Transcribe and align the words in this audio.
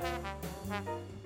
Mm-hmm. 0.00 1.17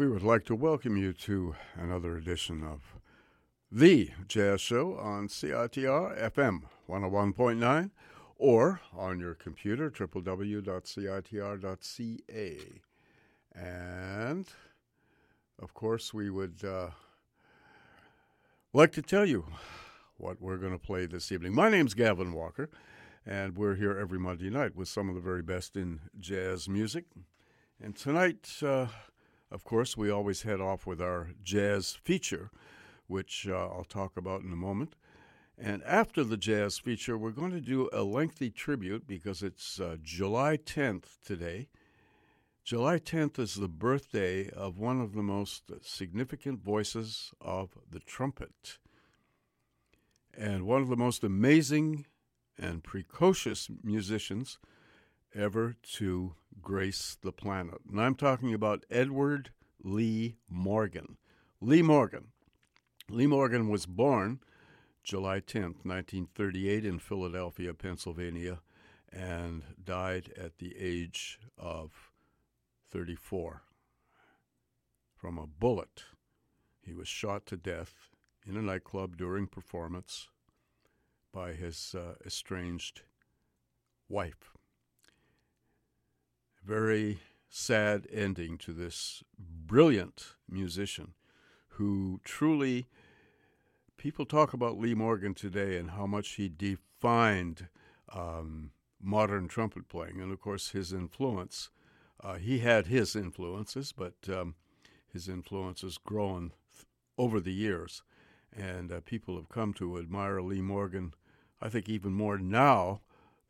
We 0.00 0.08
would 0.08 0.22
like 0.22 0.46
to 0.46 0.54
welcome 0.54 0.96
you 0.96 1.12
to 1.12 1.54
another 1.76 2.16
edition 2.16 2.64
of 2.64 2.96
the 3.70 4.08
Jazz 4.26 4.62
Show 4.62 4.96
on 4.96 5.28
CITR 5.28 6.18
FM 6.18 6.62
101.9 6.88 7.90
or 8.38 8.80
on 8.96 9.20
your 9.20 9.34
computer, 9.34 9.90
www.citr.ca. 9.90 10.66
And, 13.54 14.48
of 15.60 15.74
course, 15.74 16.14
we 16.14 16.30
would 16.30 16.64
uh, 16.64 16.88
like 18.72 18.92
to 18.92 19.02
tell 19.02 19.26
you 19.26 19.44
what 20.16 20.40
we're 20.40 20.56
going 20.56 20.72
to 20.72 20.78
play 20.78 21.04
this 21.04 21.30
evening. 21.30 21.54
My 21.54 21.68
name's 21.68 21.92
Gavin 21.92 22.32
Walker, 22.32 22.70
and 23.26 23.54
we're 23.54 23.74
here 23.74 23.98
every 23.98 24.18
Monday 24.18 24.48
night 24.48 24.74
with 24.74 24.88
some 24.88 25.10
of 25.10 25.14
the 25.14 25.20
very 25.20 25.42
best 25.42 25.76
in 25.76 26.00
jazz 26.18 26.70
music. 26.70 27.04
And 27.82 27.94
tonight, 27.94 28.62
uh, 28.62 28.86
of 29.50 29.64
course, 29.64 29.96
we 29.96 30.10
always 30.10 30.42
head 30.42 30.60
off 30.60 30.86
with 30.86 31.00
our 31.00 31.30
jazz 31.42 31.98
feature– 32.02 32.50
which 33.10 33.48
uh, 33.50 33.56
I'll 33.56 33.84
talk 33.84 34.16
about 34.16 34.42
in 34.42 34.52
a 34.52 34.56
moment. 34.56 34.94
And 35.58 35.82
after 35.82 36.22
the 36.24 36.36
jazz 36.36 36.78
feature, 36.78 37.18
we're 37.18 37.32
going 37.32 37.50
to 37.50 37.60
do 37.60 37.90
a 37.92 38.02
lengthy 38.02 38.50
tribute 38.50 39.06
because 39.06 39.42
it's 39.42 39.80
uh, 39.80 39.96
July 40.00 40.56
10th 40.56 41.18
today. 41.24 41.68
July 42.64 42.98
10th 42.98 43.38
is 43.38 43.56
the 43.56 43.68
birthday 43.68 44.48
of 44.50 44.78
one 44.78 45.00
of 45.00 45.14
the 45.14 45.24
most 45.24 45.64
significant 45.82 46.62
voices 46.62 47.32
of 47.40 47.70
the 47.90 47.98
trumpet 47.98 48.78
and 50.38 50.64
one 50.64 50.80
of 50.80 50.88
the 50.88 50.96
most 50.96 51.24
amazing 51.24 52.06
and 52.56 52.84
precocious 52.84 53.68
musicians 53.82 54.58
ever 55.34 55.74
to 55.82 56.34
grace 56.62 57.16
the 57.22 57.32
planet. 57.32 57.78
And 57.90 58.00
I'm 58.00 58.14
talking 58.14 58.54
about 58.54 58.84
Edward 58.90 59.50
Lee 59.82 60.36
Morgan. 60.48 61.16
Lee 61.60 61.82
Morgan 61.82 62.28
Lee 63.10 63.26
Morgan 63.26 63.68
was 63.68 63.86
born 63.86 64.38
July 65.02 65.40
10, 65.40 65.62
1938, 65.82 66.84
in 66.84 66.98
Philadelphia, 67.00 67.74
Pennsylvania, 67.74 68.60
and 69.12 69.64
died 69.82 70.32
at 70.36 70.58
the 70.58 70.76
age 70.78 71.40
of 71.58 72.12
34 72.92 73.62
from 75.16 75.38
a 75.38 75.46
bullet. 75.46 76.04
He 76.80 76.94
was 76.94 77.08
shot 77.08 77.46
to 77.46 77.56
death 77.56 78.10
in 78.46 78.56
a 78.56 78.62
nightclub 78.62 79.16
during 79.16 79.48
performance 79.48 80.28
by 81.32 81.54
his 81.54 81.96
uh, 81.98 82.14
estranged 82.24 83.02
wife. 84.08 84.56
Very 86.64 87.18
sad 87.48 88.06
ending 88.12 88.58
to 88.58 88.72
this 88.72 89.24
brilliant 89.38 90.34
musician 90.48 91.14
who 91.74 92.20
truly 92.24 92.86
people 93.96 94.24
talk 94.24 94.52
about 94.52 94.78
Lee 94.78 94.94
Morgan 94.94 95.34
today 95.34 95.76
and 95.76 95.90
how 95.90 96.06
much 96.06 96.30
he 96.30 96.48
defined 96.48 97.68
um, 98.12 98.70
modern 99.00 99.48
trumpet 99.48 99.88
playing, 99.88 100.20
and 100.20 100.32
of 100.32 100.40
course 100.40 100.70
his 100.70 100.92
influence. 100.92 101.70
Uh, 102.22 102.34
he 102.34 102.58
had 102.58 102.86
his 102.86 103.16
influences, 103.16 103.92
but 103.92 104.14
um, 104.28 104.54
his 105.10 105.28
influence 105.28 105.80
has 105.80 105.98
grown 105.98 106.52
th- 106.72 106.86
over 107.16 107.40
the 107.40 107.52
years, 107.52 108.02
and 108.54 108.92
uh, 108.92 109.00
people 109.04 109.36
have 109.36 109.48
come 109.48 109.72
to 109.74 109.98
admire 109.98 110.40
Lee 110.42 110.60
Morgan. 110.60 111.14
I 111.60 111.68
think 111.68 111.88
even 111.88 112.12
more 112.12 112.38
now 112.38 113.00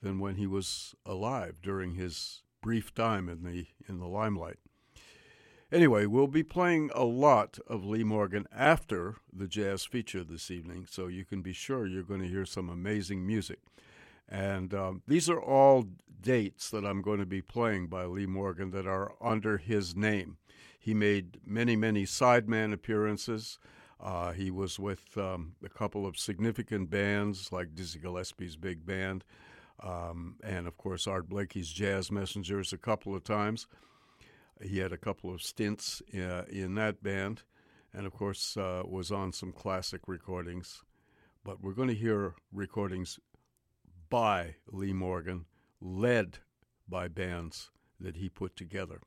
than 0.02 0.18
when 0.18 0.36
he 0.36 0.46
was 0.46 0.94
alive 1.04 1.60
during 1.62 1.94
his 1.94 2.42
brief 2.60 2.94
time 2.94 3.28
in 3.28 3.42
the 3.42 3.66
in 3.88 3.98
the 3.98 4.06
limelight. 4.06 4.58
Anyway, 5.72 6.04
we'll 6.04 6.26
be 6.26 6.42
playing 6.42 6.90
a 6.94 7.04
lot 7.04 7.58
of 7.68 7.84
Lee 7.84 8.02
Morgan 8.02 8.46
after 8.52 9.16
the 9.32 9.46
jazz 9.46 9.84
feature 9.84 10.24
this 10.24 10.50
evening, 10.50 10.84
so 10.90 11.06
you 11.06 11.24
can 11.24 11.42
be 11.42 11.52
sure 11.52 11.86
you're 11.86 12.02
going 12.02 12.22
to 12.22 12.28
hear 12.28 12.44
some 12.44 12.68
amazing 12.68 13.24
music. 13.24 13.60
And 14.28 14.74
um, 14.74 15.02
these 15.06 15.30
are 15.30 15.40
all 15.40 15.86
dates 16.20 16.70
that 16.70 16.84
I'm 16.84 17.02
going 17.02 17.20
to 17.20 17.26
be 17.26 17.40
playing 17.40 17.86
by 17.86 18.04
Lee 18.04 18.26
Morgan 18.26 18.72
that 18.72 18.86
are 18.86 19.12
under 19.20 19.58
his 19.58 19.94
name. 19.94 20.38
He 20.78 20.92
made 20.92 21.38
many, 21.46 21.76
many 21.76 22.04
sideman 22.04 22.72
appearances. 22.72 23.58
Uh, 24.00 24.32
he 24.32 24.50
was 24.50 24.78
with 24.78 25.16
um, 25.16 25.54
a 25.64 25.68
couple 25.68 26.06
of 26.06 26.18
significant 26.18 26.90
bands 26.90 27.52
like 27.52 27.74
Dizzy 27.74 27.98
Gillespie's 27.98 28.56
big 28.56 28.86
band, 28.86 29.24
um, 29.82 30.36
and 30.42 30.66
of 30.66 30.76
course 30.76 31.06
Art 31.06 31.28
Blakey's 31.28 31.70
Jazz 31.70 32.10
Messengers 32.10 32.72
a 32.72 32.78
couple 32.78 33.14
of 33.14 33.24
times. 33.24 33.66
He 34.62 34.78
had 34.78 34.92
a 34.92 34.98
couple 34.98 35.32
of 35.32 35.42
stints 35.42 36.02
uh, 36.14 36.42
in 36.50 36.74
that 36.74 37.02
band, 37.02 37.42
and 37.94 38.06
of 38.06 38.12
course 38.12 38.56
uh, 38.56 38.82
was 38.86 39.10
on 39.10 39.32
some 39.32 39.52
classic 39.52 40.02
recordings. 40.06 40.82
But 41.44 41.62
we're 41.62 41.72
going 41.72 41.88
to 41.88 41.94
hear 41.94 42.34
recordings 42.52 43.18
by 44.10 44.56
Lee 44.70 44.92
Morgan, 44.92 45.46
led 45.80 46.38
by 46.86 47.08
bands 47.08 47.70
that 47.98 48.16
he 48.16 48.28
put 48.28 48.56
together. 48.56 49.00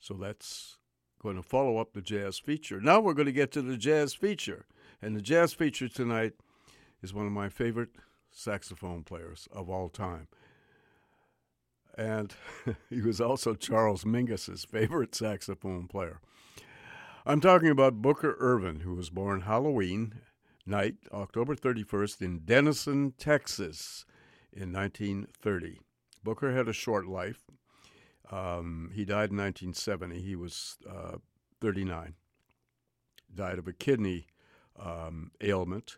So 0.00 0.14
that's 0.14 0.78
going 1.22 1.36
to 1.36 1.42
follow 1.42 1.78
up 1.78 1.92
the 1.92 2.02
jazz 2.02 2.38
feature. 2.38 2.80
Now 2.80 3.00
we're 3.00 3.14
going 3.14 3.26
to 3.26 3.32
get 3.32 3.52
to 3.52 3.62
the 3.62 3.76
jazz 3.76 4.14
feature. 4.14 4.66
And 5.00 5.16
the 5.16 5.22
jazz 5.22 5.52
feature 5.52 5.88
tonight 5.88 6.32
is 7.02 7.14
one 7.14 7.26
of 7.26 7.32
my 7.32 7.48
favorite 7.48 7.90
saxophone 8.34 9.02
players 9.02 9.48
of 9.52 9.70
all 9.70 9.88
time 9.88 10.28
and 11.96 12.34
he 12.90 13.00
was 13.00 13.20
also 13.20 13.54
Charles 13.54 14.04
Mingus's 14.04 14.64
favorite 14.64 15.14
saxophone 15.14 15.86
player. 15.86 16.20
I'm 17.26 17.40
talking 17.40 17.70
about 17.70 18.02
Booker 18.02 18.36
Ervin, 18.38 18.80
who 18.80 18.94
was 18.94 19.10
born 19.10 19.42
Halloween 19.42 20.14
night, 20.66 20.96
October 21.12 21.54
31st, 21.54 22.22
in 22.22 22.38
Denison, 22.40 23.14
Texas, 23.18 24.04
in 24.52 24.72
1930. 24.72 25.80
Booker 26.22 26.54
had 26.54 26.68
a 26.68 26.72
short 26.72 27.06
life. 27.06 27.44
Um, 28.30 28.90
he 28.94 29.04
died 29.04 29.30
in 29.30 29.36
1970. 29.36 30.20
He 30.20 30.36
was 30.36 30.76
uh, 30.88 31.16
39. 31.60 32.14
Died 33.34 33.58
of 33.58 33.68
a 33.68 33.72
kidney 33.72 34.26
um, 34.78 35.30
ailment 35.40 35.96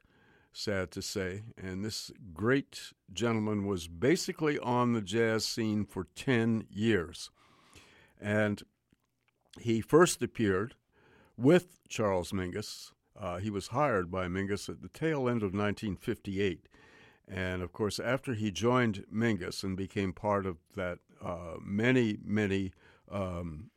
sad 0.57 0.91
to 0.93 1.03
say. 1.03 1.43
And 1.57 1.85
this 1.85 2.11
great 2.33 2.93
gentleman 3.13 3.67
was 3.67 3.89
basically 3.89 4.59
on 4.59 4.93
the 4.93 5.03
jazz 5.03 5.45
scene 5.45 5.85
for 5.85 6.07
10 6.17 6.67
years. 6.71 7.31
And 8.21 8.63
he 9.61 9.81
first 9.81 10.23
appeared 10.23 10.75
with 11.37 11.81
Charles 11.89 12.33
Mingus. 12.33 12.93
Uh, 13.19 13.37
he 13.39 13.51
was 13.51 13.69
hired 13.69 14.11
by 14.11 14.27
Mingus 14.29 14.69
at 14.69 14.83
the 14.83 14.89
tail 14.89 15.29
end 15.29 15.43
of 15.43 15.53
1958. 15.53 16.69
And 17.29 17.63
of 17.63 17.73
course, 17.73 17.99
after 17.99 18.35
he 18.35 18.51
joined 18.51 19.05
Mingus 19.13 19.63
and 19.63 19.77
became 19.77 20.13
part 20.13 20.47
of 20.47 20.57
that 20.75 20.99
uh, 21.23 21.57
many, 21.63 22.19
many 22.25 22.73
um, 23.11 23.71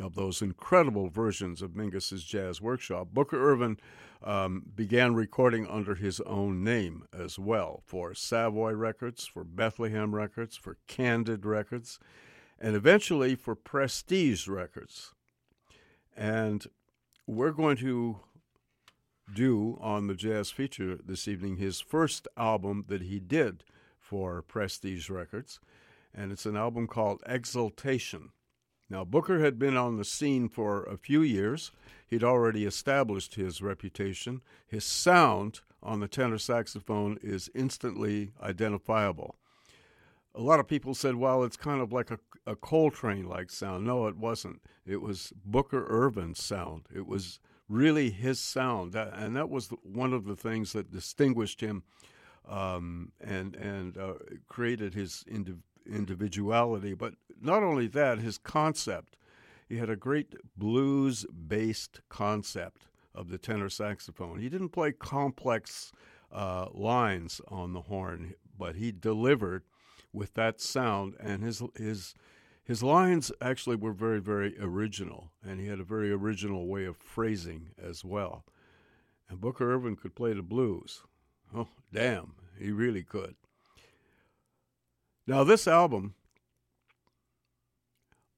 of 0.00 0.14
those 0.14 0.42
incredible 0.42 1.08
versions 1.08 1.62
of 1.62 1.76
Mingus's 1.76 2.24
Jazz 2.24 2.60
Workshop, 2.60 3.08
Booker 3.12 3.38
Ervin 3.38 3.78
um, 4.22 4.64
began 4.74 5.14
recording 5.14 5.66
under 5.66 5.94
his 5.94 6.20
own 6.20 6.64
name 6.64 7.04
as 7.12 7.38
well 7.38 7.82
for 7.84 8.14
Savoy 8.14 8.72
Records, 8.72 9.26
for 9.26 9.44
Bethlehem 9.44 10.14
Records, 10.14 10.56
for 10.56 10.78
Candid 10.86 11.46
Records, 11.46 11.98
and 12.58 12.74
eventually 12.74 13.34
for 13.34 13.54
Prestige 13.54 14.48
Records. 14.48 15.12
And 16.16 16.66
we're 17.26 17.52
going 17.52 17.76
to 17.78 18.20
do 19.32 19.78
on 19.80 20.06
the 20.06 20.14
jazz 20.14 20.50
feature 20.50 20.98
this 21.04 21.28
evening 21.28 21.56
his 21.56 21.80
first 21.80 22.26
album 22.36 22.84
that 22.88 23.02
he 23.02 23.20
did 23.20 23.62
for 24.00 24.42
Prestige 24.42 25.10
Records, 25.10 25.60
and 26.14 26.32
it's 26.32 26.46
an 26.46 26.56
album 26.56 26.86
called 26.86 27.22
Exultation. 27.26 28.30
Now, 28.90 29.04
Booker 29.04 29.40
had 29.40 29.58
been 29.58 29.76
on 29.76 29.96
the 29.96 30.04
scene 30.04 30.48
for 30.48 30.84
a 30.84 30.96
few 30.96 31.20
years. 31.22 31.72
He'd 32.06 32.24
already 32.24 32.64
established 32.64 33.34
his 33.34 33.60
reputation. 33.60 34.40
His 34.66 34.84
sound 34.84 35.60
on 35.82 36.00
the 36.00 36.08
tenor 36.08 36.38
saxophone 36.38 37.18
is 37.22 37.50
instantly 37.54 38.32
identifiable. 38.42 39.36
A 40.34 40.40
lot 40.40 40.60
of 40.60 40.68
people 40.68 40.94
said, 40.94 41.16
well, 41.16 41.44
it's 41.44 41.56
kind 41.56 41.80
of 41.80 41.92
like 41.92 42.10
a, 42.10 42.18
a 42.46 42.56
Coltrane 42.56 43.28
like 43.28 43.50
sound. 43.50 43.84
No, 43.84 44.06
it 44.06 44.16
wasn't. 44.16 44.62
It 44.86 45.02
was 45.02 45.32
Booker 45.44 45.86
Ervin's 45.88 46.42
sound. 46.42 46.86
It 46.94 47.06
was 47.06 47.40
really 47.68 48.10
his 48.10 48.40
sound. 48.40 48.94
and 48.94 49.36
that 49.36 49.50
was 49.50 49.68
one 49.82 50.14
of 50.14 50.24
the 50.24 50.36
things 50.36 50.72
that 50.72 50.90
distinguished 50.90 51.60
him 51.60 51.82
um, 52.48 53.12
and, 53.20 53.54
and 53.56 53.98
uh, 53.98 54.14
created 54.48 54.94
his 54.94 55.24
indiv- 55.30 55.62
individuality. 55.86 56.94
But 56.94 57.14
not 57.40 57.62
only 57.62 57.86
that, 57.88 58.18
his 58.18 58.38
concept. 58.38 59.16
He 59.68 59.76
had 59.76 59.90
a 59.90 59.96
great 59.96 60.34
blues 60.56 61.26
based 61.26 62.00
concept 62.08 62.88
of 63.14 63.30
the 63.30 63.38
tenor 63.38 63.68
saxophone. 63.68 64.40
He 64.40 64.48
didn't 64.48 64.70
play 64.70 64.92
complex 64.92 65.92
uh, 66.32 66.66
lines 66.72 67.40
on 67.48 67.72
the 67.72 67.82
horn, 67.82 68.34
but 68.58 68.76
he 68.76 68.92
delivered 68.92 69.64
with 70.12 70.34
that 70.34 70.60
sound, 70.60 71.14
and 71.20 71.42
his 71.42 71.62
his 71.76 72.14
his 72.64 72.82
lines 72.82 73.30
actually 73.40 73.76
were 73.76 73.92
very 73.92 74.20
very 74.20 74.58
original, 74.60 75.30
and 75.44 75.60
he 75.60 75.66
had 75.66 75.80
a 75.80 75.84
very 75.84 76.10
original 76.10 76.66
way 76.66 76.84
of 76.84 76.96
phrasing 76.96 77.70
as 77.82 78.04
well. 78.04 78.44
And 79.28 79.40
Booker 79.40 79.72
Ervin 79.72 79.96
could 79.96 80.14
play 80.14 80.32
the 80.32 80.42
blues. 80.42 81.02
Oh, 81.54 81.68
damn, 81.92 82.32
he 82.58 82.70
really 82.70 83.02
could. 83.02 83.36
Now, 85.26 85.44
this 85.44 85.68
album, 85.68 86.14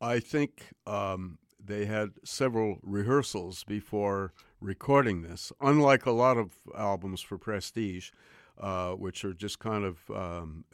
I 0.01 0.19
think 0.19 0.73
um, 0.87 1.39
they 1.63 1.85
had 1.85 2.13
several 2.25 2.79
rehearsals 2.83 3.65
before 3.65 4.33
recording 4.61 5.23
this, 5.23 5.53
unlike 5.61 6.07
a 6.07 6.11
lot 6.11 6.37
of 6.37 6.53
albums 6.77 7.21
for 7.21 7.37
Prestige, 7.37 8.11
uh, 8.59 8.93
which 8.93 9.25
are 9.25 9.35
just 9.35 9.59
kind 9.59 9.85
of 9.85 10.11
um, 10.11 10.65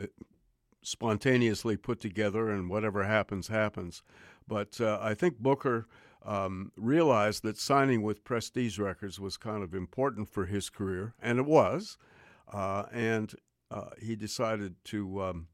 spontaneously 0.83 1.77
put 1.77 2.01
together 2.01 2.51
and 2.51 2.71
whatever 2.71 3.05
happens, 3.05 3.49
happens. 3.49 4.03
But 4.47 4.81
uh, 4.81 4.99
I 5.01 5.15
think 5.15 5.39
Booker 5.39 5.87
um, 6.25 6.71
realized 6.77 7.43
that 7.43 7.59
signing 7.59 8.03
with 8.03 8.25
Prestige 8.25 8.79
Records 8.79 9.19
was 9.19 9.37
kind 9.37 9.63
of 9.63 9.75
important 9.75 10.29
for 10.29 10.47
his 10.47 10.71
career, 10.71 11.15
and 11.21 11.39
it 11.39 11.47
was. 11.47 11.99
Uh, 12.53 12.85
and 12.93 13.35
uh, 13.73 13.91
he 14.01 14.15
decided 14.15 14.77
to 14.85 15.23
um, 15.23 15.49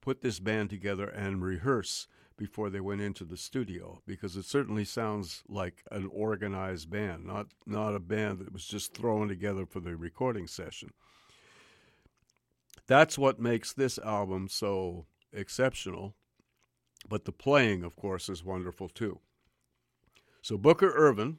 put 0.00 0.22
this 0.22 0.40
band 0.40 0.70
together 0.70 1.06
and 1.08 1.42
rehearse 1.42 2.08
before 2.36 2.70
they 2.70 2.80
went 2.80 3.00
into 3.00 3.24
the 3.24 3.36
studio 3.36 4.00
because 4.06 4.36
it 4.36 4.44
certainly 4.44 4.84
sounds 4.84 5.42
like 5.48 5.82
an 5.90 6.08
organized 6.12 6.90
band, 6.90 7.24
not 7.24 7.48
not 7.64 7.94
a 7.94 8.00
band 8.00 8.38
that 8.38 8.52
was 8.52 8.66
just 8.66 8.94
thrown 8.94 9.28
together 9.28 9.66
for 9.66 9.80
the 9.80 9.96
recording 9.96 10.46
session. 10.46 10.92
That's 12.86 13.18
what 13.18 13.40
makes 13.40 13.72
this 13.72 13.98
album 13.98 14.48
so 14.48 15.06
exceptional. 15.32 16.14
But 17.08 17.24
the 17.24 17.32
playing, 17.32 17.84
of 17.84 17.96
course, 17.96 18.28
is 18.28 18.44
wonderful 18.44 18.88
too. 18.88 19.20
So 20.42 20.56
Booker 20.58 20.92
Ervin 20.94 21.38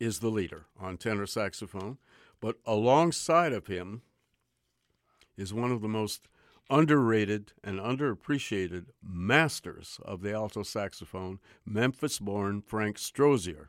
is 0.00 0.20
the 0.20 0.30
leader 0.30 0.66
on 0.78 0.96
tenor 0.96 1.26
saxophone, 1.26 1.98
but 2.40 2.56
alongside 2.66 3.52
of 3.52 3.66
him 3.66 4.02
is 5.36 5.52
one 5.54 5.72
of 5.72 5.82
the 5.82 5.88
most 5.88 6.28
underrated 6.68 7.52
and 7.62 7.78
underappreciated 7.78 8.86
masters 9.02 10.00
of 10.04 10.22
the 10.22 10.32
alto 10.32 10.62
saxophone, 10.62 11.38
Memphis 11.64 12.18
born 12.18 12.60
Frank 12.60 12.96
Strozier. 12.98 13.68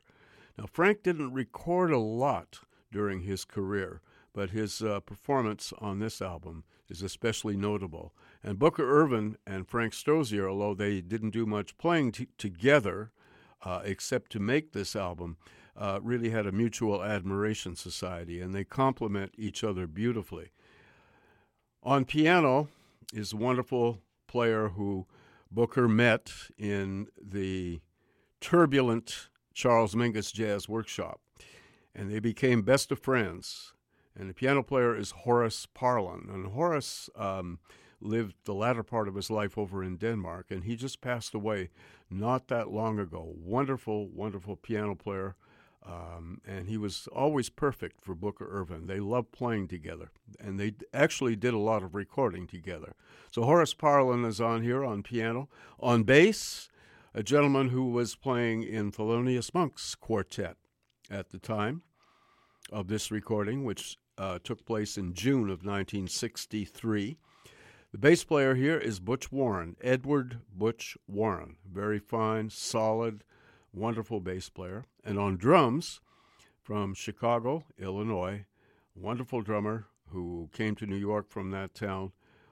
Now, 0.57 0.65
Frank 0.71 1.03
didn't 1.03 1.33
record 1.33 1.91
a 1.91 1.99
lot 1.99 2.61
during 2.91 3.21
his 3.21 3.45
career, 3.45 4.01
but 4.33 4.49
his 4.49 4.81
uh, 4.81 4.99
performance 5.01 5.73
on 5.79 5.99
this 5.99 6.21
album 6.21 6.63
is 6.89 7.01
especially 7.01 7.55
notable. 7.55 8.13
And 8.43 8.57
Booker 8.57 8.89
Ervin 8.89 9.37
and 9.45 9.67
Frank 9.67 9.93
Strozier, 9.93 10.49
although 10.49 10.73
they 10.73 11.01
didn't 11.01 11.31
do 11.31 11.45
much 11.45 11.77
playing 11.77 12.13
t- 12.13 12.27
together, 12.37 13.11
uh, 13.63 13.81
except 13.83 14.31
to 14.31 14.39
make 14.39 14.71
this 14.71 14.95
album, 14.95 15.37
uh, 15.75 15.99
really 16.01 16.29
had 16.31 16.47
a 16.47 16.51
mutual 16.51 17.03
admiration 17.03 17.75
society, 17.75 18.41
and 18.41 18.53
they 18.55 18.63
complement 18.63 19.33
each 19.37 19.63
other 19.63 19.85
beautifully. 19.85 20.49
On 21.83 22.03
piano 22.05 22.69
is 23.13 23.33
a 23.33 23.37
wonderful 23.37 24.01
player 24.27 24.69
who 24.69 25.07
Booker 25.51 25.87
met 25.87 26.31
in 26.57 27.07
the 27.21 27.81
turbulent 28.41 29.29
Charles 29.53 29.95
Mingus 29.95 30.31
Jazz 30.31 30.67
Workshop, 30.67 31.21
and 31.95 32.11
they 32.11 32.19
became 32.19 32.61
best 32.61 32.91
of 32.91 32.99
friends. 32.99 33.73
And 34.15 34.29
the 34.29 34.33
piano 34.33 34.63
player 34.63 34.95
is 34.95 35.11
Horace 35.11 35.67
Parlan, 35.75 36.33
and 36.33 36.47
Horace 36.47 37.09
um, 37.15 37.59
lived 38.01 38.35
the 38.45 38.53
latter 38.53 38.83
part 38.83 39.07
of 39.07 39.15
his 39.15 39.29
life 39.29 39.57
over 39.57 39.83
in 39.83 39.97
Denmark, 39.97 40.47
and 40.49 40.63
he 40.63 40.75
just 40.75 41.01
passed 41.01 41.33
away 41.33 41.69
not 42.09 42.47
that 42.47 42.69
long 42.69 42.99
ago. 42.99 43.33
Wonderful, 43.35 44.07
wonderful 44.09 44.55
piano 44.55 44.95
player. 44.95 45.35
Um, 45.87 46.41
and 46.45 46.67
he 46.67 46.77
was 46.77 47.07
always 47.15 47.49
perfect 47.49 48.01
for 48.01 48.13
Booker 48.13 48.47
Ervin. 48.51 48.87
They 48.87 48.99
loved 48.99 49.31
playing 49.31 49.69
together, 49.69 50.11
and 50.39 50.59
they 50.59 50.73
actually 50.93 51.35
did 51.37 51.53
a 51.53 51.59
lot 51.59 51.81
of 51.81 51.95
recording 51.95 52.45
together. 52.45 52.93
So 53.31 53.43
Horace 53.43 53.73
Parlan 53.73 54.25
is 54.25 54.41
on 54.41 54.63
here 54.63 54.83
on 54.83 55.01
piano. 55.01 55.47
On 55.79 56.03
bass, 56.03 56.67
a 57.13 57.23
gentleman 57.23 57.69
who 57.69 57.85
was 57.85 58.15
playing 58.15 58.63
in 58.63 58.91
Thelonious 58.91 59.53
Monk's 59.53 59.95
quartet 59.95 60.57
at 61.09 61.29
the 61.29 61.39
time 61.39 61.83
of 62.71 62.89
this 62.89 63.09
recording, 63.09 63.63
which 63.63 63.97
uh, 64.17 64.39
took 64.43 64.65
place 64.65 64.97
in 64.97 65.13
June 65.13 65.43
of 65.43 65.63
1963. 65.63 67.17
The 67.91 67.97
bass 67.97 68.23
player 68.25 68.55
here 68.55 68.77
is 68.77 68.99
Butch 68.99 69.31
Warren, 69.31 69.77
Edward 69.81 70.39
Butch 70.53 70.97
Warren. 71.07 71.55
Very 71.65 71.99
fine, 71.99 72.49
solid, 72.49 73.23
wonderful 73.77 74.19
bass 74.19 74.49
player. 74.49 74.85
And 75.03 75.17
on 75.17 75.37
drums, 75.37 76.01
from 76.67 76.93
Chicago, 76.93 77.63
Illinois, 77.79 78.43
wonderful 78.93 79.41
drummer 79.41 79.85
who 80.09 80.49
came 80.51 80.75
to 80.75 80.85
New 80.85 80.97
York 80.97 81.29
from 81.29 81.51
that 81.51 81.73
town, 81.73 82.11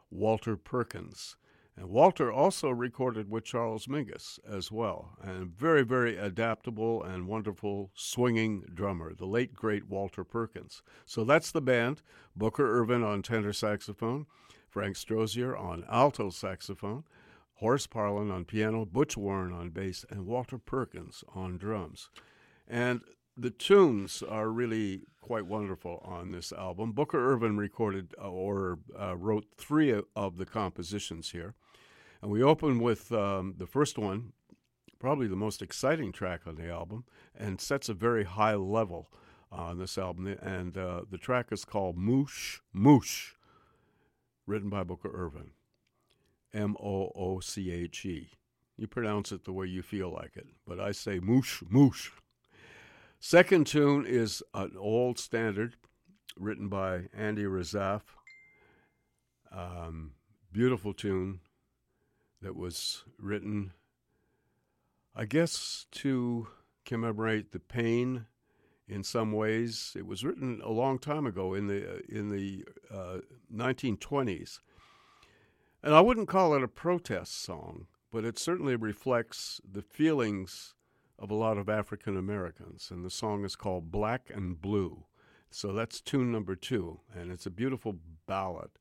Walter 0.09 0.55
Perkins. 0.55 1.35
And 1.75 1.89
Walter 1.89 2.31
also 2.31 2.69
recorded 2.69 3.29
with 3.29 3.43
Charles 3.43 3.87
Mingus 3.87 4.39
as 4.47 4.71
well, 4.71 5.17
and 5.21 5.49
very, 5.49 5.83
very 5.83 6.15
adaptable 6.15 7.03
and 7.03 7.27
wonderful 7.27 7.91
swinging 7.93 8.63
drummer, 8.73 9.13
the 9.13 9.25
late 9.25 9.53
great 9.53 9.89
Walter 9.89 10.23
Perkins. 10.23 10.81
So 11.05 11.25
that's 11.25 11.51
the 11.51 11.61
band 11.61 12.01
Booker 12.37 12.79
Ervin 12.79 13.03
on 13.03 13.21
tenor 13.21 13.51
saxophone, 13.51 14.27
Frank 14.69 14.95
Strozier 14.95 15.59
on 15.59 15.83
alto 15.89 16.29
saxophone, 16.29 17.03
Horace 17.55 17.87
Parlan 17.87 18.31
on 18.31 18.45
piano, 18.45 18.85
Butch 18.85 19.15
Warren 19.15 19.53
on 19.53 19.69
bass, 19.69 20.05
and 20.09 20.25
Walter 20.25 20.57
Perkins 20.57 21.23
on 21.33 21.57
drums. 21.57 22.09
And 22.67 23.01
the 23.37 23.49
tunes 23.49 24.21
are 24.21 24.49
really 24.49 25.03
quite 25.21 25.45
wonderful 25.45 26.01
on 26.05 26.31
this 26.31 26.51
album. 26.51 26.91
Booker 26.91 27.31
Ervin 27.31 27.57
recorded 27.57 28.13
uh, 28.21 28.29
or 28.29 28.79
uh, 28.99 29.15
wrote 29.15 29.45
three 29.57 30.01
of 30.15 30.37
the 30.37 30.45
compositions 30.45 31.31
here. 31.31 31.53
And 32.21 32.31
we 32.31 32.43
open 32.43 32.79
with 32.79 33.11
um, 33.11 33.55
the 33.57 33.67
first 33.67 33.97
one, 33.97 34.33
probably 34.99 35.27
the 35.27 35.35
most 35.35 35.61
exciting 35.61 36.11
track 36.11 36.41
on 36.45 36.55
the 36.55 36.69
album, 36.69 37.05
and 37.37 37.61
sets 37.61 37.89
a 37.89 37.93
very 37.93 38.23
high 38.23 38.55
level 38.55 39.09
on 39.51 39.77
this 39.77 39.97
album. 39.97 40.27
And 40.27 40.77
uh, 40.77 41.01
the 41.09 41.17
track 41.17 41.47
is 41.51 41.65
called 41.65 41.97
Mooche 41.97 42.59
Mooche 42.75 43.33
written 44.45 44.69
by 44.69 44.83
Booker 44.83 45.11
Ervin. 45.13 45.51
M 46.55 46.75
O 46.79 47.11
O 47.15 47.39
C 47.39 47.71
H 47.71 48.05
E. 48.05 48.29
You 48.77 48.87
pronounce 48.87 49.31
it 49.31 49.45
the 49.45 49.53
way 49.53 49.67
you 49.67 49.81
feel 49.81 50.11
like 50.11 50.35
it, 50.35 50.47
but 50.67 50.79
I 50.79 50.91
say 50.91 51.19
moosh, 51.19 51.61
moosh. 51.69 52.11
Second 53.19 53.67
tune 53.67 54.05
is 54.05 54.43
an 54.53 54.73
old 54.77 55.17
standard 55.17 55.75
written 56.37 56.67
by 56.67 57.07
Andy 57.13 57.43
Razaf. 57.43 58.01
Um, 59.51 60.11
beautiful 60.51 60.93
tune 60.93 61.39
that 62.41 62.55
was 62.55 63.03
written, 63.17 63.73
I 65.15 65.25
guess, 65.25 65.85
to 65.91 66.47
commemorate 66.85 67.51
the 67.51 67.59
pain 67.59 68.25
in 68.87 69.03
some 69.03 69.31
ways. 69.31 69.93
It 69.97 70.05
was 70.05 70.23
written 70.23 70.61
a 70.63 70.71
long 70.71 70.99
time 70.99 71.25
ago 71.25 71.53
in 71.53 71.67
the 71.67 72.03
in 72.07 72.29
the 72.29 72.65
uh, 72.93 73.17
1920s, 73.53 74.59
and 75.85 75.93
I 75.93 76.01
wouldn't 76.01 76.27
call 76.27 76.55
it 76.55 76.63
a 76.63 76.67
protest 76.67 77.43
song, 77.43 77.85
but 78.11 78.25
it 78.25 78.39
certainly 78.39 78.75
reflects 78.75 79.61
the 79.63 79.83
feelings 79.83 80.73
of 81.19 81.29
a 81.29 81.35
lot 81.35 81.59
of 81.59 81.69
African 81.69 82.17
Americans. 82.17 82.89
And 82.89 83.05
the 83.05 83.11
song 83.11 83.45
is 83.45 83.55
called 83.55 83.91
"Black 83.91 84.31
and 84.33 84.59
Blue." 84.59 85.05
So 85.51 85.73
that's 85.73 86.01
tune 86.01 86.31
number 86.31 86.55
two, 86.55 87.01
and 87.13 87.31
it's 87.31 87.45
a 87.45 87.51
beautiful 87.51 87.97
ballad. 88.25 88.71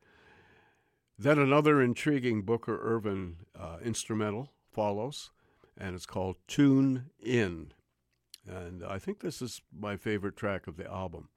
Then 1.18 1.38
another 1.38 1.82
intriguing 1.82 2.40
Booker 2.40 2.80
Ervin 2.82 3.36
uh, 3.54 3.76
instrumental 3.84 4.48
follows, 4.72 5.30
and 5.76 5.94
it's 5.94 6.06
called 6.06 6.36
Tune 6.48 7.10
In. 7.22 7.74
And 8.48 8.82
I 8.82 8.98
think 8.98 9.20
this 9.20 9.42
is 9.42 9.60
my 9.78 9.98
favorite 9.98 10.36
track 10.36 10.66
of 10.66 10.78
the 10.78 10.90
album. 10.90 11.28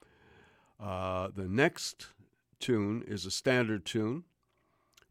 Uh, 0.80 1.28
the 1.36 1.48
next 1.48 2.08
tune 2.58 3.04
is 3.06 3.26
a 3.26 3.32
standard 3.32 3.86
tune 3.86 4.24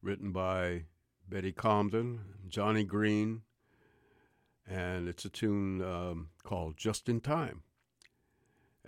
written 0.03 0.33
by 0.33 0.85
Betty 1.29 1.53
Comden, 1.53 2.19
Johnny 2.49 2.85
Green, 2.85 3.43
and 4.69 5.09
it's 5.09 5.25
a 5.25 5.29
tune 5.29 5.83
um, 5.83 6.29
called 6.43 6.76
Just 6.76 7.09
in 7.09 7.21
Time. 7.21 7.62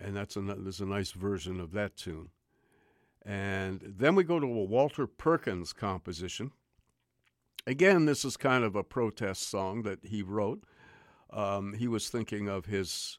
And 0.01 0.17
that's 0.17 0.37
a, 0.37 0.41
there's 0.41 0.81
a 0.81 0.87
nice 0.87 1.11
version 1.13 1.61
of 1.61 1.73
that 1.73 1.97
tune. 1.97 2.31
And 3.25 3.83
then 3.83 4.15
we 4.15 4.25
go 4.25 4.39
to 4.39 4.47
a 4.47 4.65
Walter 4.65 5.07
Perkins 5.07 5.73
composition. 5.73 6.53
Again, 7.67 8.07
this 8.07 8.25
is 8.25 8.37
kind 8.37 8.65
of 8.65 8.77
a 8.77 8.85
protest 8.85 9.49
song 9.49 9.83
that 9.83 9.99
he 10.03 10.23
wrote. 10.23 10.65
Um, 11.31 11.75
he 11.75 11.89
was 11.89 12.09
thinking 12.09 12.49
of 12.49 12.67
his 12.67 13.19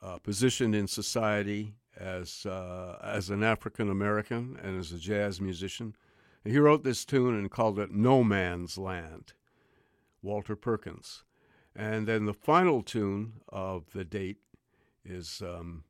uh, 0.00 0.18
position 0.18 0.74
in 0.74 0.86
society 0.86 1.74
as 1.98 2.46
uh, 2.46 2.98
as 3.02 3.28
an 3.28 3.42
African 3.42 3.90
American 3.90 4.58
and 4.62 4.78
as 4.78 4.92
a 4.92 4.98
jazz 4.98 5.40
musician. 5.40 5.94
He 6.44 6.58
wrote 6.58 6.84
this 6.84 7.04
tune 7.04 7.38
and 7.38 7.50
called 7.50 7.78
it 7.78 7.92
"No 7.92 8.24
Man's 8.24 8.78
Land." 8.78 9.34
Walter 10.22 10.54
Perkins, 10.54 11.24
and 11.74 12.06
then 12.06 12.26
the 12.26 12.32
final 12.32 12.82
tune 12.82 13.40
of 13.48 13.92
the 13.92 14.04
date 14.04 14.38
is 15.04 15.42
um, 15.42 15.82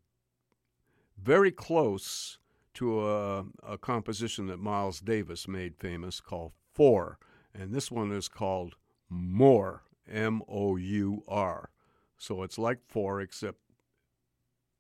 very 1.23 1.50
close 1.50 2.38
to 2.75 3.06
a, 3.06 3.44
a 3.62 3.76
composition 3.76 4.47
that 4.47 4.59
Miles 4.59 5.00
Davis 5.00 5.47
made 5.47 5.76
famous 5.76 6.21
called 6.21 6.52
Four. 6.73 7.18
And 7.54 7.75
this 7.75 7.90
one 7.90 8.11
is 8.11 8.28
called 8.28 8.76
Mour, 9.11 9.82
M 10.11 10.40
O 10.49 10.76
U 10.76 11.23
R. 11.28 11.68
So 12.16 12.42
it's 12.42 12.56
like 12.56 12.78
four, 12.87 13.21
except 13.21 13.59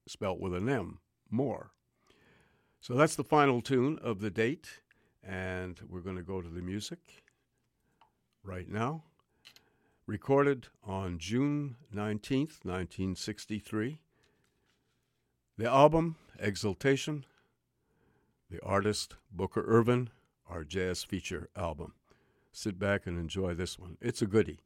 spelt 0.06 0.40
with 0.40 0.54
an 0.54 0.68
M, 0.68 1.00
more. 1.30 1.72
So 2.80 2.94
that's 2.94 3.16
the 3.16 3.24
final 3.24 3.60
tune 3.60 3.98
of 4.02 4.20
the 4.20 4.30
date, 4.30 4.80
and 5.26 5.80
we're 5.88 6.00
going 6.00 6.16
to 6.16 6.22
go 6.22 6.40
to 6.40 6.48
the 6.48 6.62
music 6.62 7.24
right 8.42 8.68
now. 8.68 9.04
Recorded 10.06 10.68
on 10.84 11.18
June 11.18 11.76
19th, 11.94 12.64
1963. 12.64 13.98
The 15.56 15.68
album, 15.68 16.16
Exultation. 16.38 17.24
The 18.50 18.62
artist, 18.62 19.14
Booker 19.30 19.64
Ervin, 19.66 20.10
our 20.50 20.64
jazz 20.64 21.04
feature 21.04 21.48
album. 21.56 21.94
Sit 22.52 22.78
back 22.78 23.06
and 23.06 23.18
enjoy 23.18 23.54
this 23.54 23.78
one. 23.78 23.96
It's 24.00 24.20
a 24.20 24.26
goodie. 24.26 24.60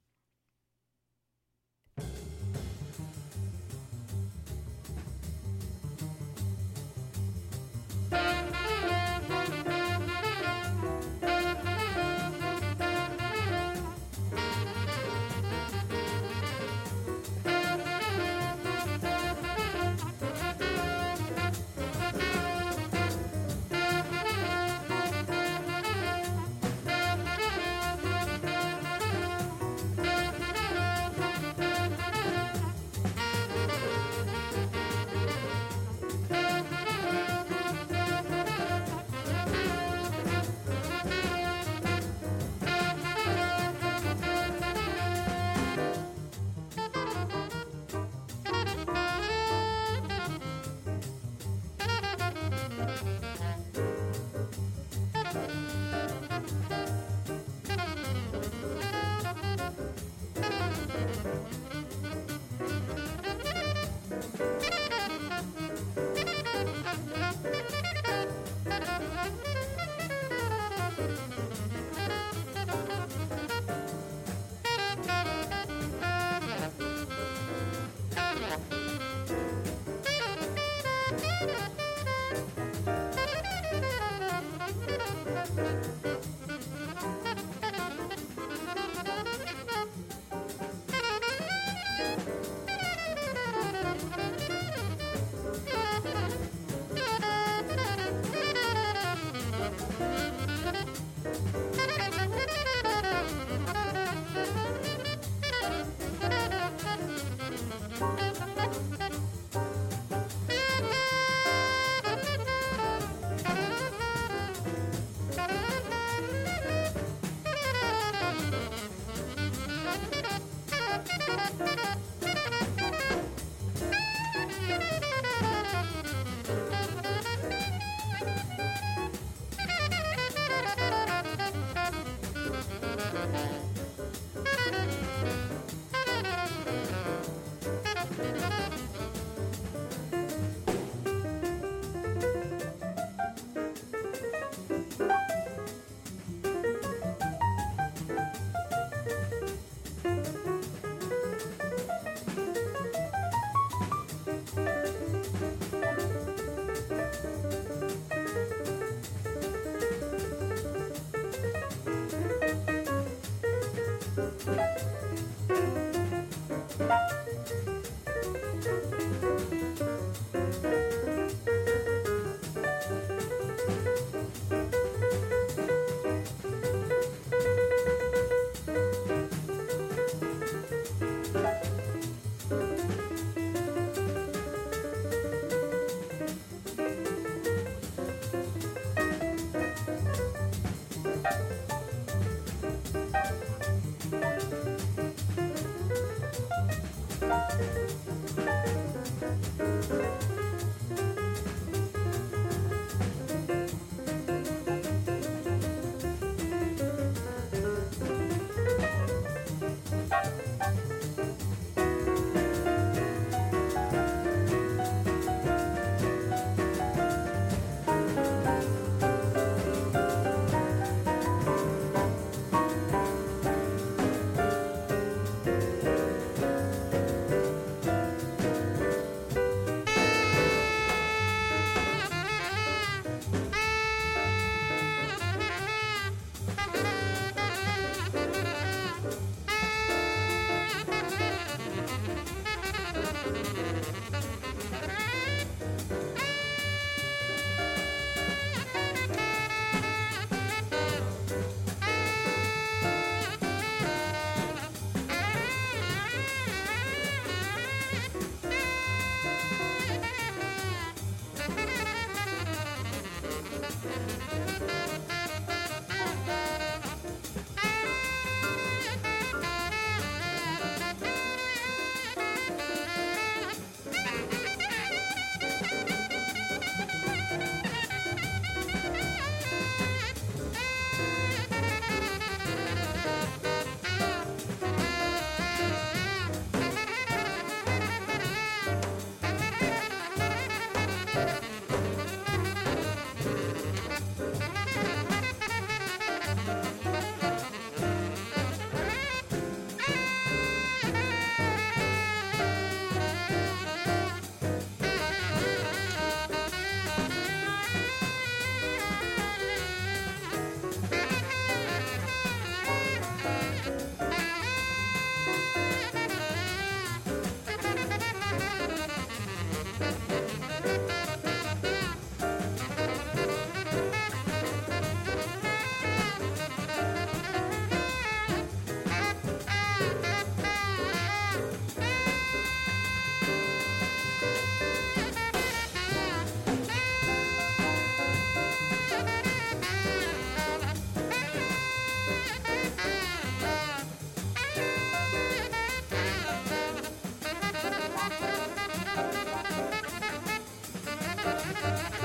Bye. 351.63 351.96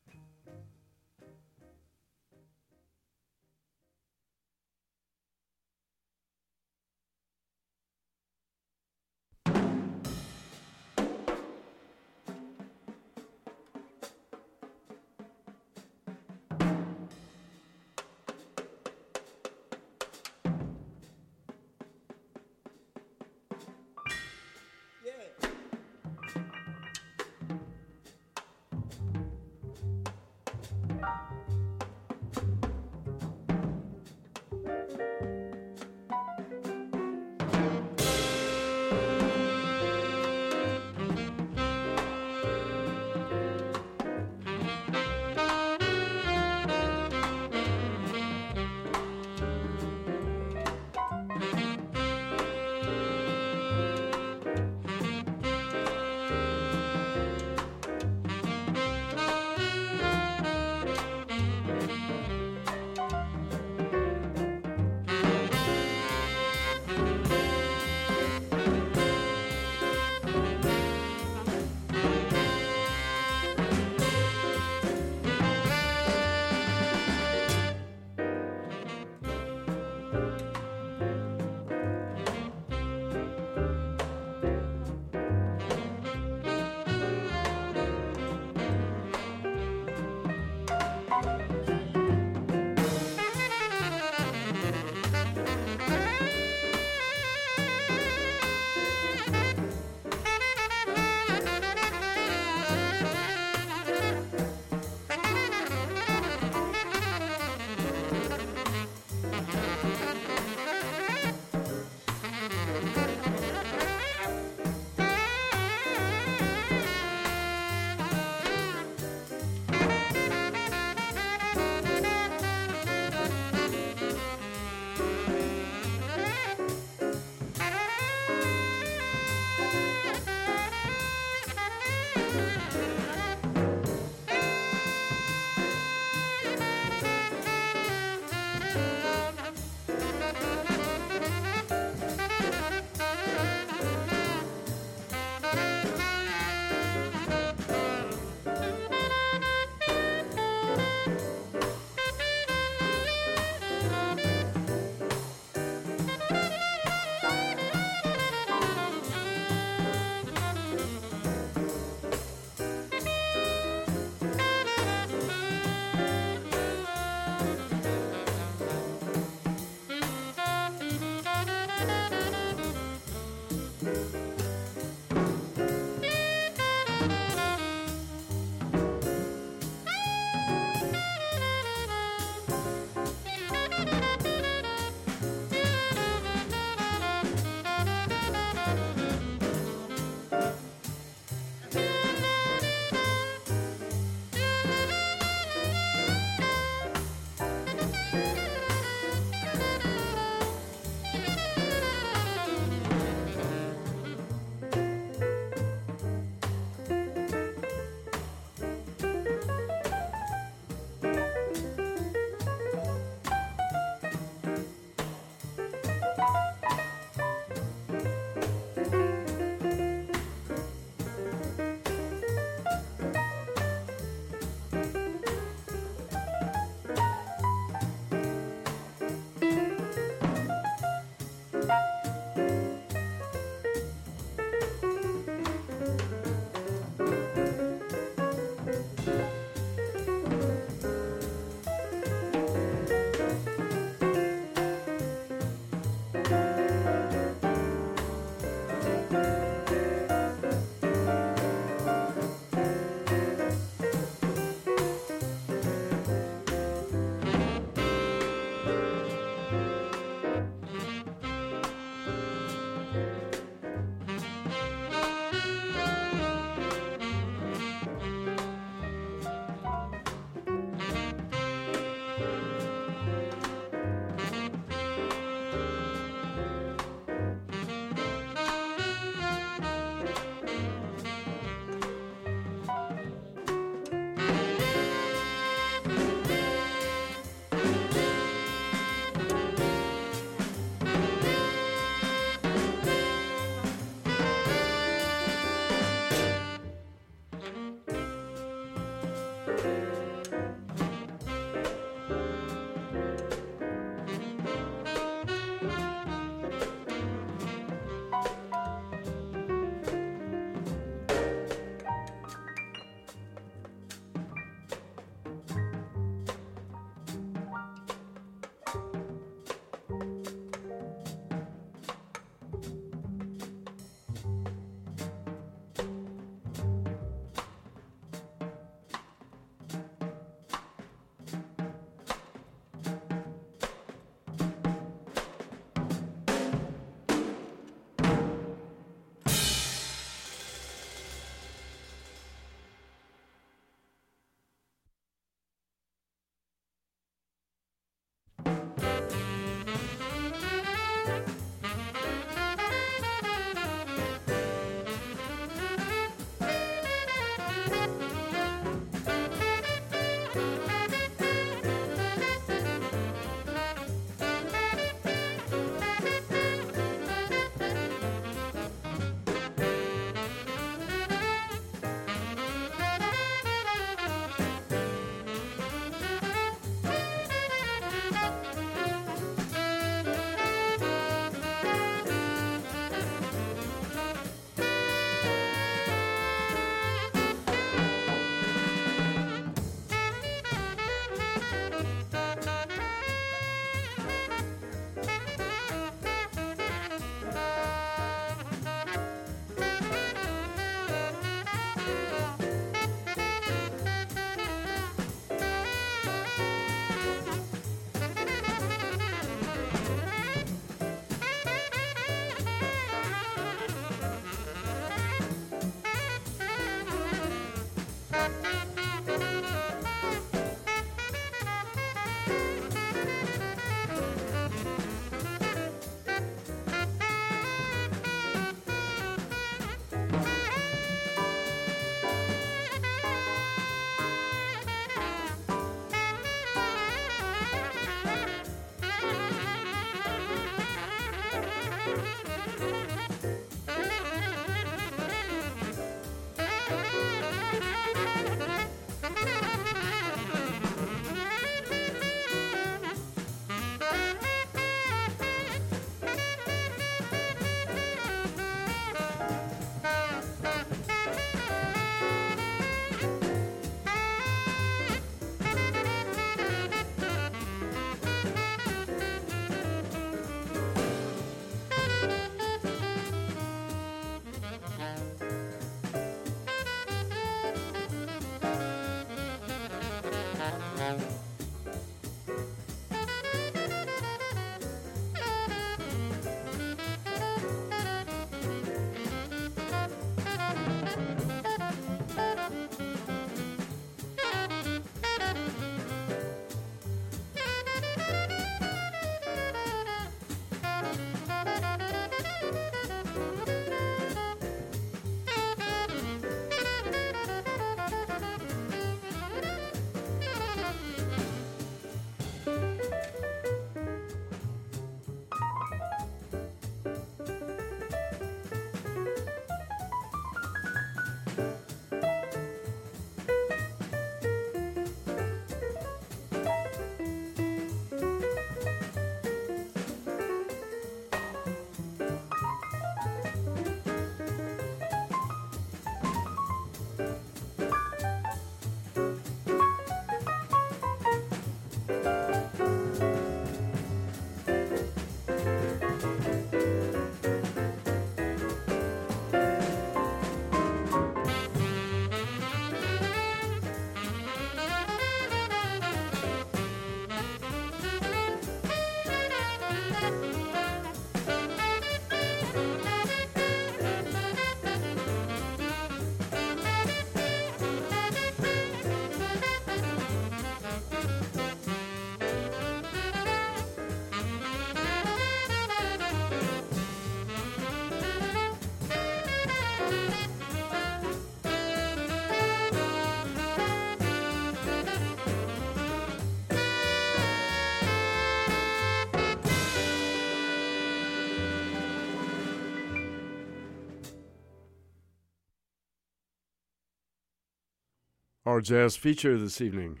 Our 598.50 598.60
jazz 598.60 598.96
feature 598.96 599.38
this 599.38 599.60
evening, 599.60 600.00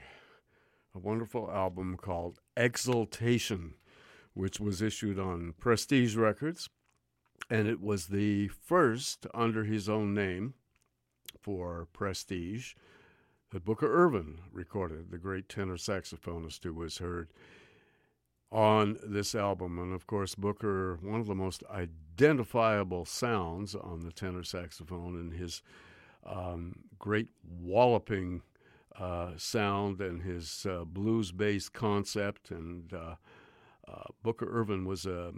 a 0.92 0.98
wonderful 0.98 1.48
album 1.52 1.96
called 1.96 2.40
Exultation, 2.56 3.74
which 4.34 4.58
was 4.58 4.82
issued 4.82 5.20
on 5.20 5.54
Prestige 5.56 6.16
Records, 6.16 6.68
and 7.48 7.68
it 7.68 7.80
was 7.80 8.06
the 8.06 8.48
first 8.48 9.24
under 9.32 9.62
his 9.62 9.88
own 9.88 10.14
name 10.14 10.54
for 11.40 11.86
Prestige 11.92 12.74
that 13.52 13.64
Booker 13.64 13.86
Ervin 13.86 14.40
recorded, 14.50 15.12
the 15.12 15.18
great 15.18 15.48
tenor 15.48 15.76
saxophonist 15.76 16.64
who 16.64 16.74
was 16.74 16.98
heard 16.98 17.28
on 18.50 18.98
this 19.06 19.32
album. 19.36 19.78
And 19.78 19.94
of 19.94 20.08
course, 20.08 20.34
Booker, 20.34 20.98
one 21.00 21.20
of 21.20 21.28
the 21.28 21.36
most 21.36 21.62
identifiable 21.70 23.04
sounds 23.04 23.76
on 23.76 24.00
the 24.00 24.10
tenor 24.10 24.42
saxophone 24.42 25.14
in 25.14 25.38
his 25.38 25.62
um, 26.26 26.89
great 27.00 27.28
walloping 27.42 28.42
uh, 28.96 29.30
sound 29.36 30.00
and 30.00 30.22
his 30.22 30.66
uh, 30.68 30.84
blues 30.84 31.32
based 31.32 31.72
concept. 31.72 32.50
And 32.50 32.92
uh, 32.92 33.16
uh, 33.88 34.04
Booker 34.22 34.48
Ervin 34.48 34.84
was 34.84 35.06
a, 35.06 35.32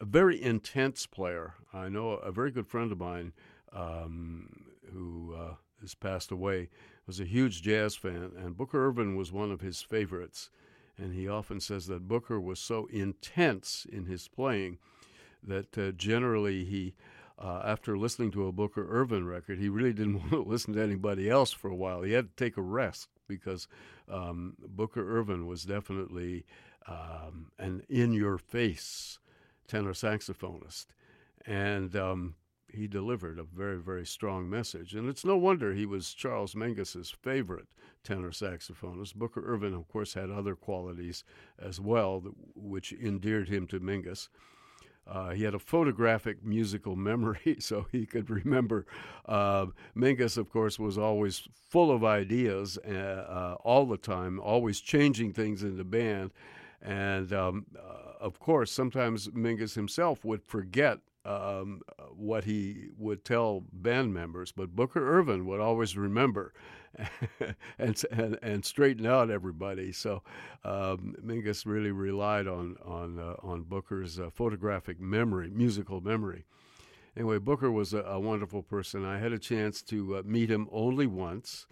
a, 0.00 0.04
very 0.04 0.42
intense 0.42 1.06
player. 1.06 1.54
I 1.72 1.88
know 1.88 2.12
a 2.12 2.32
very 2.32 2.50
good 2.50 2.66
friend 2.66 2.90
of 2.90 2.98
mine 2.98 3.32
um, 3.72 4.64
who 4.92 5.34
uh, 5.38 5.54
has 5.80 5.94
passed 5.94 6.32
away 6.32 6.70
was 7.06 7.20
a 7.20 7.24
huge 7.24 7.62
jazz 7.62 7.94
fan, 7.94 8.32
and 8.36 8.56
Booker 8.56 8.86
Ervin 8.86 9.14
was 9.14 9.30
one 9.30 9.52
of 9.52 9.60
his 9.60 9.82
favorites. 9.82 10.48
And 10.96 11.12
he 11.12 11.28
often 11.28 11.60
says 11.60 11.86
that 11.88 12.08
Booker 12.08 12.40
was 12.40 12.58
so 12.58 12.86
intense 12.86 13.84
in 13.90 14.06
his 14.06 14.28
playing 14.28 14.78
that 15.42 15.96
generally 15.98 16.64
he 16.64 16.94
uh, 17.44 17.60
after 17.62 17.98
listening 17.98 18.30
to 18.30 18.46
a 18.46 18.52
Booker 18.52 18.86
Ervin 18.88 19.26
record, 19.26 19.58
he 19.58 19.68
really 19.68 19.92
didn't 19.92 20.14
want 20.18 20.30
to 20.30 20.42
listen 20.42 20.72
to 20.74 20.82
anybody 20.82 21.28
else 21.28 21.52
for 21.52 21.68
a 21.68 21.74
while. 21.74 22.02
He 22.02 22.12
had 22.12 22.36
to 22.36 22.44
take 22.44 22.56
a 22.56 22.62
rest 22.62 23.08
because 23.28 23.68
um, 24.08 24.54
Booker 24.58 25.18
Ervin 25.18 25.46
was 25.46 25.64
definitely 25.64 26.46
um, 26.88 27.50
an 27.58 27.82
in 27.88 28.14
your 28.14 28.38
face 28.38 29.18
tenor 29.68 29.92
saxophonist. 29.92 30.86
And 31.46 31.94
um, 31.94 32.36
he 32.72 32.86
delivered 32.86 33.38
a 33.38 33.44
very, 33.44 33.78
very 33.78 34.06
strong 34.06 34.48
message. 34.48 34.94
And 34.94 35.08
it's 35.08 35.24
no 35.24 35.36
wonder 35.36 35.72
he 35.74 35.86
was 35.86 36.14
Charles 36.14 36.54
Mingus's 36.54 37.10
favorite 37.10 37.66
tenor 38.02 38.30
saxophonist. 38.30 39.14
Booker 39.14 39.42
Ervin, 39.46 39.74
of 39.74 39.86
course, 39.88 40.14
had 40.14 40.30
other 40.30 40.54
qualities 40.54 41.24
as 41.58 41.78
well, 41.78 42.22
which 42.54 42.92
endeared 42.92 43.48
him 43.48 43.66
to 43.66 43.80
Mingus. 43.80 44.28
Uh, 45.06 45.30
he 45.30 45.44
had 45.44 45.54
a 45.54 45.58
photographic 45.58 46.44
musical 46.44 46.96
memory, 46.96 47.56
so 47.58 47.86
he 47.92 48.06
could 48.06 48.30
remember. 48.30 48.86
Uh, 49.26 49.66
Mingus, 49.96 50.36
of 50.36 50.50
course, 50.50 50.78
was 50.78 50.96
always 50.96 51.48
full 51.68 51.90
of 51.90 52.04
ideas 52.04 52.78
uh, 52.86 52.90
uh 52.90 53.56
all 53.64 53.86
the 53.86 53.96
time, 53.96 54.40
always 54.40 54.80
changing 54.80 55.32
things 55.32 55.62
in 55.62 55.76
the 55.76 55.84
band. 55.84 56.32
And 56.80 57.32
um, 57.32 57.66
uh, 57.76 58.12
of 58.20 58.38
course, 58.38 58.70
sometimes 58.70 59.28
Mingus 59.28 59.74
himself 59.74 60.24
would 60.24 60.42
forget 60.42 60.98
um, 61.24 61.80
what 62.14 62.44
he 62.44 62.88
would 62.98 63.24
tell 63.24 63.64
band 63.72 64.12
members, 64.12 64.52
but 64.52 64.76
Booker 64.76 65.18
Ervin 65.18 65.46
would 65.46 65.60
always 65.60 65.96
remember 65.96 66.52
and, 67.78 68.02
and, 68.10 68.38
and 68.42 68.64
straighten 68.64 69.06
out 69.06 69.30
everybody. 69.30 69.92
So 69.92 70.22
um, 70.64 71.14
Mingus 71.24 71.66
really 71.66 71.90
relied 71.90 72.46
on 72.46 72.76
on 72.84 73.18
uh, 73.18 73.36
on 73.42 73.62
Booker's 73.62 74.18
uh, 74.18 74.30
photographic 74.30 75.00
memory, 75.00 75.50
musical 75.50 76.00
memory. 76.00 76.44
Anyway, 77.16 77.38
Booker 77.38 77.70
was 77.70 77.94
a, 77.94 78.00
a 78.00 78.18
wonderful 78.18 78.62
person. 78.62 79.04
I 79.04 79.18
had 79.18 79.32
a 79.32 79.38
chance 79.38 79.82
to 79.82 80.16
uh, 80.16 80.22
meet 80.24 80.50
him 80.50 80.68
only 80.72 81.06
once. 81.06 81.66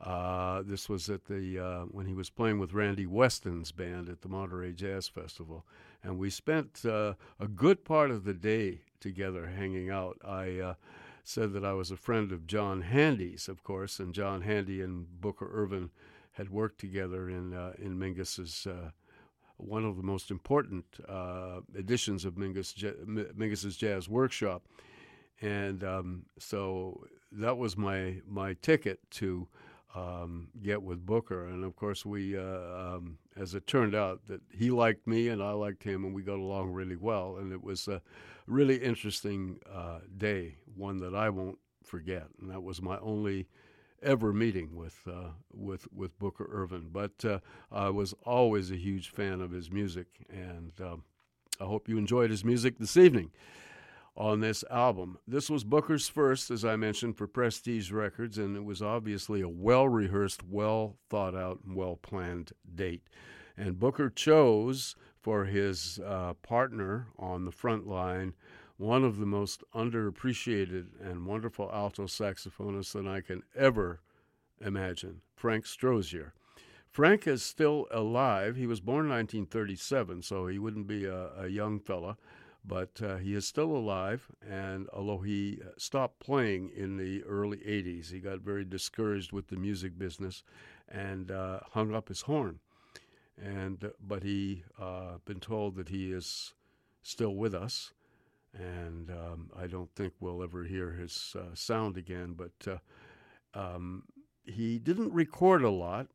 Uh, 0.00 0.62
this 0.64 0.88
was 0.88 1.08
at 1.08 1.24
the 1.24 1.58
uh, 1.58 1.80
when 1.84 2.06
he 2.06 2.14
was 2.14 2.28
playing 2.28 2.58
with 2.58 2.74
Randy 2.74 3.06
Weston's 3.06 3.72
band 3.72 4.08
at 4.08 4.20
the 4.20 4.28
Monterey 4.28 4.72
Jazz 4.72 5.08
Festival, 5.08 5.64
and 6.02 6.18
we 6.18 6.28
spent 6.28 6.84
uh, 6.84 7.14
a 7.40 7.48
good 7.48 7.84
part 7.84 8.10
of 8.10 8.24
the 8.24 8.34
day 8.34 8.82
together 9.00 9.46
hanging 9.46 9.88
out. 9.88 10.18
I 10.26 10.74
said 11.26 11.52
that 11.52 11.64
I 11.64 11.72
was 11.72 11.90
a 11.90 11.96
friend 11.96 12.30
of 12.30 12.46
John 12.46 12.82
Handy's, 12.82 13.48
of 13.48 13.64
course, 13.64 13.98
and 13.98 14.14
John 14.14 14.42
Handy 14.42 14.80
and 14.80 15.20
Booker 15.20 15.50
Ervin 15.52 15.90
had 16.32 16.50
worked 16.50 16.78
together 16.78 17.28
in 17.28 17.52
uh, 17.52 17.72
in 17.78 17.98
Mingus's. 17.98 18.66
Uh, 18.66 18.90
one 19.58 19.86
of 19.86 19.96
the 19.96 20.02
most 20.02 20.30
important 20.30 20.84
editions 21.74 22.26
of 22.26 22.34
Mingus, 22.34 22.74
Mingus's 23.34 23.74
Jazz 23.74 24.06
Workshop, 24.06 24.66
and 25.40 25.82
um, 25.82 26.26
so 26.38 27.06
that 27.32 27.56
was 27.56 27.74
my 27.74 28.20
my 28.28 28.54
ticket 28.60 28.98
to 29.12 29.48
um, 29.96 30.48
get 30.62 30.82
with 30.82 31.04
Booker. 31.06 31.46
And 31.46 31.64
of 31.64 31.74
course, 31.74 32.04
we, 32.04 32.36
uh, 32.36 32.42
um, 32.42 33.18
as 33.36 33.54
it 33.54 33.66
turned 33.66 33.94
out, 33.94 34.20
that 34.28 34.40
he 34.52 34.70
liked 34.70 35.06
me 35.06 35.28
and 35.28 35.42
I 35.42 35.52
liked 35.52 35.82
him, 35.82 36.04
and 36.04 36.14
we 36.14 36.22
got 36.22 36.38
along 36.38 36.72
really 36.72 36.96
well. 36.96 37.36
And 37.38 37.52
it 37.52 37.62
was 37.62 37.88
a 37.88 38.02
really 38.46 38.76
interesting 38.76 39.58
uh, 39.72 40.00
day, 40.16 40.56
one 40.74 40.98
that 40.98 41.14
I 41.14 41.30
won't 41.30 41.58
forget. 41.82 42.26
And 42.40 42.50
that 42.50 42.62
was 42.62 42.82
my 42.82 42.98
only 42.98 43.48
ever 44.02 44.32
meeting 44.32 44.76
with 44.76 45.00
uh, 45.06 45.30
with 45.52 45.90
with 45.92 46.18
Booker 46.18 46.48
Ervin. 46.50 46.90
But 46.92 47.24
uh, 47.24 47.38
I 47.72 47.88
was 47.88 48.14
always 48.24 48.70
a 48.70 48.76
huge 48.76 49.10
fan 49.10 49.40
of 49.40 49.50
his 49.50 49.70
music, 49.70 50.06
and 50.28 50.72
um, 50.80 51.04
I 51.60 51.64
hope 51.64 51.88
you 51.88 51.96
enjoyed 51.96 52.30
his 52.30 52.44
music 52.44 52.78
this 52.78 52.96
evening. 52.96 53.30
On 54.16 54.40
this 54.40 54.64
album. 54.70 55.18
This 55.26 55.50
was 55.50 55.64
Booker's 55.64 56.08
first, 56.08 56.50
as 56.50 56.64
I 56.64 56.76
mentioned, 56.76 57.18
for 57.18 57.26
Prestige 57.26 57.92
Records, 57.92 58.38
and 58.38 58.56
it 58.56 58.64
was 58.64 58.80
obviously 58.80 59.42
a 59.42 59.48
well 59.48 59.88
rehearsed, 59.88 60.42
well 60.42 60.96
thought 61.10 61.34
out, 61.34 61.60
and 61.66 61.76
well 61.76 61.96
planned 61.96 62.52
date. 62.74 63.02
And 63.56 63.78
Booker 63.78 64.08
chose 64.10 64.96
for 65.20 65.44
his 65.44 65.98
uh, 66.04 66.34
partner 66.34 67.08
on 67.18 67.44
the 67.44 67.52
front 67.52 67.86
line 67.86 68.34
one 68.78 69.04
of 69.04 69.18
the 69.18 69.26
most 69.26 69.64
underappreciated 69.74 70.86
and 71.00 71.26
wonderful 71.26 71.70
alto 71.72 72.04
saxophonists 72.04 72.92
that 72.92 73.06
I 73.06 73.22
can 73.22 73.42
ever 73.56 74.00
imagine, 74.60 75.22
Frank 75.34 75.64
Strozier. 75.64 76.32
Frank 76.90 77.26
is 77.26 77.42
still 77.42 77.86
alive. 77.90 78.56
He 78.56 78.66
was 78.66 78.80
born 78.80 79.06
in 79.06 79.12
1937, 79.12 80.22
so 80.22 80.46
he 80.46 80.58
wouldn't 80.58 80.86
be 80.86 81.04
a, 81.04 81.28
a 81.38 81.48
young 81.48 81.78
fella 81.78 82.16
but 82.66 83.00
uh, 83.02 83.16
he 83.16 83.34
is 83.34 83.46
still 83.46 83.70
alive. 83.76 84.26
And 84.48 84.88
although 84.92 85.18
he 85.20 85.60
uh, 85.64 85.70
stopped 85.78 86.18
playing 86.20 86.70
in 86.74 86.96
the 86.96 87.22
early 87.24 87.58
80s, 87.58 88.10
he 88.10 88.18
got 88.18 88.40
very 88.40 88.64
discouraged 88.64 89.32
with 89.32 89.48
the 89.48 89.56
music 89.56 89.98
business 89.98 90.42
and 90.88 91.30
uh, 91.30 91.60
hung 91.72 91.94
up 91.94 92.08
his 92.08 92.22
horn. 92.22 92.58
And 93.42 93.84
uh, 93.84 93.88
but 94.00 94.22
he 94.22 94.64
uh, 94.80 95.18
been 95.24 95.40
told 95.40 95.76
that 95.76 95.90
he 95.90 96.10
is 96.10 96.54
still 97.02 97.34
with 97.34 97.54
us, 97.54 97.92
and 98.54 99.10
um, 99.10 99.50
I 99.54 99.66
don't 99.66 99.94
think 99.94 100.14
we'll 100.20 100.42
ever 100.42 100.64
hear 100.64 100.92
his 100.92 101.36
uh, 101.38 101.54
sound 101.54 101.98
again. 101.98 102.34
But 102.34 102.80
um, 103.52 104.04
he 104.44 104.78
didn't 104.78 105.12
record 105.12 105.62
a 105.62 105.70
lot. 105.70 106.06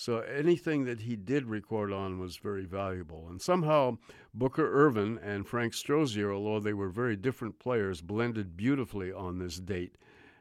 So 0.00 0.20
anything 0.20 0.86
that 0.86 1.02
he 1.02 1.14
did 1.14 1.44
record 1.44 1.92
on 1.92 2.18
was 2.18 2.38
very 2.38 2.64
valuable. 2.64 3.26
And 3.28 3.38
somehow 3.38 3.98
Booker 4.32 4.66
Ervin 4.72 5.18
and 5.18 5.46
Frank 5.46 5.74
Strozier, 5.74 6.32
although 6.32 6.58
they 6.58 6.72
were 6.72 6.88
very 6.88 7.16
different 7.16 7.58
players, 7.58 8.00
blended 8.00 8.56
beautifully 8.56 9.12
on 9.12 9.36
this 9.36 9.56
date. 9.56 9.98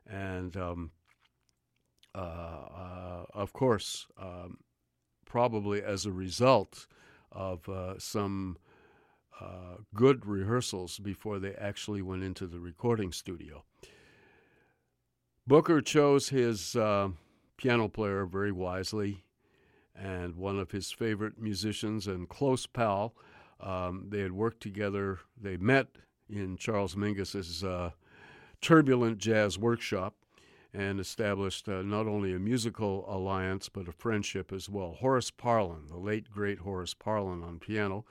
And 0.09 0.55
um, 0.55 0.91
uh, 2.15 2.19
uh, 2.19 3.25
of 3.33 3.51
course, 3.51 4.07
um, 4.17 4.59
probably 5.25 5.83
as 5.83 6.05
a 6.05 6.11
result 6.13 6.87
of 7.29 7.67
uh, 7.67 7.99
some 7.99 8.55
uh, 9.41 9.75
good 9.93 10.25
rehearsals 10.25 10.99
before 10.99 11.37
they 11.37 11.53
actually 11.55 12.01
went 12.01 12.23
into 12.23 12.47
the 12.47 12.61
recording 12.61 13.11
studio. 13.11 13.65
Booker 15.45 15.81
chose 15.81 16.29
his 16.29 16.77
uh, 16.77 17.09
piano 17.57 17.89
player 17.89 18.25
very 18.25 18.53
wisely 18.53 19.25
and 20.01 20.35
one 20.35 20.59
of 20.59 20.71
his 20.71 20.91
favorite 20.91 21.39
musicians 21.39 22.07
and 22.07 22.29
close 22.29 22.65
pal. 22.65 23.13
Um, 23.59 24.05
they 24.09 24.21
had 24.21 24.31
worked 24.31 24.61
together. 24.61 25.19
They 25.39 25.57
met 25.57 25.87
in 26.29 26.57
Charles 26.57 26.95
Mingus's 26.95 27.63
uh, 27.63 27.91
turbulent 28.61 29.17
jazz 29.17 29.57
workshop 29.57 30.15
and 30.73 30.99
established 30.99 31.67
uh, 31.67 31.81
not 31.81 32.07
only 32.07 32.33
a 32.33 32.39
musical 32.39 33.05
alliance 33.07 33.69
but 33.69 33.87
a 33.87 33.91
friendship 33.91 34.53
as 34.53 34.69
well. 34.69 34.95
Horace 34.99 35.31
Parlan, 35.31 35.87
the 35.89 35.97
late 35.97 36.29
great 36.29 36.59
Horace 36.59 36.93
Parlan 36.93 37.43
on 37.43 37.59
piano. 37.59 38.05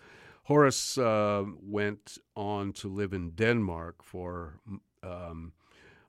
Horace 0.45 0.99
uh, 0.99 1.45
went 1.63 2.19
on 2.35 2.73
to 2.73 2.89
live 2.89 3.13
in 3.13 3.31
Denmark 3.31 4.03
for, 4.03 4.61
um, 5.03 5.53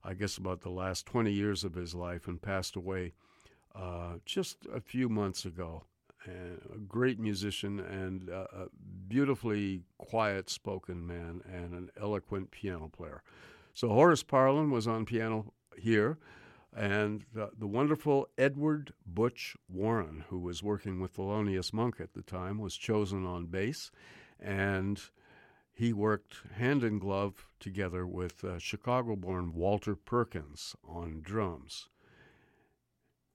I 0.04 0.14
guess, 0.14 0.38
about 0.38 0.62
the 0.62 0.70
last 0.70 1.06
20 1.06 1.32
years 1.32 1.64
of 1.64 1.76
his 1.76 1.94
life 1.94 2.28
and 2.28 2.42
passed 2.42 2.76
away 2.76 3.14
uh, 3.76 4.15
just 4.26 4.57
a 4.74 4.82
few 4.82 5.09
months 5.09 5.45
ago. 5.45 5.84
And 6.26 6.59
a 6.76 6.78
great 6.78 7.17
musician 7.17 7.80
and 7.80 8.28
a 8.30 8.67
beautifully 9.07 9.82
quiet 9.97 10.49
spoken 10.49 11.07
man 11.07 11.41
and 11.51 11.74
an 11.74 11.89
eloquent 11.99 12.51
piano 12.51 12.89
player. 12.89 13.24
So 13.74 13.88
Horace 13.88 14.24
Parlan 14.24 14.70
was 14.70 14.86
on 14.86 15.05
piano 15.05 15.53
here, 15.78 16.17
and 16.76 17.26
the, 17.34 17.51
the, 17.57 17.65
wonderful 17.65 18.28
Edward 18.38 18.93
Butch 19.05 19.55
Warren, 19.70 20.26
who 20.30 20.39
was 20.39 20.61
working 20.61 20.99
with 20.99 21.15
Thelonious 21.15 21.72
Monk 21.74 21.99
at 21.99 22.13
the 22.13 22.22
time, 22.22 22.59
was 22.59 22.76
chosen 22.76 23.26
on 23.26 23.45
bass, 23.45 23.89
and 24.39 25.01
he 25.72 25.93
worked 25.93 26.38
hand 26.55 26.84
in 26.84 26.99
glove 26.99 27.47
together 27.59 28.05
with 28.05 28.43
uh, 28.43 28.59
Chicago 28.59 29.15
born 29.15 29.53
Walter 29.53 29.95
Perkins 29.95 30.76
on 30.86 31.22
drums. 31.22 31.88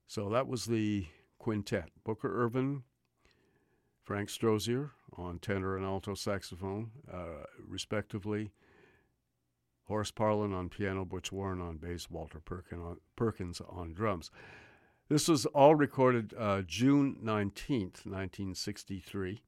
So 0.07 0.29
that 0.31 0.47
was 0.47 0.67
the 0.67 1.07
quintet 1.39 1.91
Booker 2.05 2.43
Ervin, 2.45 2.83
Frank 4.03 4.29
Strozier 4.29 4.91
on 5.17 5.39
tenor 5.39 5.77
and 5.77 5.85
alto 5.85 6.15
saxophone, 6.15 6.91
uh, 7.13 7.45
respectively. 7.67 8.53
Horace 9.87 10.11
Parlan 10.11 10.55
on 10.55 10.71
piano, 10.71 11.05
Butch 11.05 11.31
Warren 11.31 11.61
on 11.61 11.77
bass, 11.77 12.09
Walter 12.11 12.41
Perkin 12.41 12.81
on, 12.81 12.97
Perkins 13.17 13.61
on 13.69 13.93
drums. 13.93 14.31
This 15.09 15.29
was 15.29 15.45
all 15.47 15.75
recorded 15.75 16.33
uh, 16.39 16.63
June 16.63 17.19
19th, 17.23 18.07
1963. 18.07 19.43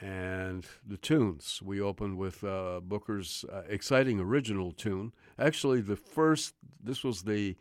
And 0.00 0.64
the 0.86 0.96
tunes, 0.96 1.60
we 1.62 1.80
opened 1.80 2.18
with 2.18 2.44
uh, 2.44 2.80
Booker's 2.82 3.44
uh, 3.52 3.62
exciting 3.68 4.20
original 4.20 4.70
tune. 4.70 5.12
Actually, 5.38 5.80
the 5.80 5.96
first, 5.96 6.54
this 6.82 7.02
was 7.02 7.22
the 7.22 7.56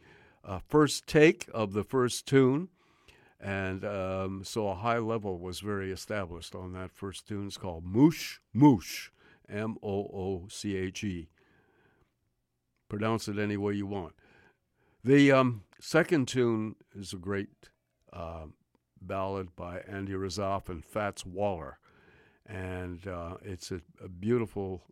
uh, 0.45 0.59
first 0.67 1.07
take 1.07 1.49
of 1.53 1.73
the 1.73 1.83
first 1.83 2.25
tune. 2.25 2.69
And 3.39 3.83
um, 3.83 4.43
so 4.45 4.69
a 4.69 4.75
high 4.75 4.99
level 4.99 5.37
was 5.37 5.59
very 5.59 5.91
established 5.91 6.55
on 6.55 6.71
that 6.73 6.91
first 6.91 7.27
tune. 7.27 7.47
It's 7.47 7.57
called 7.57 7.85
Mooche 7.85 8.39
Mooche, 8.55 9.09
M 9.49 9.75
O 9.83 9.89
O 9.89 10.47
C 10.49 10.77
H 10.77 11.03
E. 11.03 11.29
Pronounce 12.87 13.27
it 13.27 13.37
any 13.37 13.57
way 13.57 13.73
you 13.73 13.87
want. 13.87 14.13
The 15.03 15.33
um, 15.33 15.63
second 15.81 16.29
tune 16.29 16.75
is 16.95 17.11
a 17.11 17.17
great 17.17 17.49
uh, 18.13 18.45
ballad 19.01 19.55
by 19.55 19.79
Andy 19.79 20.13
Razaf 20.13 20.69
and 20.69 20.85
Fats 20.85 21.25
Waller. 21.25 21.79
And 22.45 23.05
uh, 23.07 23.35
it's 23.43 23.71
a, 23.71 23.81
a 24.01 24.07
beautiful 24.07 24.83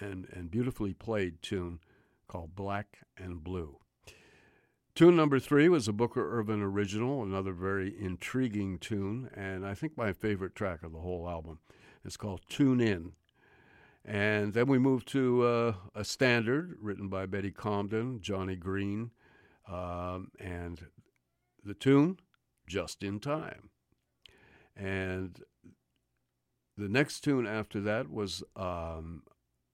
and, 0.00 0.26
and 0.32 0.50
beautifully 0.50 0.92
played 0.92 1.40
tune 1.40 1.80
called 2.26 2.54
Black 2.54 2.98
and 3.16 3.42
Blue. 3.42 3.78
Tune 4.98 5.14
number 5.14 5.38
three 5.38 5.68
was 5.68 5.86
a 5.86 5.92
Booker 5.92 6.40
Ervin 6.40 6.60
original, 6.60 7.22
another 7.22 7.52
very 7.52 7.94
intriguing 8.00 8.78
tune, 8.78 9.30
and 9.32 9.64
I 9.64 9.72
think 9.72 9.96
my 9.96 10.12
favorite 10.12 10.56
track 10.56 10.82
of 10.82 10.90
the 10.90 10.98
whole 10.98 11.28
album. 11.28 11.60
It's 12.04 12.16
called 12.16 12.40
Tune 12.48 12.80
In. 12.80 13.12
And 14.04 14.54
then 14.54 14.66
we 14.66 14.80
moved 14.80 15.06
to 15.12 15.44
uh, 15.44 15.74
a 15.94 16.04
standard 16.04 16.78
written 16.80 17.06
by 17.06 17.26
Betty 17.26 17.52
Comden, 17.52 18.20
Johnny 18.20 18.56
Green, 18.56 19.12
um, 19.68 20.32
and 20.40 20.86
the 21.62 21.74
tune, 21.74 22.18
Just 22.66 23.04
in 23.04 23.20
Time. 23.20 23.70
And 24.76 25.44
the 26.76 26.88
next 26.88 27.20
tune 27.20 27.46
after 27.46 27.80
that 27.82 28.10
was 28.10 28.42
um, 28.56 29.22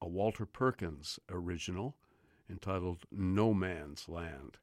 a 0.03 0.07
Walter 0.07 0.45
Perkins 0.45 1.19
original 1.31 1.97
entitled 2.51 3.07
No 3.11 3.55
Man's 3.55 4.07
Land. 4.07 4.59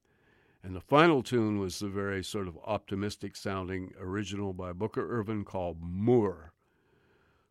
And 0.64 0.76
the 0.76 0.82
final 0.82 1.24
tune 1.24 1.60
was 1.60 1.80
the 1.80 1.88
very 1.88 2.24
sort 2.24 2.48
of 2.48 2.58
optimistic 2.66 3.36
sounding 3.36 3.94
original 4.00 4.54
by 4.54 4.74
Booker 4.74 5.20
Ervin 5.20 5.44
called 5.44 5.78
Mour. 5.82 6.54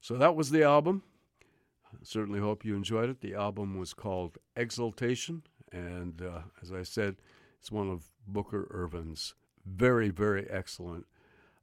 So 0.01 0.17
that 0.17 0.37
was 0.37 0.51
the 0.51 0.63
album. 0.63 1.03
I 1.93 1.97
certainly 2.05 2.39
hope 2.39 2.65
you 2.65 2.77
enjoyed 2.77 3.11
it. 3.11 3.21
The 3.21 3.35
album 3.35 3.79
was 3.79 3.95
called 3.95 4.39
Exultation, 4.57 5.43
and 5.73 6.23
uh, 6.23 6.43
as 6.63 6.73
I 6.73 6.85
said, 6.85 7.17
it's 7.59 7.73
one 7.73 7.91
of 7.91 8.05
Booker 8.29 8.69
Ervin's 8.71 9.35
very, 9.67 10.11
very 10.11 10.49
excellent 10.49 11.07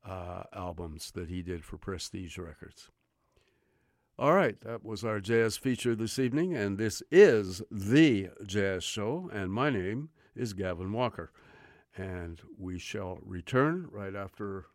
uh, 0.06 0.44
albums 0.54 1.12
that 1.12 1.30
he 1.30 1.42
did 1.42 1.64
for 1.64 1.78
Prestige 1.78 2.38
Records. 2.38 2.90
All 4.20 4.34
right, 4.34 4.60
that 4.62 4.84
was 4.84 5.06
our 5.06 5.20
jazz 5.20 5.58
feature 5.58 5.96
this 5.96 6.20
evening, 6.20 6.56
and 6.56 6.78
this 6.78 7.02
is 7.12 7.62
The 7.72 8.30
Jazz 8.46 8.84
Show, 8.84 9.30
and 9.32 9.52
my 9.52 9.70
name 9.70 10.10
is 10.38 10.54
Gavin 10.54 10.94
Walker. 10.94 11.32
And 11.96 12.40
we 12.58 12.78
shall 12.78 13.20
return 13.24 13.88
right 13.92 14.16
after 14.16 14.66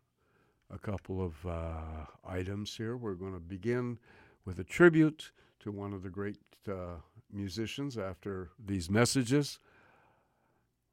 a 0.69 0.77
couple 0.77 1.23
of 1.23 1.45
uh, 1.45 2.05
items 2.27 2.75
here. 2.75 2.97
We're 2.97 3.13
going 3.13 3.33
to 3.33 3.39
begin 3.39 3.99
with 4.45 4.59
a 4.59 4.63
tribute 4.63 5.31
to 5.61 5.71
one 5.71 5.93
of 5.93 6.03
the 6.03 6.09
great 6.09 6.37
uh, 6.67 6.97
musicians 7.31 7.97
after 7.97 8.51
these 8.63 8.89
messages. 8.89 9.59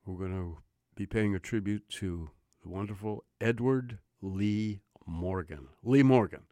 We're 0.07 0.19
going 0.19 0.33
to 0.33 0.59
be 0.95 1.07
paying 1.07 1.35
a 1.35 1.41
tribute 1.41 1.89
to 1.91 2.31
the 2.63 2.69
wonderful 2.69 3.25
Edward 3.41 3.99
Lee 4.23 4.83
Morgan. 5.07 5.69
Lee 5.83 6.03
Morgan. 6.03 6.43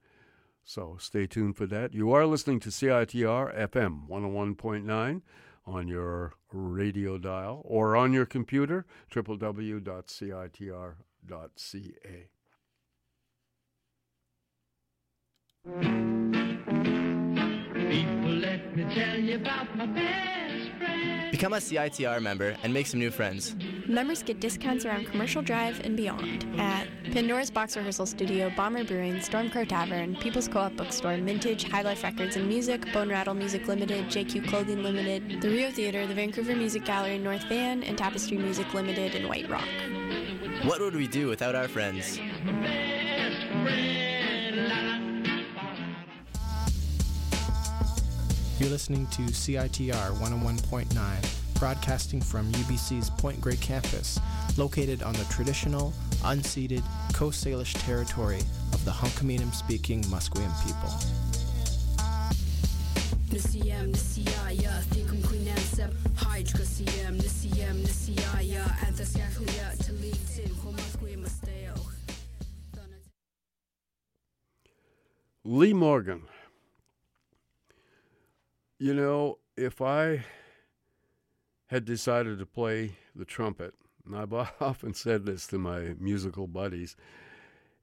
So 0.64 0.96
stay 1.00 1.26
tuned 1.26 1.56
for 1.56 1.66
that. 1.66 1.94
You 1.94 2.12
are 2.12 2.26
listening 2.26 2.60
to 2.60 2.68
CITR 2.68 3.56
FM 3.70 4.08
101.9 4.08 5.22
on 5.68 5.86
your 5.86 6.32
radio 6.52 7.18
dial 7.18 7.60
or 7.64 7.96
on 7.96 8.12
your 8.12 8.26
computer, 8.26 8.86
www.citr.ca. 9.12 9.84
People 17.74 18.28
Become 21.30 21.52
a 21.52 21.58
CITR 21.58 22.22
member 22.22 22.56
and 22.62 22.72
make 22.72 22.86
some 22.86 22.98
new 22.98 23.10
friends. 23.10 23.54
Members 23.86 24.22
get 24.22 24.40
discounts 24.40 24.84
around 24.84 25.06
Commercial 25.06 25.42
Drive 25.42 25.80
and 25.84 25.96
beyond 25.96 26.46
at 26.58 26.88
Pandora's 27.12 27.50
Box 27.50 27.76
Rehearsal 27.76 28.06
Studio, 28.06 28.50
Bomber 28.54 28.84
Brewing, 28.84 29.14
Stormcrow 29.16 29.66
Tavern, 29.66 30.14
People's 30.16 30.46
Co-op 30.46 30.76
Bookstore, 30.76 31.16
Mintage, 31.16 31.64
High 31.64 31.82
Life 31.82 32.02
Records 32.02 32.36
and 32.36 32.46
Music, 32.46 32.92
Bone 32.92 33.08
Rattle 33.08 33.34
Music 33.34 33.66
Limited, 33.66 34.06
JQ 34.06 34.46
Clothing 34.48 34.82
Limited, 34.82 35.40
the 35.40 35.48
Rio 35.48 35.70
Theater, 35.70 36.06
the 36.06 36.14
Vancouver 36.14 36.54
Music 36.54 36.84
Gallery 36.84 37.18
North 37.18 37.44
Van, 37.44 37.82
and 37.82 37.96
Tapestry 37.96 38.36
Music 38.36 38.74
Limited 38.74 39.14
in 39.14 39.26
White 39.26 39.48
Rock. 39.48 39.64
What 40.64 40.80
would 40.80 40.94
we 40.94 41.06
do 41.06 41.28
without 41.28 41.54
our 41.54 41.68
friends? 41.68 42.18
You're 48.58 48.70
listening 48.70 49.06
to 49.06 49.22
CITR 49.22 50.18
101.9, 50.18 51.47
broadcasting 51.58 52.20
from 52.20 52.50
UBC's 52.52 53.10
Point 53.10 53.40
Grey 53.40 53.56
campus, 53.56 54.20
located 54.56 55.02
on 55.02 55.12
the 55.14 55.24
traditional, 55.24 55.92
unceded 56.22 56.82
Coast 57.12 57.44
Salish 57.44 57.74
territory 57.84 58.40
of 58.72 58.84
the 58.84 58.90
Hunkaminam 58.90 59.52
speaking 59.54 60.02
Musqueam 60.04 60.52
people. 60.64 60.90
Lee 75.44 75.72
Morgan. 75.72 76.22
You 78.78 78.94
know, 78.94 79.38
if 79.56 79.80
I 79.80 80.24
had 81.68 81.84
decided 81.84 82.38
to 82.38 82.46
play 82.46 82.92
the 83.14 83.24
trumpet, 83.24 83.74
and 84.04 84.16
I've 84.16 84.32
often 84.60 84.94
said 84.94 85.24
this 85.24 85.46
to 85.48 85.58
my 85.58 85.94
musical 85.98 86.46
buddies, 86.46 86.96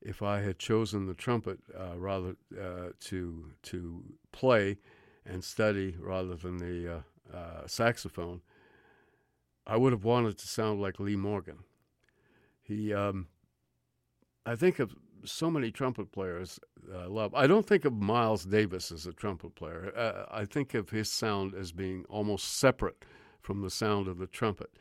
if 0.01 0.21
I 0.21 0.41
had 0.41 0.59
chosen 0.59 1.07
the 1.07 1.13
trumpet 1.13 1.59
uh, 1.77 1.97
rather 1.97 2.36
uh, 2.53 2.89
to 3.01 3.51
to 3.63 4.03
play 4.31 4.77
and 5.25 5.43
study 5.43 5.95
rather 5.99 6.36
than 6.36 6.57
the 6.57 6.97
uh, 6.97 7.36
uh 7.36 7.67
saxophone, 7.67 8.41
I 9.65 9.77
would 9.77 9.93
have 9.93 10.03
wanted 10.03 10.38
to 10.38 10.47
sound 10.47 10.81
like 10.81 10.99
Lee 10.99 11.15
Morgan. 11.15 11.59
He, 12.61 12.93
um, 12.93 13.27
I 14.45 14.55
think 14.55 14.79
of 14.79 14.95
so 15.23 15.49
many 15.49 15.71
trumpet 15.71 16.11
players 16.11 16.59
I 16.93 17.05
love. 17.05 17.33
I 17.33 17.47
don't 17.47 17.65
think 17.65 17.86
of 17.86 17.93
Miles 17.93 18.45
Davis 18.45 18.91
as 18.91 19.07
a 19.07 19.13
trumpet 19.13 19.55
player. 19.55 19.91
Uh, 19.95 20.25
I 20.31 20.45
think 20.45 20.75
of 20.75 20.91
his 20.91 21.11
sound 21.11 21.55
as 21.55 21.71
being 21.71 22.05
almost 22.09 22.59
separate 22.59 23.03
from 23.45 23.61
the 23.61 23.69
sound 23.69 24.07
of 24.07 24.17
the 24.17 24.27
trumpet. 24.27 24.71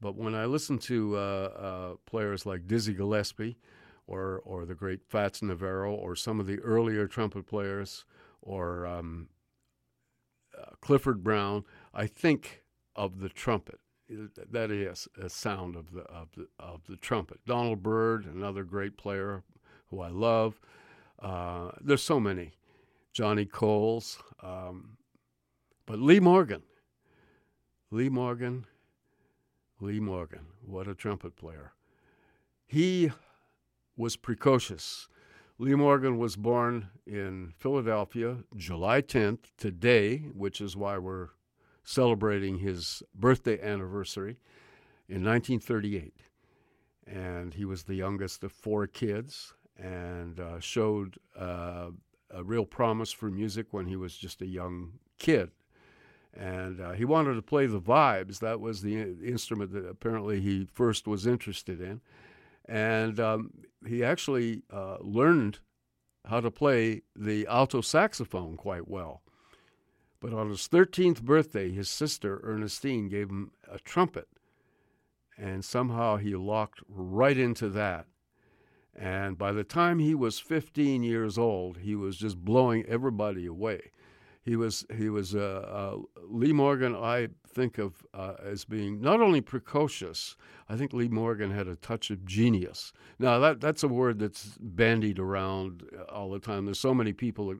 But 0.00 0.16
when 0.16 0.34
I 0.34 0.46
listen 0.46 0.78
to 0.78 1.16
uh, 1.16 1.20
uh, 1.20 1.94
players 2.06 2.46
like 2.46 2.66
Dizzy 2.66 2.94
Gillespie, 2.94 3.58
or 4.06 4.40
or 4.44 4.64
the 4.64 4.74
great 4.74 5.00
Fats 5.08 5.42
Navarro, 5.42 5.94
or 5.94 6.16
some 6.16 6.40
of 6.40 6.46
the 6.46 6.58
earlier 6.60 7.06
trumpet 7.06 7.46
players, 7.46 8.04
or 8.42 8.86
um, 8.86 9.28
uh, 10.58 10.70
Clifford 10.80 11.22
Brown, 11.22 11.64
I 11.94 12.06
think 12.06 12.62
of 12.94 13.20
the 13.20 13.28
trumpet. 13.28 13.80
That 14.08 14.70
is 14.70 15.08
a 15.20 15.28
sound 15.28 15.76
of 15.76 15.92
the 15.92 16.02
of 16.02 16.28
the 16.36 16.46
of 16.58 16.86
the 16.88 16.96
trumpet. 16.96 17.40
Donald 17.46 17.82
Byrd, 17.82 18.26
another 18.26 18.64
great 18.64 18.96
player, 18.96 19.42
who 19.90 20.00
I 20.00 20.08
love. 20.08 20.60
Uh, 21.20 21.70
there's 21.80 22.02
so 22.02 22.20
many. 22.20 22.52
Johnny 23.12 23.46
Coles. 23.46 24.18
Um, 24.42 24.98
but 25.86 25.98
Lee 25.98 26.20
Morgan. 26.20 26.62
Lee 27.90 28.08
Morgan. 28.08 28.66
Lee 29.80 30.00
Morgan. 30.00 30.46
What 30.64 30.88
a 30.88 30.94
trumpet 30.94 31.36
player. 31.36 31.72
He 32.66 33.12
was 33.96 34.16
precocious. 34.16 35.06
Lee 35.58 35.76
Morgan 35.76 36.18
was 36.18 36.34
born 36.36 36.88
in 37.06 37.52
Philadelphia 37.56 38.38
July 38.56 39.02
10th, 39.02 39.50
today, 39.56 40.18
which 40.34 40.60
is 40.60 40.76
why 40.76 40.98
we're 40.98 41.28
celebrating 41.84 42.58
his 42.58 43.04
birthday 43.14 43.60
anniversary, 43.62 44.38
in 45.08 45.24
1938. 45.24 46.12
And 47.06 47.54
he 47.54 47.64
was 47.64 47.84
the 47.84 47.94
youngest 47.94 48.42
of 48.42 48.50
four 48.50 48.88
kids 48.88 49.54
and 49.78 50.40
uh, 50.40 50.58
showed 50.58 51.18
uh, 51.38 51.90
a 52.30 52.42
real 52.42 52.66
promise 52.66 53.12
for 53.12 53.30
music 53.30 53.68
when 53.70 53.86
he 53.86 53.94
was 53.94 54.16
just 54.16 54.42
a 54.42 54.46
young 54.46 54.94
kid. 55.18 55.52
And 56.38 56.80
uh, 56.80 56.92
he 56.92 57.04
wanted 57.04 57.34
to 57.34 57.42
play 57.42 57.66
the 57.66 57.80
vibes. 57.80 58.40
That 58.40 58.60
was 58.60 58.82
the 58.82 58.94
instrument 59.24 59.72
that 59.72 59.86
apparently 59.86 60.40
he 60.40 60.68
first 60.72 61.06
was 61.06 61.26
interested 61.26 61.80
in. 61.80 62.00
And 62.68 63.18
um, 63.18 63.50
he 63.86 64.04
actually 64.04 64.62
uh, 64.72 64.98
learned 65.00 65.60
how 66.26 66.40
to 66.40 66.50
play 66.50 67.02
the 67.14 67.46
alto 67.46 67.80
saxophone 67.80 68.56
quite 68.56 68.88
well. 68.88 69.22
But 70.20 70.34
on 70.34 70.50
his 70.50 70.68
13th 70.68 71.22
birthday, 71.22 71.70
his 71.70 71.88
sister, 71.88 72.40
Ernestine, 72.42 73.08
gave 73.08 73.30
him 73.30 73.52
a 73.70 73.78
trumpet. 73.78 74.28
And 75.38 75.64
somehow 75.64 76.16
he 76.16 76.34
locked 76.34 76.80
right 76.88 77.36
into 77.38 77.68
that 77.70 78.06
and 78.98 79.36
by 79.36 79.52
the 79.52 79.64
time 79.64 79.98
he 79.98 80.14
was 80.14 80.38
15 80.38 81.02
years 81.02 81.36
old, 81.36 81.78
he 81.78 81.94
was 81.94 82.16
just 82.16 82.38
blowing 82.38 82.84
everybody 82.86 83.44
away. 83.44 83.90
He 84.46 84.56
was 84.56 84.86
he 84.96 85.10
was 85.10 85.34
uh, 85.34 85.38
uh, 85.38 85.96
Lee 86.28 86.54
Morgan. 86.54 86.96
I 86.96 87.28
think 87.46 87.76
of 87.76 88.06
uh, 88.14 88.34
as 88.42 88.64
being 88.64 89.00
not 89.00 89.20
only 89.20 89.42
precocious. 89.42 90.36
I 90.68 90.76
think 90.76 90.94
Lee 90.94 91.08
Morgan 91.08 91.50
had 91.50 91.68
a 91.68 91.76
touch 91.76 92.10
of 92.10 92.24
genius. 92.24 92.92
Now 93.18 93.38
that 93.40 93.60
that's 93.60 93.82
a 93.82 93.88
word 93.88 94.18
that's 94.18 94.56
bandied 94.60 95.18
around 95.18 95.84
all 96.08 96.30
the 96.30 96.38
time. 96.38 96.64
There's 96.64 96.80
so 96.80 96.94
many 96.94 97.12
people 97.12 97.54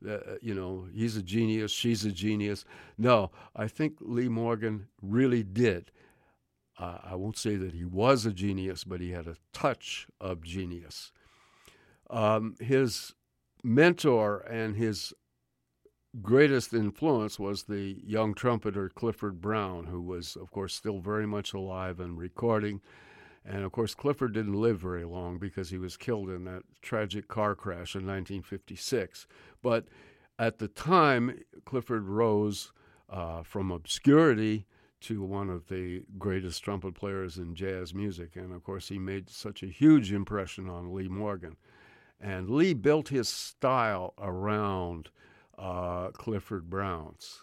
that 0.00 0.38
you 0.40 0.54
know 0.54 0.86
he's 0.94 1.16
a 1.16 1.22
genius, 1.22 1.72
she's 1.72 2.04
a 2.06 2.12
genius. 2.12 2.64
No, 2.96 3.30
I 3.54 3.68
think 3.68 3.96
Lee 4.00 4.28
Morgan 4.28 4.86
really 5.02 5.42
did 5.42 5.90
uh, 6.78 6.98
I 7.02 7.14
won't 7.16 7.36
say 7.36 7.56
that 7.56 7.74
he 7.74 7.84
was 7.84 8.24
a 8.24 8.32
genius, 8.32 8.84
but 8.84 9.00
he 9.00 9.10
had 9.10 9.26
a 9.26 9.36
touch 9.52 10.06
of 10.20 10.42
genius. 10.42 11.12
Um, 12.08 12.54
his 12.60 13.14
mentor 13.64 14.40
and 14.40 14.76
his 14.76 15.12
greatest 16.22 16.72
influence 16.72 17.38
was 17.38 17.64
the 17.64 17.96
young 18.04 18.34
trumpeter 18.34 18.88
Clifford 18.88 19.40
Brown, 19.40 19.86
who 19.86 20.00
was, 20.00 20.36
of 20.36 20.50
course, 20.50 20.74
still 20.74 21.00
very 21.00 21.26
much 21.26 21.52
alive 21.52 22.00
and 22.00 22.18
recording. 22.18 22.80
And 23.44 23.64
of 23.64 23.72
course, 23.72 23.94
Clifford 23.94 24.34
didn't 24.34 24.60
live 24.60 24.80
very 24.80 25.04
long 25.04 25.38
because 25.38 25.70
he 25.70 25.78
was 25.78 25.96
killed 25.96 26.28
in 26.28 26.44
that 26.44 26.62
tragic 26.82 27.28
car 27.28 27.54
crash 27.54 27.94
in 27.94 28.06
1956. 28.06 29.26
But 29.62 29.86
at 30.38 30.58
the 30.58 30.68
time, 30.68 31.40
Clifford 31.64 32.04
rose 32.04 32.72
uh, 33.08 33.42
from 33.42 33.70
obscurity 33.70 34.66
to 35.00 35.22
one 35.22 35.48
of 35.48 35.68
the 35.68 36.02
greatest 36.18 36.62
trumpet 36.62 36.94
players 36.94 37.38
in 37.38 37.54
jazz 37.54 37.94
music. 37.94 38.34
And 38.34 38.52
of 38.52 38.64
course, 38.64 38.88
he 38.88 38.98
made 38.98 39.30
such 39.30 39.62
a 39.62 39.66
huge 39.66 40.12
impression 40.12 40.68
on 40.68 40.92
Lee 40.92 41.08
Morgan. 41.08 41.56
And 42.20 42.50
Lee 42.50 42.74
built 42.74 43.08
his 43.08 43.28
style 43.28 44.12
around 44.18 45.10
uh, 45.58 46.08
Clifford 46.12 46.70
Brown's. 46.70 47.42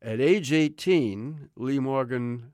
At 0.00 0.20
age 0.20 0.52
18, 0.52 1.50
Lee 1.56 1.78
Morgan 1.78 2.52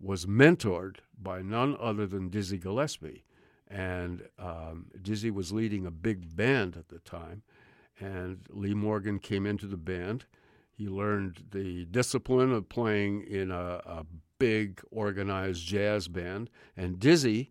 was 0.00 0.26
mentored 0.26 0.96
by 1.20 1.42
none 1.42 1.76
other 1.80 2.06
than 2.06 2.28
Dizzy 2.28 2.58
Gillespie. 2.58 3.24
And 3.66 4.22
um, 4.38 4.86
Dizzy 5.02 5.30
was 5.30 5.52
leading 5.52 5.84
a 5.84 5.90
big 5.90 6.34
band 6.34 6.76
at 6.76 6.88
the 6.88 7.00
time. 7.00 7.42
And 8.00 8.46
Lee 8.48 8.74
Morgan 8.74 9.18
came 9.18 9.44
into 9.44 9.66
the 9.66 9.76
band 9.76 10.24
he 10.78 10.86
learned 10.86 11.46
the 11.50 11.86
discipline 11.86 12.52
of 12.52 12.68
playing 12.68 13.22
in 13.22 13.50
a, 13.50 13.82
a 13.84 14.06
big 14.38 14.80
organized 14.92 15.66
jazz 15.66 16.06
band, 16.06 16.50
and 16.76 17.00
Dizzy 17.00 17.50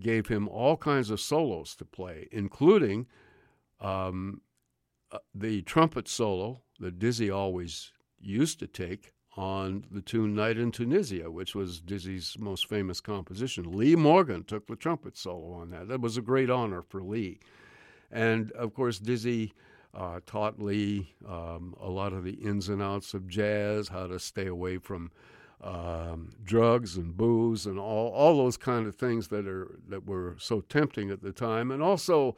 gave 0.00 0.26
him 0.26 0.48
all 0.48 0.76
kinds 0.76 1.08
of 1.08 1.20
solos 1.20 1.76
to 1.76 1.84
play, 1.84 2.26
including 2.32 3.06
um, 3.80 4.40
uh, 5.14 5.18
the 5.34 5.62
trumpet 5.62 6.08
solo 6.08 6.62
that 6.80 6.98
Dizzy 6.98 7.30
always 7.30 7.92
used 8.20 8.58
to 8.58 8.66
take 8.66 9.12
on 9.36 9.84
the 9.90 10.00
tune 10.00 10.34
Night 10.34 10.58
in 10.58 10.70
Tunisia, 10.70 11.30
which 11.30 11.54
was 11.54 11.80
Dizzy's 11.80 12.36
most 12.38 12.68
famous 12.68 13.00
composition. 13.00 13.76
Lee 13.76 13.96
Morgan 13.96 14.44
took 14.44 14.66
the 14.66 14.76
trumpet 14.76 15.16
solo 15.16 15.52
on 15.52 15.70
that. 15.70 15.88
That 15.88 16.00
was 16.00 16.16
a 16.16 16.22
great 16.22 16.50
honor 16.50 16.82
for 16.82 17.02
Lee. 17.02 17.40
And 18.10 18.52
of 18.52 18.74
course, 18.74 18.98
Dizzy 18.98 19.52
uh, 19.92 20.20
taught 20.26 20.60
Lee 20.60 21.14
um, 21.28 21.74
a 21.80 21.88
lot 21.88 22.12
of 22.12 22.24
the 22.24 22.34
ins 22.34 22.68
and 22.68 22.82
outs 22.82 23.14
of 23.14 23.28
jazz, 23.28 23.88
how 23.88 24.06
to 24.06 24.18
stay 24.18 24.46
away 24.46 24.78
from 24.78 25.10
um, 25.62 26.30
drugs 26.44 26.96
and 26.96 27.16
booze 27.16 27.66
and 27.66 27.78
all, 27.78 28.10
all 28.12 28.36
those 28.36 28.56
kind 28.56 28.86
of 28.86 28.96
things 28.96 29.28
that 29.28 29.46
are 29.46 29.78
that 29.88 30.06
were 30.06 30.36
so 30.38 30.60
tempting 30.60 31.10
at 31.10 31.22
the 31.22 31.32
time, 31.32 31.70
and 31.70 31.82
also 31.82 32.36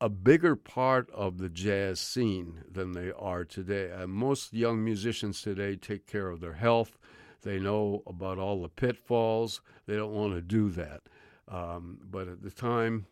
a 0.00 0.08
bigger 0.08 0.56
part 0.56 1.10
of 1.10 1.38
the 1.38 1.48
jazz 1.48 2.00
scene 2.00 2.64
than 2.70 2.92
they 2.92 3.12
are 3.12 3.44
today. 3.44 3.90
Uh, 3.92 4.06
most 4.06 4.52
young 4.52 4.82
musicians 4.82 5.42
today 5.42 5.76
take 5.76 6.06
care 6.06 6.28
of 6.28 6.40
their 6.40 6.54
health. 6.54 6.98
They 7.42 7.58
know 7.58 8.02
about 8.06 8.38
all 8.38 8.62
the 8.62 8.68
pitfalls. 8.68 9.60
They 9.86 9.96
don't 9.96 10.12
want 10.12 10.34
to 10.34 10.40
do 10.40 10.70
that. 10.70 11.02
Um, 11.48 11.98
but 12.02 12.28
at 12.28 12.42
the 12.42 12.50
time 12.50 13.06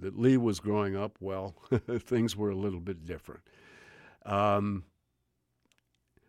that 0.00 0.18
Lee 0.18 0.36
was 0.36 0.60
growing 0.60 0.96
up, 0.96 1.16
well, 1.20 1.54
things 1.98 2.36
were 2.36 2.50
a 2.50 2.56
little 2.56 2.80
bit 2.80 3.04
different. 3.04 3.42
Um, 4.24 4.84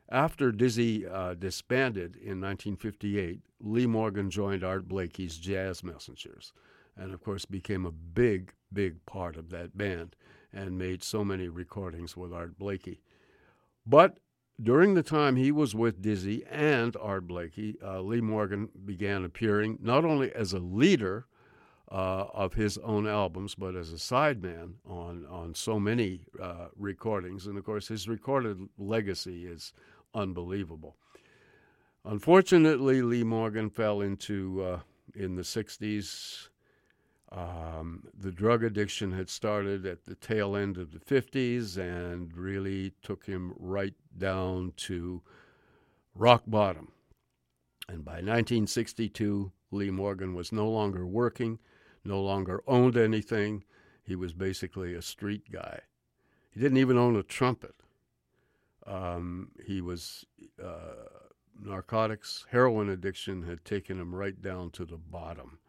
after 0.09 0.51
Dizzy 0.51 1.07
uh, 1.07 1.33
disbanded 1.33 2.15
in 2.15 2.41
1958, 2.41 3.41
Lee 3.59 3.87
Morgan 3.87 4.29
joined 4.29 4.63
Art 4.63 4.87
Blakey's 4.87 5.37
Jazz 5.37 5.83
Messengers, 5.83 6.53
and 6.97 7.13
of 7.13 7.23
course 7.23 7.45
became 7.45 7.85
a 7.85 7.91
big, 7.91 8.53
big 8.71 9.05
part 9.05 9.35
of 9.35 9.49
that 9.49 9.77
band, 9.77 10.15
and 10.53 10.77
made 10.77 11.03
so 11.03 11.23
many 11.23 11.47
recordings 11.47 12.15
with 12.15 12.33
Art 12.33 12.57
Blakey. 12.57 13.01
But 13.85 14.19
during 14.61 14.93
the 14.93 15.03
time 15.03 15.35
he 15.35 15.51
was 15.51 15.75
with 15.75 16.01
Dizzy 16.01 16.45
and 16.49 16.95
Art 16.97 17.27
Blakey, 17.27 17.77
uh, 17.83 18.01
Lee 18.01 18.21
Morgan 18.21 18.69
began 18.85 19.25
appearing 19.25 19.79
not 19.81 20.05
only 20.05 20.31
as 20.33 20.53
a 20.53 20.59
leader 20.59 21.27
uh, 21.91 22.25
of 22.33 22.53
his 22.53 22.77
own 22.79 23.07
albums, 23.07 23.55
but 23.55 23.75
as 23.75 23.91
a 23.91 23.97
sideman 23.97 24.75
on 24.85 25.25
on 25.29 25.53
so 25.53 25.79
many 25.79 26.25
uh, 26.41 26.67
recordings. 26.75 27.45
And 27.45 27.57
of 27.57 27.65
course, 27.65 27.87
his 27.87 28.07
recorded 28.07 28.57
legacy 28.77 29.45
is 29.45 29.73
unbelievable. 30.13 30.95
Unfortunately, 32.03 33.01
Lee 33.01 33.23
Morgan 33.23 33.69
fell 33.69 34.01
into 34.01 34.63
uh, 34.63 34.79
in 35.13 35.35
the 35.35 35.43
'60s. 35.43 36.49
Um, 37.35 38.07
the 38.17 38.31
drug 38.31 38.63
addiction 38.63 39.11
had 39.11 39.29
started 39.29 39.85
at 39.85 40.05
the 40.05 40.15
tail 40.15 40.55
end 40.55 40.77
of 40.77 40.91
the 40.91 40.99
50s 40.99 41.77
and 41.77 42.35
really 42.35 42.93
took 43.01 43.25
him 43.25 43.53
right 43.57 43.93
down 44.17 44.71
to 44.77 45.21
rock 46.15 46.43
bottom. 46.47 46.93
And 47.89 48.05
by 48.05 48.13
1962, 48.13 49.51
Lee 49.71 49.91
Morgan 49.91 50.33
was 50.33 50.53
no 50.53 50.69
longer 50.69 51.05
working, 51.05 51.59
no 52.05 52.21
longer 52.21 52.63
owned 52.67 52.95
anything. 52.95 53.65
He 54.03 54.15
was 54.15 54.31
basically 54.31 54.93
a 54.93 55.01
street 55.01 55.51
guy. 55.51 55.81
He 56.51 56.61
didn't 56.61 56.77
even 56.77 56.97
own 56.97 57.17
a 57.17 57.23
trumpet. 57.23 57.75
Um, 58.87 59.49
he 59.65 59.81
was 59.81 60.25
uh, 60.63 61.09
narcotics, 61.61 62.45
heroin 62.51 62.89
addiction 62.89 63.43
had 63.43 63.65
taken 63.65 63.99
him 63.99 64.15
right 64.15 64.41
down 64.41 64.69
to 64.71 64.85
the 64.85 64.97
bottom, 64.97 65.59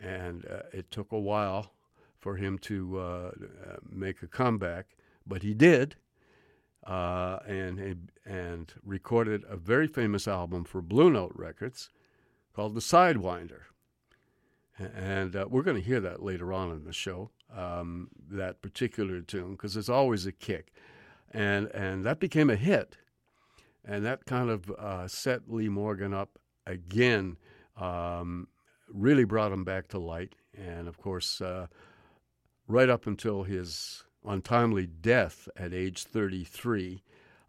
and 0.00 0.44
uh, 0.46 0.62
it 0.72 0.90
took 0.90 1.12
a 1.12 1.18
while 1.18 1.72
for 2.18 2.36
him 2.36 2.58
to 2.58 2.98
uh, 2.98 3.30
make 3.88 4.22
a 4.22 4.26
comeback, 4.26 4.96
but 5.26 5.42
he 5.42 5.54
did, 5.54 5.96
uh, 6.86 7.38
and 7.46 8.10
and 8.24 8.74
recorded 8.84 9.44
a 9.48 9.56
very 9.56 9.86
famous 9.86 10.26
album 10.26 10.64
for 10.64 10.82
Blue 10.82 11.10
Note 11.10 11.32
Records 11.34 11.90
called 12.54 12.74
The 12.74 12.80
Sidewinder, 12.80 13.62
and 14.78 15.36
uh, 15.36 15.46
we're 15.48 15.62
going 15.62 15.80
to 15.80 15.86
hear 15.86 16.00
that 16.00 16.22
later 16.22 16.52
on 16.52 16.70
in 16.72 16.84
the 16.84 16.92
show. 16.92 17.30
Um, 17.56 18.10
that 18.30 18.60
particular 18.60 19.22
tune 19.22 19.52
because 19.52 19.74
it's 19.74 19.88
always 19.88 20.26
a 20.26 20.32
kick 20.32 20.70
and 21.30 21.68
and 21.74 22.04
that 22.04 22.20
became 22.20 22.50
a 22.50 22.56
hit, 22.56 22.96
and 23.84 24.04
that 24.04 24.24
kind 24.26 24.50
of 24.50 24.70
uh, 24.70 25.08
set 25.08 25.50
Lee 25.50 25.68
Morgan 25.68 26.14
up 26.14 26.38
again. 26.66 27.36
Um, 27.76 28.48
really 28.92 29.24
brought 29.24 29.52
him 29.52 29.64
back 29.64 29.88
to 29.88 29.98
light, 29.98 30.34
and 30.56 30.88
of 30.88 30.98
course, 30.98 31.40
uh, 31.40 31.66
right 32.66 32.88
up 32.88 33.06
until 33.06 33.42
his 33.44 34.04
untimely 34.24 34.86
death 34.86 35.48
at 35.56 35.72
age 35.72 36.04
33, 36.04 37.02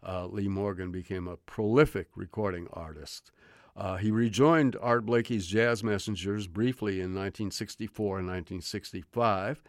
uh, 0.06 0.26
Lee 0.26 0.48
Morgan 0.48 0.90
became 0.90 1.28
a 1.28 1.36
prolific 1.36 2.08
recording 2.16 2.68
artist. 2.72 3.30
Uh, 3.76 3.96
he 3.96 4.10
rejoined 4.10 4.76
Art 4.80 5.06
Blakey's 5.06 5.46
Jazz 5.46 5.84
Messengers 5.84 6.46
briefly 6.46 6.94
in 6.94 7.14
1964 7.14 8.18
and 8.18 8.28
1965 8.28 9.62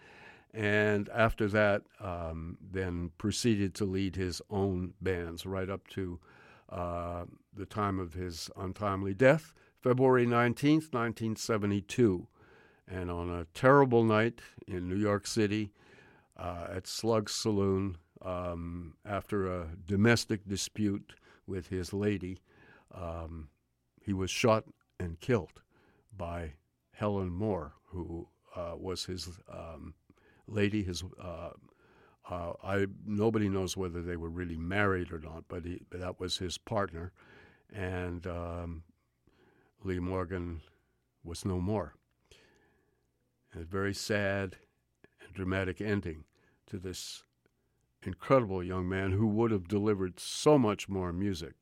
and 0.53 1.09
after 1.09 1.47
that, 1.49 1.83
um, 1.99 2.57
then 2.71 3.11
proceeded 3.17 3.73
to 3.75 3.85
lead 3.85 4.15
his 4.15 4.41
own 4.49 4.93
bands 5.01 5.45
right 5.45 5.69
up 5.69 5.87
to 5.89 6.19
uh, 6.71 7.25
the 7.53 7.65
time 7.65 7.99
of 7.99 8.13
his 8.13 8.49
untimely 8.55 9.13
death, 9.13 9.53
February 9.81 10.25
19th, 10.25 10.93
1972. 10.93 12.27
And 12.87 13.09
on 13.09 13.29
a 13.29 13.45
terrible 13.53 14.03
night 14.03 14.41
in 14.67 14.87
New 14.87 14.97
York 14.97 15.27
City 15.27 15.71
uh, 16.37 16.67
at 16.73 16.87
Slug's 16.87 17.33
Saloon, 17.33 17.97
um, 18.21 18.93
after 19.05 19.47
a 19.47 19.69
domestic 19.85 20.47
dispute 20.47 21.13
with 21.47 21.67
his 21.67 21.93
lady, 21.93 22.41
um, 22.93 23.49
he 24.01 24.13
was 24.13 24.29
shot 24.29 24.65
and 24.99 25.19
killed 25.19 25.61
by 26.15 26.53
Helen 26.93 27.29
Moore, 27.29 27.73
who 27.85 28.27
uh, 28.55 28.73
was 28.77 29.05
his 29.05 29.29
um, 29.51 29.93
lady. 30.47 30.83
His 30.83 31.03
uh, 31.19 31.51
uh, 32.31 32.53
I 32.63 32.87
nobody 33.05 33.49
knows 33.49 33.75
whether 33.75 34.01
they 34.01 34.15
were 34.15 34.29
really 34.29 34.57
married 34.57 35.11
or 35.11 35.19
not, 35.19 35.43
but, 35.49 35.65
he, 35.65 35.81
that 35.91 36.19
was 36.19 36.37
his 36.37 36.57
partner, 36.57 37.11
and 37.73 38.25
um, 38.25 38.83
Lee 39.83 39.99
Morgan 39.99 40.61
was 41.23 41.45
no 41.45 41.59
more. 41.59 41.93
a 43.53 43.63
very 43.63 43.93
sad 43.93 44.55
and 45.21 45.33
dramatic 45.33 45.81
ending 45.81 46.23
to 46.67 46.77
this 46.77 47.23
incredible 48.03 48.63
young 48.63 48.87
man 48.87 49.11
who 49.11 49.27
would 49.27 49.51
have 49.51 49.67
delivered 49.67 50.19
so 50.19 50.57
much 50.57 50.89
more 50.89 51.11
music. 51.13 51.53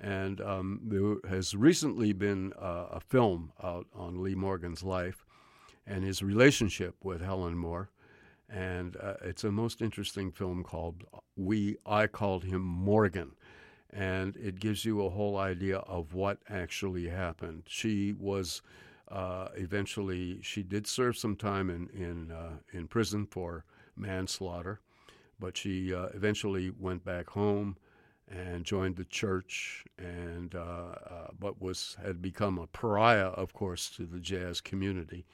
And 0.00 0.40
um, 0.40 0.80
there 0.82 1.16
has 1.28 1.54
recently 1.54 2.12
been 2.12 2.52
uh, 2.60 2.86
a 2.92 3.00
film 3.00 3.52
out 3.62 3.86
on 3.94 4.22
Lee 4.22 4.34
Morgan's 4.34 4.82
life 4.82 5.24
and 5.86 6.04
his 6.04 6.22
relationship 6.22 6.96
with 7.02 7.20
Helen 7.20 7.56
Moore 7.56 7.90
and 8.48 8.96
uh, 8.96 9.14
it's 9.22 9.44
a 9.44 9.50
most 9.50 9.80
interesting 9.82 10.30
film 10.30 10.62
called 10.62 11.04
We. 11.36 11.76
I 11.86 12.06
called 12.06 12.44
him 12.44 12.62
Morgan, 12.62 13.32
and 13.90 14.36
it 14.36 14.60
gives 14.60 14.84
you 14.84 15.04
a 15.04 15.10
whole 15.10 15.36
idea 15.36 15.78
of 15.78 16.14
what 16.14 16.38
actually 16.48 17.08
happened. 17.08 17.64
She 17.66 18.12
was 18.12 18.62
uh, 19.08 19.48
eventually 19.56 20.40
she 20.42 20.62
did 20.62 20.86
serve 20.86 21.16
some 21.16 21.36
time 21.36 21.70
in 21.70 21.88
in 21.88 22.32
uh, 22.32 22.58
in 22.72 22.88
prison 22.88 23.26
for 23.26 23.64
manslaughter, 23.96 24.80
but 25.38 25.56
she 25.56 25.94
uh, 25.94 26.06
eventually 26.14 26.70
went 26.78 27.04
back 27.04 27.30
home 27.30 27.76
and 28.28 28.64
joined 28.64 28.96
the 28.96 29.04
church 29.04 29.84
and 29.98 30.54
uh, 30.54 30.58
uh, 30.58 31.28
but 31.38 31.60
was 31.60 31.96
had 32.02 32.22
become 32.22 32.58
a 32.58 32.66
pariah, 32.66 33.28
of 33.28 33.52
course, 33.52 33.90
to 33.90 34.06
the 34.06 34.18
jazz 34.18 34.60
community 34.60 35.26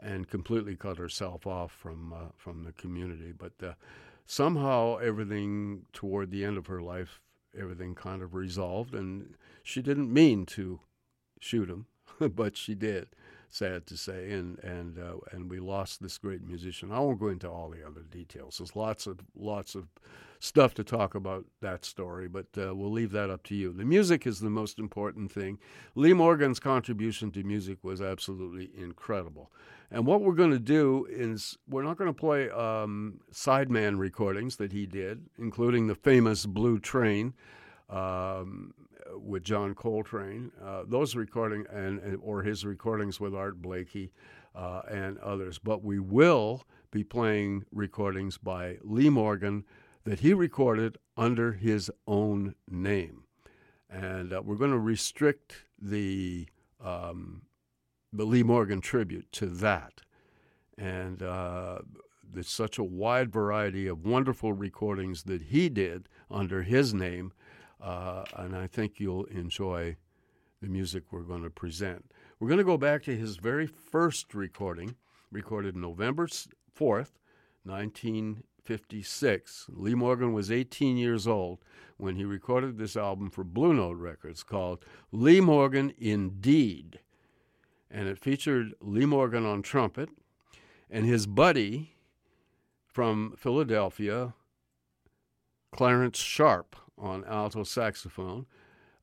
and 0.00 0.28
completely 0.28 0.76
cut 0.76 0.98
herself 0.98 1.46
off 1.46 1.72
from 1.72 2.12
uh, 2.12 2.28
from 2.36 2.64
the 2.64 2.72
community. 2.72 3.32
But 3.36 3.52
uh, 3.62 3.72
somehow 4.26 4.98
everything 4.98 5.86
toward 5.92 6.30
the 6.30 6.44
end 6.44 6.58
of 6.58 6.66
her 6.66 6.82
life, 6.82 7.20
everything 7.58 7.94
kind 7.94 8.22
of 8.22 8.34
resolved, 8.34 8.94
and 8.94 9.34
she 9.62 9.82
didn't 9.82 10.12
mean 10.12 10.46
to 10.46 10.80
shoot 11.40 11.68
him, 11.68 11.86
but 12.34 12.56
she 12.56 12.74
did. 12.74 13.08
Sad 13.50 13.86
to 13.86 13.96
say, 13.96 14.32
and 14.32 14.58
and 14.60 14.98
uh, 14.98 15.16
and 15.32 15.50
we 15.50 15.60
lost 15.60 16.02
this 16.02 16.18
great 16.18 16.42
musician. 16.46 16.92
I 16.92 16.98
won't 16.98 17.20
go 17.20 17.28
into 17.28 17.48
all 17.48 17.70
the 17.70 17.86
other 17.86 18.02
details. 18.02 18.58
There's 18.58 18.76
lots 18.76 19.06
of 19.06 19.20
lots 19.34 19.74
of 19.74 19.86
stuff 20.38 20.74
to 20.74 20.84
talk 20.84 21.14
about 21.14 21.44
that 21.60 21.84
story, 21.84 22.28
but 22.28 22.46
uh, 22.58 22.74
we'll 22.74 22.90
leave 22.90 23.12
that 23.12 23.30
up 23.30 23.42
to 23.44 23.54
you. 23.54 23.72
The 23.72 23.84
music 23.84 24.26
is 24.26 24.40
the 24.40 24.50
most 24.50 24.78
important 24.78 25.30
thing. 25.32 25.58
Lee 25.94 26.12
Morgan's 26.12 26.60
contribution 26.60 27.30
to 27.32 27.42
music 27.42 27.78
was 27.82 28.00
absolutely 28.00 28.70
incredible. 28.76 29.50
And 29.90 30.04
what 30.04 30.20
we're 30.20 30.34
going 30.34 30.50
to 30.50 30.58
do 30.58 31.06
is 31.08 31.56
we're 31.68 31.84
not 31.84 31.96
going 31.96 32.12
to 32.12 32.18
play 32.20 32.50
um, 32.50 33.20
sideman 33.32 33.98
recordings 33.98 34.56
that 34.56 34.72
he 34.72 34.84
did, 34.84 35.26
including 35.38 35.86
the 35.86 35.94
famous 35.94 36.44
Blue 36.44 36.78
Train 36.78 37.34
um, 37.88 38.74
with 39.14 39.44
John 39.44 39.74
Coltrane. 39.74 40.50
Uh, 40.62 40.82
those 40.86 41.14
recording 41.14 41.64
and 41.72 42.18
or 42.22 42.42
his 42.42 42.64
recordings 42.64 43.20
with 43.20 43.34
Art 43.34 43.60
Blakey 43.60 44.12
uh, 44.54 44.82
and 44.90 45.18
others. 45.18 45.58
But 45.58 45.82
we 45.82 45.98
will 45.98 46.64
be 46.90 47.04
playing 47.04 47.64
recordings 47.72 48.38
by 48.38 48.78
Lee 48.82 49.10
Morgan 49.10 49.64
that 50.04 50.20
he 50.20 50.32
recorded 50.32 50.98
under 51.16 51.52
his 51.52 51.90
own 52.06 52.54
name. 52.68 53.24
And 53.90 54.32
uh, 54.32 54.42
we're 54.44 54.56
going 54.56 54.70
to 54.70 54.78
restrict 54.78 55.64
the 55.80 56.46
um, 56.82 57.42
the 58.12 58.24
Lee 58.24 58.42
Morgan 58.42 58.80
tribute 58.80 59.30
to 59.32 59.46
that. 59.46 60.02
And 60.78 61.22
there's 62.32 62.48
such 62.48 62.78
a 62.78 62.84
wide 62.84 63.32
variety 63.32 63.86
of 63.86 64.04
wonderful 64.04 64.52
recordings 64.52 65.24
that 65.24 65.42
he 65.42 65.68
did 65.68 66.08
under 66.30 66.62
his 66.62 66.92
name, 66.92 67.32
uh, 67.80 68.24
and 68.36 68.56
I 68.56 68.66
think 68.66 68.98
you'll 68.98 69.24
enjoy 69.24 69.96
the 70.60 70.68
music 70.68 71.04
we're 71.10 71.22
going 71.22 71.42
to 71.42 71.50
present. 71.50 72.10
We're 72.38 72.48
going 72.48 72.58
to 72.58 72.64
go 72.64 72.78
back 72.78 73.02
to 73.04 73.16
his 73.16 73.36
very 73.36 73.66
first 73.66 74.34
recording, 74.34 74.96
recorded 75.30 75.76
November 75.76 76.26
4th, 76.26 77.12
1956. 77.64 79.66
Lee 79.68 79.94
Morgan 79.94 80.32
was 80.32 80.50
18 80.50 80.96
years 80.96 81.26
old 81.26 81.58
when 81.96 82.16
he 82.16 82.24
recorded 82.24 82.78
this 82.78 82.96
album 82.96 83.30
for 83.30 83.44
Blue 83.44 83.74
Note 83.74 83.98
Records 83.98 84.42
called 84.42 84.84
Lee 85.12 85.40
Morgan 85.40 85.92
Indeed. 85.98 87.00
And 87.90 88.08
it 88.08 88.18
featured 88.18 88.74
Lee 88.80 89.06
Morgan 89.06 89.46
on 89.46 89.62
trumpet 89.62 90.10
and 90.90 91.06
his 91.06 91.26
buddy 91.26 91.96
from 92.86 93.34
Philadelphia, 93.36 94.34
Clarence 95.72 96.18
Sharpe, 96.18 96.76
on 96.98 97.24
alto 97.24 97.64
saxophone. 97.64 98.46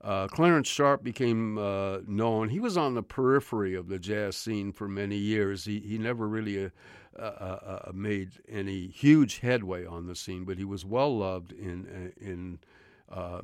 Uh, 0.03 0.27
Clarence 0.27 0.67
Sharpe 0.67 1.01
became 1.01 1.57
uh, 1.57 1.99
known. 2.05 2.49
He 2.49 2.59
was 2.59 2.75
on 2.75 2.93
the 2.93 3.03
periphery 3.03 3.73
of 3.73 3.87
the 3.87 3.97
jazz 3.97 4.35
scene 4.35 4.73
for 4.73 4.87
many 4.87 5.15
years. 5.15 5.63
He 5.63 5.79
he 5.79 5.97
never 5.97 6.27
really 6.27 6.65
uh, 6.65 6.69
uh, 7.17 7.21
uh, 7.21 7.79
uh 7.87 7.91
made 7.93 8.31
any 8.49 8.87
huge 8.87 9.39
headway 9.39 9.85
on 9.85 10.07
the 10.07 10.15
scene, 10.15 10.43
but 10.43 10.57
he 10.57 10.65
was 10.65 10.83
well 10.83 11.17
loved 11.17 11.53
in 11.53 12.11
in 12.19 12.59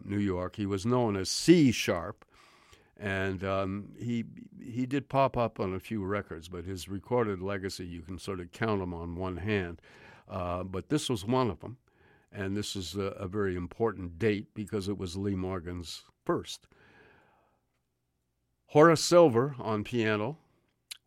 New 0.03 0.17
York. 0.17 0.57
He 0.57 0.65
was 0.65 0.85
known 0.85 1.15
as 1.15 1.29
C 1.29 1.71
Sharp, 1.71 2.25
and 2.97 3.41
um, 3.41 3.93
he 3.97 4.25
he 4.61 4.85
did 4.85 5.07
pop 5.07 5.37
up 5.37 5.61
on 5.61 5.73
a 5.73 5.79
few 5.79 6.03
records, 6.03 6.49
but 6.49 6.65
his 6.65 6.89
recorded 6.89 7.41
legacy 7.41 7.85
you 7.85 8.01
can 8.01 8.19
sort 8.19 8.41
of 8.41 8.51
count 8.51 8.81
them 8.81 8.93
on 8.93 9.15
one 9.15 9.37
hand. 9.37 9.81
but 10.27 10.89
this 10.89 11.09
was 11.09 11.23
one 11.23 11.49
of 11.49 11.61
them, 11.61 11.77
and 12.31 12.55
this 12.55 12.75
is 12.75 12.95
a, 12.95 13.01
a 13.01 13.27
very 13.27 13.55
important 13.55 14.19
date 14.19 14.53
because 14.53 14.87
it 14.87 14.97
was 14.97 15.17
Lee 15.17 15.35
Morgan's 15.35 16.03
first. 16.25 16.67
Horace 18.67 19.03
Silver 19.03 19.55
on 19.59 19.83
piano, 19.83 20.37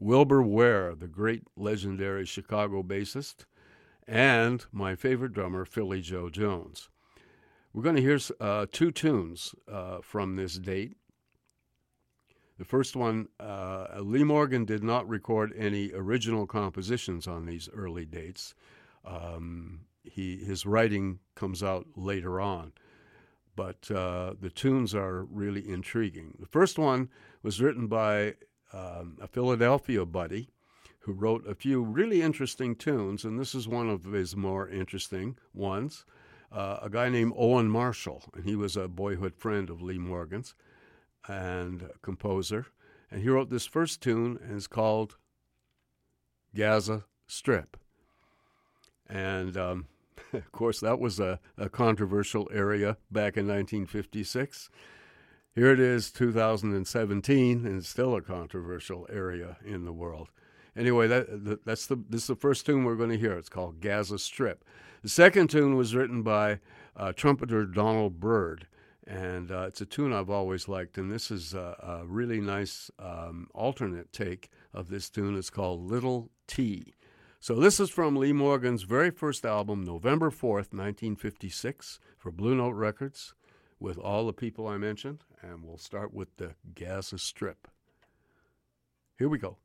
Wilbur 0.01 0.43
Ware, 0.43 0.95
the 0.97 1.07
great 1.07 1.43
legendary 1.57 2.27
Chicago 2.27 2.83
bassist, 2.83 3.45
and 4.07 4.67
my 4.73 4.97
favorite 4.97 5.33
drummer, 5.33 5.65
Philly 5.65 6.01
Joe 6.01 6.29
Jones. 6.29 6.89
We're 7.73 7.85
going 7.85 7.97
to 7.97 8.03
hear 8.03 8.19
uh, 8.41 8.67
two 8.71 8.91
tunes 8.91 9.55
uh, 9.71 9.99
from 10.03 10.37
this 10.37 10.59
date. 10.59 10.97
The 12.59 12.65
first 12.65 12.97
one, 12.97 13.29
uh, 13.41 13.87
Lee 14.01 14.25
Morgan 14.25 14.65
did 14.65 14.83
not 14.83 15.09
record 15.09 15.53
any 15.57 15.93
original 15.95 16.47
compositions 16.47 17.27
on 17.27 17.47
these 17.47 17.69
early 17.73 18.05
dates. 18.05 18.55
Um, 19.05 19.81
he, 20.03 20.39
his 20.39 20.67
writing 20.67 21.21
comes 21.35 21.63
out 21.63 21.87
later 21.97 22.41
on 22.41 22.73
but 23.55 23.91
uh, 23.91 24.35
the 24.41 24.51
tunes 24.51 24.95
are 24.95 25.25
really 25.25 25.69
intriguing. 25.69 26.35
The 26.39 26.47
first 26.47 26.79
one 26.79 27.11
was 27.43 27.61
written 27.61 27.87
by 27.87 28.35
um, 28.73 29.19
a 29.21 29.27
Philadelphia 29.27 30.07
buddy 30.07 30.49
who 31.01 31.13
wrote 31.13 31.47
a 31.47 31.55
few 31.55 31.83
really 31.83 32.23
interesting 32.23 32.77
tunes, 32.77 33.25
and 33.25 33.39
this 33.39 33.55
is 33.55 33.67
one 33.67 33.91
of 33.91 34.05
his 34.05 34.37
more 34.37 34.69
interesting 34.69 35.37
ones. 35.53 36.05
Uh, 36.51 36.79
a 36.83 36.91
guy 36.91 37.09
named 37.09 37.33
Owen 37.37 37.69
Marshall, 37.69 38.23
and 38.35 38.45
he 38.45 38.55
was 38.55 38.77
a 38.77 38.89
boyhood 38.89 39.35
friend 39.35 39.69
of 39.69 39.83
Lee 39.83 39.99
Morgan's 39.99 40.55
and 41.27 41.89
composer. 42.03 42.67
And 43.11 43.23
he 43.23 43.29
wrote 43.29 43.51
this 43.51 43.67
first 43.67 44.01
tune, 44.01 44.39
and 44.43 44.57
it's 44.57 44.67
called 44.67 45.17
Gaza 46.55 47.05
Strip. 47.27 47.77
And 49.13 49.57
um, 49.59 49.87
of 50.33 50.51
course, 50.53 50.81
that 50.81 50.99
was 50.99 51.21
a, 51.21 51.39
a 51.59 51.69
controversial 51.69 52.49
area 52.53 52.97
back 53.11 53.37
in 53.37 53.47
1956. 53.47 54.71
Here 55.55 55.71
it 55.71 55.79
is, 55.79 56.11
2017, 56.11 57.67
and 57.67 57.85
still 57.85 58.17
a 58.17 58.23
controversial 58.23 59.07
area 59.13 59.59
in 59.65 59.85
the 59.85 59.93
world. 59.93 60.31
Anyway, 60.75 61.07
that, 61.07 61.61
that's 61.67 61.87
the 61.87 62.03
this 62.09 62.23
is 62.23 62.29
the 62.29 62.35
first 62.35 62.65
tune 62.65 62.85
we're 62.85 62.97
going 62.97 63.11
to 63.11 63.19
hear. 63.19 63.35
It's 63.35 63.51
called 63.51 63.83
Gaza 63.83 64.19
Strip. 64.19 64.65
The 65.03 65.11
second 65.11 65.51
tune 65.51 65.77
was 65.77 65.95
written 65.95 66.23
by 66.23 66.61
uh, 66.97 67.13
trumpeter 67.13 67.67
Donald 67.67 68.19
Byrd, 68.19 68.67
and 69.07 69.51
uh, 69.51 69.67
it's 69.69 69.83
a 69.83 69.87
tune 69.87 70.15
I've 70.15 70.31
always 70.31 70.69
liked. 70.69 70.97
And 70.97 71.13
this 71.13 71.31
is 71.31 71.53
a, 71.53 71.77
a 72.03 72.07
really 72.07 72.41
nice 72.41 72.91
um, 72.99 73.49
alternate 73.53 74.11
take 74.15 74.49
of 74.73 74.89
this 74.89 75.11
tune. 75.11 75.37
It's 75.37 75.51
called 75.51 75.83
Little 75.91 76.31
T. 76.47 76.95
So 77.43 77.57
this 77.57 77.81
is 77.81 77.91
from 77.91 78.15
Lee 78.15 78.33
Morgan's 78.33 78.85
very 78.85 79.11
first 79.11 79.45
album, 79.45 79.83
November 79.83 80.31
4th, 80.31 80.71
1956, 80.73 81.99
for 82.17 82.31
Blue 82.31 82.55
Note 82.55 82.77
Records, 82.77 83.35
with 83.81 83.99
all 83.99 84.27
the 84.27 84.33
people 84.33 84.69
I 84.69 84.77
mentioned, 84.77 85.25
and 85.43 85.65
we'll 85.65 85.77
start 85.77 86.15
with 86.15 86.37
the 86.37 86.55
Gaza 86.73 87.19
Strip. 87.19 87.67
Here 89.19 89.29
we 89.29 89.39
go. 89.39 89.57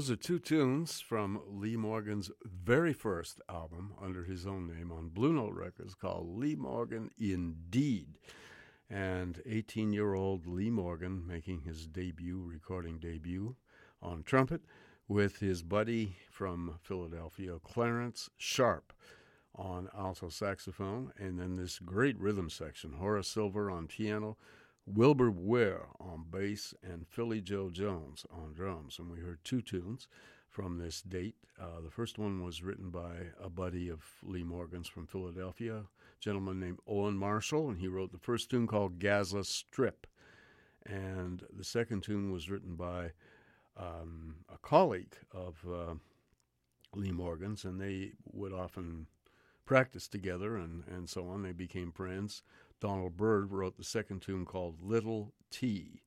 Those 0.00 0.12
are 0.12 0.16
two 0.16 0.38
tunes 0.38 0.98
from 1.02 1.42
Lee 1.46 1.76
Morgan's 1.76 2.30
very 2.42 2.94
first 2.94 3.38
album 3.50 3.92
under 4.00 4.24
his 4.24 4.46
own 4.46 4.66
name 4.66 4.90
on 4.90 5.10
Blue 5.10 5.34
Note 5.34 5.52
Records 5.52 5.94
called 5.94 6.38
Lee 6.38 6.56
Morgan 6.56 7.10
Indeed. 7.18 8.16
And 8.88 9.42
18 9.44 9.92
year 9.92 10.14
old 10.14 10.46
Lee 10.46 10.70
Morgan 10.70 11.26
making 11.26 11.60
his 11.60 11.86
debut, 11.86 12.42
recording 12.42 12.98
debut 12.98 13.56
on 14.00 14.22
trumpet 14.22 14.62
with 15.06 15.40
his 15.40 15.62
buddy 15.62 16.16
from 16.30 16.78
Philadelphia, 16.80 17.58
Clarence 17.62 18.30
Sharpe, 18.38 18.94
on 19.54 19.90
alto 19.94 20.30
saxophone, 20.30 21.12
and 21.18 21.38
then 21.38 21.56
this 21.56 21.78
great 21.78 22.18
rhythm 22.18 22.48
section 22.48 22.94
Horace 22.94 23.28
Silver 23.28 23.70
on 23.70 23.86
piano, 23.86 24.38
Wilbur 24.94 25.30
Ware 25.30 25.86
on 26.00 26.24
bass, 26.30 26.74
and 26.82 27.06
Philly 27.06 27.40
Joe 27.40 27.70
Jones 27.70 28.26
on 28.30 28.52
drums. 28.52 28.98
And 28.98 29.10
we 29.10 29.20
heard 29.20 29.38
two 29.44 29.62
tunes 29.62 30.08
from 30.48 30.78
this 30.78 31.00
date. 31.00 31.36
Uh, 31.60 31.80
the 31.82 31.90
first 31.90 32.18
one 32.18 32.42
was 32.42 32.62
written 32.62 32.90
by 32.90 33.12
a 33.42 33.48
buddy 33.48 33.88
of 33.88 34.02
Lee 34.22 34.42
Morgan's 34.42 34.88
from 34.88 35.06
Philadelphia, 35.06 35.76
a 35.76 35.84
gentleman 36.20 36.58
named 36.58 36.78
Owen 36.86 37.16
Marshall, 37.16 37.68
and 37.68 37.78
he 37.78 37.88
wrote 37.88 38.12
the 38.12 38.18
first 38.18 38.50
tune 38.50 38.66
called 38.66 38.98
Gaza 38.98 39.44
Strip. 39.44 40.06
And 40.86 41.44
the 41.56 41.64
second 41.64 42.02
tune 42.02 42.32
was 42.32 42.50
written 42.50 42.74
by 42.74 43.12
um, 43.76 44.36
a 44.52 44.58
colleague 44.58 45.14
of 45.32 45.64
uh, 45.70 45.94
Lee 46.94 47.12
Morgan's, 47.12 47.64
and 47.64 47.80
they 47.80 48.12
would 48.32 48.52
often 48.52 49.06
practice 49.66 50.08
together 50.08 50.56
and, 50.56 50.82
and 50.88 51.08
so 51.08 51.28
on. 51.28 51.42
They 51.42 51.52
became 51.52 51.92
friends. 51.92 52.42
Donald 52.80 53.16
Byrd 53.16 53.52
wrote 53.52 53.76
the 53.76 53.84
second 53.84 54.22
tune 54.22 54.44
called 54.44 54.82
Little 54.82 55.32
T, 55.50 56.02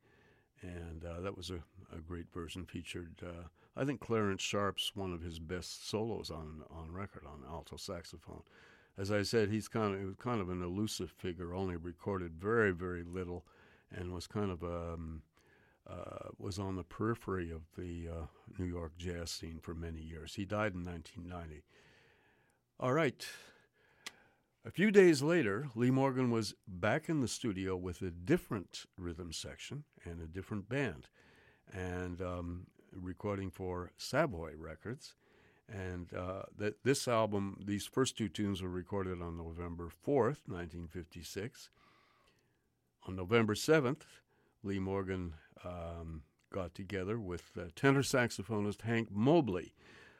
and 0.61 1.05
uh, 1.05 1.19
that 1.21 1.37
was 1.37 1.49
a, 1.49 1.63
a 1.95 1.99
great 1.99 2.31
version. 2.33 2.65
Featured, 2.65 3.15
uh, 3.23 3.47
I 3.75 3.85
think, 3.85 4.01
Clarence 4.01 4.41
Sharpe's 4.41 4.91
one 4.95 5.13
of 5.13 5.21
his 5.21 5.39
best 5.39 5.89
solos 5.89 6.31
on 6.31 6.63
on 6.71 6.91
record 6.91 7.23
on 7.25 7.43
alto 7.47 7.77
saxophone. 7.77 8.41
As 8.97 9.11
I 9.11 9.23
said, 9.23 9.49
he's 9.49 9.67
kind 9.67 9.95
of 9.95 10.17
kind 10.17 10.41
of 10.41 10.49
an 10.49 10.63
elusive 10.63 11.11
figure. 11.11 11.53
Only 11.53 11.75
recorded 11.75 12.33
very 12.39 12.71
very 12.71 13.03
little, 13.03 13.45
and 13.91 14.13
was 14.13 14.27
kind 14.27 14.51
of 14.51 14.63
um, 14.63 15.21
uh, 15.89 16.29
was 16.37 16.59
on 16.59 16.75
the 16.75 16.83
periphery 16.83 17.51
of 17.51 17.61
the 17.77 18.07
uh, 18.09 18.25
New 18.57 18.65
York 18.65 18.93
jazz 18.97 19.31
scene 19.31 19.59
for 19.61 19.73
many 19.73 20.01
years. 20.01 20.35
He 20.35 20.45
died 20.45 20.73
in 20.73 20.85
1990. 20.85 21.63
All 22.79 22.93
right. 22.93 23.25
A 24.65 24.71
few 24.71 24.91
days 24.91 25.21
later, 25.21 25.67
Lee 25.75 25.91
Morgan 25.91 26.31
was 26.31 26.55
back 26.65 27.09
in 27.09 27.19
the 27.19 27.27
studio 27.27 27.75
with 27.75 28.01
a 28.01 28.09
different 28.09 28.85
rhythm 28.97 29.33
section 29.33 29.83
and 30.05 30.21
a 30.21 30.25
different 30.25 30.69
band, 30.69 31.09
and 31.73 32.21
um, 32.21 32.67
recording 32.93 33.51
for 33.51 33.91
Savoy 33.97 34.53
Records. 34.57 35.15
And 35.67 36.13
uh, 36.13 36.43
this 36.85 37.09
album, 37.09 37.59
these 37.65 37.85
first 37.85 38.17
two 38.17 38.29
tunes 38.29 38.61
were 38.61 38.69
recorded 38.69 39.21
on 39.21 39.35
November 39.35 39.89
4th, 39.89 40.47
1956. 40.47 41.69
On 43.05 43.17
November 43.17 43.55
7th, 43.55 44.03
Lee 44.63 44.79
Morgan 44.79 45.33
um, 45.65 46.21
got 46.53 46.73
together 46.73 47.19
with 47.19 47.51
uh, 47.59 47.63
tenor 47.75 48.01
saxophonist 48.01 48.83
Hank 48.83 49.09
Mobley, 49.11 49.73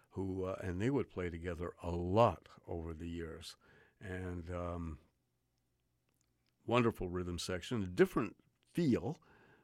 who 0.09 0.43
uh, 0.43 0.55
and 0.59 0.81
they 0.81 0.89
would 0.89 1.09
play 1.09 1.29
together 1.29 1.71
a 1.81 1.91
lot 1.91 2.49
over 2.67 2.93
the 2.93 3.07
years 3.07 3.55
and 4.03 4.49
um, 4.53 4.97
wonderful 6.65 7.09
rhythm 7.09 7.39
section, 7.39 7.83
a 7.83 7.87
different 7.87 8.35
feel, 8.73 9.19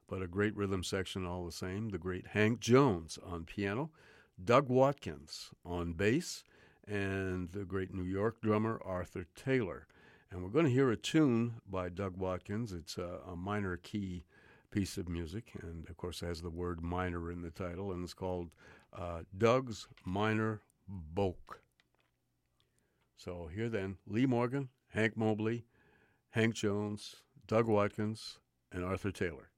but 0.07 0.22
a 0.22 0.28
great 0.28 0.56
rhythm 0.56 0.84
section 0.84 1.26
all 1.26 1.45
the 1.45 1.52
same. 1.52 1.90
The 1.90 1.98
great 1.98 2.28
Hank 2.28 2.60
Jones 2.60 3.20
on 3.26 3.45
piano, 3.45 3.91
Doug 4.44 4.70
Watkins 4.70 5.49
on 5.66 5.94
bass, 5.94 6.44
and 6.88 7.52
the 7.52 7.66
great 7.66 7.94
New 7.94 8.03
York 8.03 8.41
drummer 8.41 8.82
Arthur 8.84 9.26
Taylor. 9.36 9.88
And 10.32 10.44
we're 10.44 10.49
going 10.49 10.66
to 10.66 10.72
hear 10.72 10.91
a 10.91 10.98
tune 10.98 11.56
by 11.68 11.90
Doug 11.90 12.18
Watkins. 12.18 12.72
It's 12.72 12.98
a, 12.98 13.20
a 13.32 13.36
minor 13.36 13.78
key 13.78 14.26
piece 14.72 14.98
of 14.98 15.10
music, 15.10 15.52
and 15.61 15.90
of 15.90 15.98
course, 15.98 16.22
it 16.22 16.28
has 16.28 16.41
the 16.41 16.49
word 16.49 16.82
minor 16.82 17.32
in 17.32 17.41
the 17.41 17.49
title, 17.49 17.91
and 17.91 18.03
it's 18.03 18.14
called 18.14 18.52
uh, 18.94 19.22
Doug's 19.36 19.88
Minor 20.06 20.61
B'Ok. 21.16 21.60
So 23.20 23.50
here 23.54 23.68
then, 23.68 23.98
Lee 24.08 24.26
Morgan, 24.26 24.70
Hank 24.94 25.18
Mobley, 25.18 25.66
Hank 26.30 26.56
Jones, 26.56 27.18
Doug 27.48 27.68
Watkins, 27.68 28.40
and 28.72 28.86
Arthur 28.86 29.12
Taylor. 29.12 29.50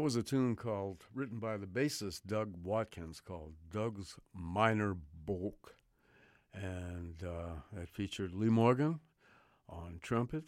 That 0.00 0.04
was 0.04 0.16
a 0.16 0.22
tune 0.22 0.56
called, 0.56 1.04
written 1.14 1.38
by 1.40 1.58
the 1.58 1.66
bassist 1.66 2.22
Doug 2.26 2.54
Watkins, 2.64 3.20
called 3.20 3.52
Doug's 3.70 4.18
Minor 4.32 4.96
B'Ok. 5.26 5.74
And 6.54 7.22
uh, 7.22 7.56
that 7.74 7.90
featured 7.90 8.32
Lee 8.32 8.48
Morgan 8.48 9.00
on 9.68 9.98
trumpet, 10.00 10.46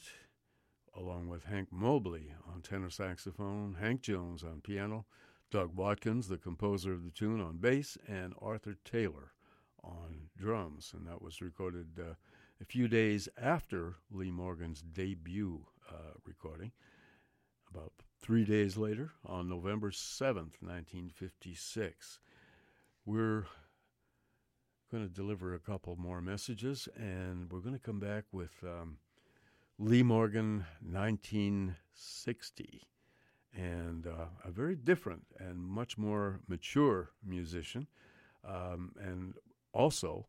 along 0.97 1.29
with 1.29 1.45
Hank 1.45 1.69
Mobley 1.71 2.33
on 2.51 2.63
tenor 2.63 2.89
saxophone, 2.89 3.77
Hank 3.79 4.01
Jones 4.01 4.43
on 4.43 4.63
piano, 4.63 5.05
Doug 5.51 5.77
Watkins, 5.77 6.29
the 6.29 6.39
composer 6.39 6.95
of 6.95 7.05
the 7.05 7.11
tune, 7.11 7.43
on 7.43 7.59
bass, 7.59 7.99
and 8.09 8.33
Arthur 8.41 8.77
Taylor 8.87 9.33
on 9.85 10.31
drums. 10.35 10.95
And 10.97 11.07
that 11.07 11.21
was 11.21 11.43
recorded 11.43 12.01
uh, 12.01 12.15
a 12.59 12.65
few 12.65 12.89
days 12.89 13.29
after 13.37 13.97
Lee 14.11 14.31
Morgan's 14.31 14.81
debut 14.81 15.67
uh, 15.91 16.15
recording, 16.25 16.73
about 17.71 17.93
three 18.23 18.45
days 18.45 18.77
later, 18.77 19.11
on 19.27 19.49
November 19.49 19.91
7th, 19.91 20.63
1956. 20.63 22.21
We're 23.05 23.47
going 24.93 25.09
to 25.09 25.13
deliver 25.13 25.55
a 25.55 25.59
couple 25.59 25.97
more 25.97 26.21
messages, 26.21 26.89
and 26.97 27.51
we're 27.51 27.59
going 27.59 27.75
to 27.75 27.85
come 27.85 27.99
back 27.99 28.25
with 28.31 28.53
um, 28.63 28.99
Lee 29.77 30.05
Morgan 30.05 30.65
1960, 30.89 32.83
and 33.55 34.07
uh, 34.07 34.27
a 34.45 34.53
very 34.53 34.77
different 34.77 35.25
and 35.41 35.59
much 35.59 35.99
more 35.99 36.39
mature 36.47 37.11
musician, 37.27 37.89
um, 38.49 38.93
and 39.01 39.35
also 39.73 40.29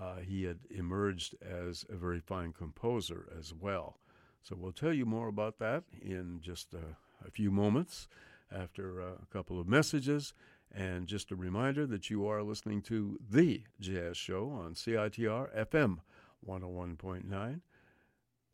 uh, 0.00 0.16
he 0.16 0.44
had 0.44 0.60
emerged 0.70 1.34
as 1.42 1.84
a 1.90 1.96
very 1.96 2.20
fine 2.20 2.54
composer 2.54 3.28
as 3.38 3.52
well. 3.52 3.98
So 4.42 4.56
we'll 4.58 4.72
tell 4.72 4.94
you 4.94 5.04
more 5.04 5.28
about 5.28 5.58
that 5.58 5.84
in 6.00 6.38
just 6.40 6.72
a, 6.72 6.96
a 7.26 7.30
few 7.30 7.50
moments 7.50 8.08
after 8.54 9.00
a 9.00 9.14
couple 9.32 9.60
of 9.60 9.68
messages. 9.68 10.34
And 10.74 11.06
just 11.06 11.30
a 11.30 11.36
reminder 11.36 11.86
that 11.86 12.10
you 12.10 12.26
are 12.26 12.42
listening 12.42 12.82
to 12.82 13.18
The 13.30 13.62
Jazz 13.80 14.18
Show 14.18 14.50
on 14.50 14.74
CITR 14.74 15.56
FM 15.56 16.00
101.9 16.46 17.60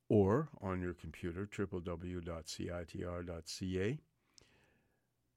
or 0.09 0.49
on 0.61 0.81
your 0.81 0.95
computer, 0.95 1.47
www.citr.ca. 1.47 2.19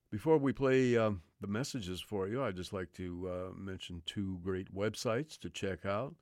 Before 0.10 0.38
we 0.38 0.54
play 0.54 0.96
um, 0.96 1.22
the 1.42 1.48
messages 1.48 2.00
for 2.00 2.28
you, 2.28 2.42
I'd 2.44 2.56
just 2.56 2.72
like 2.74 2.94
to 2.94 3.30
uh, 3.30 3.50
mention 3.58 4.02
two 4.06 4.40
great 4.44 4.74
websites 4.74 5.38
to 5.40 5.50
check 5.50 5.86
out. 5.86 6.16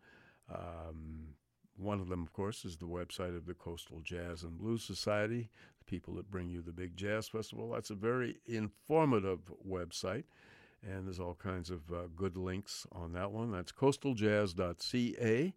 Um, 0.49 1.35
one 1.77 1.99
of 1.99 2.09
them, 2.09 2.23
of 2.23 2.33
course, 2.33 2.65
is 2.65 2.77
the 2.77 2.87
website 2.87 3.35
of 3.35 3.45
the 3.45 3.53
Coastal 3.53 4.01
Jazz 4.01 4.43
and 4.43 4.57
Blues 4.57 4.83
Society, 4.83 5.49
the 5.79 5.85
people 5.85 6.15
that 6.15 6.31
bring 6.31 6.49
you 6.49 6.61
the 6.61 6.71
big 6.71 6.95
jazz 6.95 7.27
festival. 7.27 7.71
That's 7.71 7.89
a 7.89 7.95
very 7.95 8.37
informative 8.45 9.51
website, 9.67 10.23
and 10.81 11.05
there's 11.05 11.19
all 11.19 11.35
kinds 11.35 11.69
of 11.69 11.81
uh, 11.91 12.07
good 12.15 12.37
links 12.37 12.87
on 12.91 13.13
that 13.13 13.31
one. 13.31 13.51
That's 13.51 13.71
coastaljazz.ca. 13.71 15.53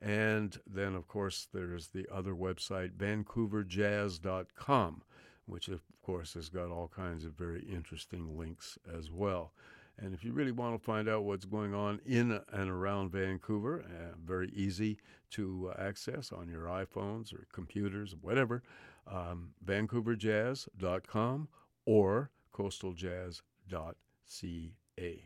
And 0.00 0.60
then, 0.66 0.94
of 0.94 1.08
course, 1.08 1.48
there's 1.52 1.88
the 1.88 2.06
other 2.12 2.32
website, 2.32 2.92
vancouverjazz.com, 2.92 5.02
which, 5.46 5.68
of 5.68 5.80
course, 6.02 6.34
has 6.34 6.48
got 6.48 6.70
all 6.70 6.92
kinds 6.94 7.24
of 7.24 7.32
very 7.32 7.64
interesting 7.64 8.38
links 8.38 8.78
as 8.96 9.10
well. 9.10 9.52
And 10.00 10.14
if 10.14 10.24
you 10.24 10.32
really 10.32 10.52
want 10.52 10.78
to 10.78 10.84
find 10.84 11.08
out 11.08 11.24
what's 11.24 11.44
going 11.44 11.74
on 11.74 12.00
in 12.06 12.40
and 12.52 12.70
around 12.70 13.10
Vancouver, 13.10 13.84
uh, 13.84 14.14
very 14.24 14.48
easy 14.50 14.98
to 15.30 15.72
uh, 15.76 15.80
access 15.80 16.30
on 16.32 16.48
your 16.48 16.66
iPhones 16.66 17.34
or 17.34 17.48
computers, 17.52 18.14
whatever, 18.20 18.62
um, 19.06 19.50
vancouverjazz.com 19.64 21.48
or 21.84 22.30
coastaljazz.ca. 22.54 25.24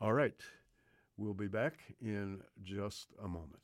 All 0.00 0.14
right, 0.14 0.40
we'll 1.18 1.34
be 1.34 1.48
back 1.48 1.74
in 2.00 2.40
just 2.62 3.08
a 3.22 3.28
moment. 3.28 3.60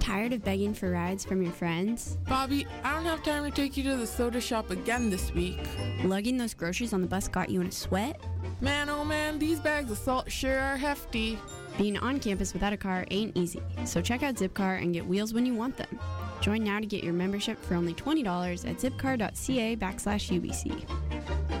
Tired 0.00 0.32
of 0.32 0.44
begging 0.44 0.74
for 0.74 0.90
rides 0.90 1.24
from 1.24 1.42
your 1.42 1.52
friends? 1.52 2.18
Bobby, 2.28 2.66
I 2.82 2.92
don't 2.92 3.04
have 3.04 3.22
time 3.22 3.44
to 3.44 3.50
take 3.50 3.76
you 3.76 3.82
to 3.84 3.96
the 3.96 4.06
soda 4.06 4.40
shop 4.40 4.70
again 4.70 5.10
this 5.10 5.32
week. 5.32 5.58
Lugging 6.04 6.36
those 6.36 6.54
groceries 6.54 6.92
on 6.92 7.00
the 7.00 7.06
bus 7.06 7.28
got 7.28 7.48
you 7.48 7.60
in 7.60 7.66
a 7.68 7.72
sweat? 7.72 8.20
Man, 8.60 8.88
oh 8.88 9.04
man, 9.04 9.38
these 9.38 9.60
bags 9.60 9.90
of 9.90 9.98
salt 9.98 10.30
sure 10.30 10.58
are 10.58 10.76
hefty. 10.76 11.38
Being 11.76 11.98
on 11.98 12.20
campus 12.20 12.52
without 12.52 12.72
a 12.72 12.76
car 12.76 13.04
ain't 13.10 13.36
easy, 13.36 13.60
so 13.84 14.00
check 14.00 14.22
out 14.22 14.36
Zipcar 14.36 14.80
and 14.80 14.92
get 14.92 15.06
wheels 15.06 15.34
when 15.34 15.44
you 15.44 15.54
want 15.54 15.76
them. 15.76 15.98
Join 16.40 16.62
now 16.62 16.78
to 16.78 16.86
get 16.86 17.02
your 17.02 17.14
membership 17.14 17.58
for 17.64 17.74
only 17.74 17.94
$20 17.94 18.68
at 18.68 18.76
zipcar.ca 18.76 19.76
backslash 19.76 20.40
UBC. 20.40 21.53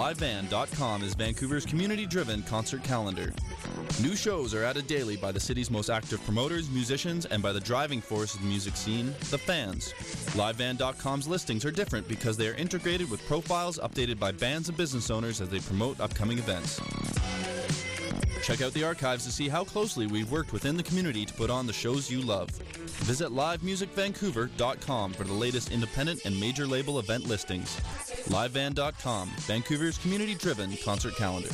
LiveBand.com 0.00 1.02
is 1.02 1.12
Vancouver's 1.12 1.66
community 1.66 2.06
driven 2.06 2.42
concert 2.44 2.82
calendar. 2.82 3.34
New 4.00 4.16
shows 4.16 4.54
are 4.54 4.64
added 4.64 4.86
daily 4.86 5.14
by 5.14 5.30
the 5.30 5.38
city's 5.38 5.70
most 5.70 5.90
active 5.90 6.24
promoters, 6.24 6.70
musicians, 6.70 7.26
and 7.26 7.42
by 7.42 7.52
the 7.52 7.60
driving 7.60 8.00
force 8.00 8.34
of 8.34 8.40
the 8.40 8.46
music 8.46 8.76
scene, 8.76 9.08
the 9.28 9.36
fans. 9.36 9.92
LiveBand.com's 10.32 11.28
listings 11.28 11.66
are 11.66 11.70
different 11.70 12.08
because 12.08 12.38
they 12.38 12.48
are 12.48 12.54
integrated 12.54 13.10
with 13.10 13.22
profiles 13.26 13.78
updated 13.78 14.18
by 14.18 14.32
bands 14.32 14.70
and 14.70 14.78
business 14.78 15.10
owners 15.10 15.42
as 15.42 15.50
they 15.50 15.60
promote 15.60 16.00
upcoming 16.00 16.38
events. 16.38 16.80
Check 18.42 18.62
out 18.62 18.72
the 18.72 18.84
archives 18.84 19.24
to 19.26 19.32
see 19.32 19.48
how 19.48 19.64
closely 19.64 20.06
we've 20.06 20.30
worked 20.30 20.52
within 20.52 20.76
the 20.76 20.82
community 20.82 21.24
to 21.24 21.34
put 21.34 21.50
on 21.50 21.66
the 21.66 21.72
shows 21.72 22.10
you 22.10 22.20
love. 22.20 22.48
Visit 23.04 23.30
livemusicvancouver.com 23.30 25.12
for 25.12 25.24
the 25.24 25.32
latest 25.32 25.70
independent 25.70 26.24
and 26.24 26.38
major 26.38 26.66
label 26.66 26.98
event 26.98 27.26
listings. 27.26 27.76
LiveBand.com, 28.28 29.30
Vancouver's 29.40 29.98
community 29.98 30.34
driven 30.34 30.76
concert 30.84 31.16
calendar. 31.16 31.50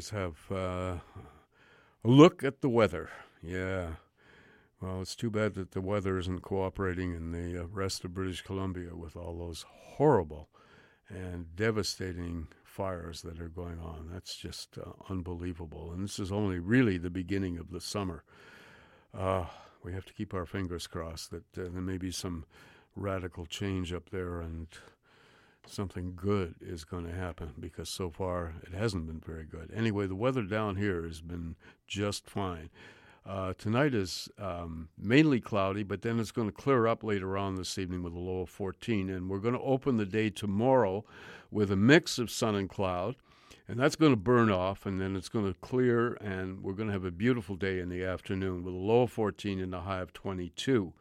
Always 0.00 0.10
have 0.10 0.50
uh, 0.50 0.98
a 2.04 2.08
look 2.08 2.42
at 2.42 2.62
the 2.62 2.70
weather. 2.70 3.10
Yeah. 3.42 3.96
Well, 4.80 5.02
it's 5.02 5.14
too 5.14 5.30
bad 5.30 5.54
that 5.56 5.72
the 5.72 5.82
weather 5.82 6.18
isn't 6.18 6.40
cooperating 6.40 7.14
in 7.14 7.32
the 7.32 7.62
uh, 7.62 7.66
rest 7.66 8.02
of 8.06 8.14
British 8.14 8.40
Columbia 8.40 8.96
with 8.96 9.14
all 9.14 9.36
those 9.36 9.66
horrible 9.68 10.48
and 11.10 11.54
devastating 11.54 12.48
fires 12.64 13.20
that 13.22 13.42
are 13.42 13.48
going 13.48 13.78
on. 13.78 14.08
That's 14.10 14.36
just 14.36 14.78
uh, 14.78 14.92
unbelievable. 15.10 15.92
And 15.92 16.02
this 16.02 16.18
is 16.18 16.32
only 16.32 16.58
really 16.58 16.96
the 16.96 17.10
beginning 17.10 17.58
of 17.58 17.70
the 17.70 17.80
summer. 17.80 18.24
Uh, 19.12 19.44
we 19.82 19.92
have 19.92 20.06
to 20.06 20.14
keep 20.14 20.32
our 20.32 20.46
fingers 20.46 20.86
crossed 20.86 21.30
that 21.30 21.58
uh, 21.58 21.68
there 21.70 21.82
may 21.82 21.98
be 21.98 22.10
some 22.10 22.46
radical 22.96 23.44
change 23.44 23.92
up 23.92 24.08
there 24.08 24.40
and 24.40 24.68
something 25.66 26.14
good 26.16 26.54
is 26.60 26.84
going 26.84 27.06
to 27.06 27.12
happen 27.12 27.52
because 27.58 27.88
so 27.88 28.10
far 28.10 28.54
it 28.62 28.72
hasn't 28.72 29.06
been 29.06 29.20
very 29.20 29.44
good. 29.44 29.70
Anyway, 29.74 30.06
the 30.06 30.14
weather 30.14 30.42
down 30.42 30.76
here 30.76 31.06
has 31.06 31.20
been 31.20 31.56
just 31.86 32.28
fine. 32.28 32.70
Uh, 33.26 33.52
tonight 33.58 33.94
is 33.94 34.28
um, 34.38 34.88
mainly 34.98 35.40
cloudy, 35.40 35.82
but 35.82 36.02
then 36.02 36.18
it's 36.18 36.30
going 36.30 36.48
to 36.48 36.52
clear 36.52 36.86
up 36.86 37.04
later 37.04 37.36
on 37.36 37.54
this 37.54 37.78
evening 37.78 38.02
with 38.02 38.14
a 38.14 38.18
low 38.18 38.40
of 38.40 38.50
14. 38.50 39.10
And 39.10 39.28
we're 39.28 39.38
going 39.38 39.54
to 39.54 39.60
open 39.60 39.98
the 39.98 40.06
day 40.06 40.30
tomorrow 40.30 41.04
with 41.50 41.70
a 41.70 41.76
mix 41.76 42.18
of 42.18 42.30
sun 42.30 42.54
and 42.54 42.68
cloud. 42.68 43.16
And 43.68 43.78
that's 43.78 43.94
going 43.94 44.10
to 44.10 44.16
burn 44.16 44.50
off, 44.50 44.84
and 44.84 45.00
then 45.00 45.14
it's 45.14 45.28
going 45.28 45.46
to 45.46 45.56
clear, 45.60 46.14
and 46.14 46.60
we're 46.60 46.72
going 46.72 46.88
to 46.88 46.92
have 46.92 47.04
a 47.04 47.12
beautiful 47.12 47.54
day 47.54 47.78
in 47.78 47.88
the 47.88 48.02
afternoon 48.02 48.64
with 48.64 48.74
a 48.74 48.76
low 48.76 49.02
of 49.02 49.12
14 49.12 49.60
and 49.60 49.72
a 49.72 49.82
high 49.82 50.00
of 50.00 50.12
22. 50.12 50.92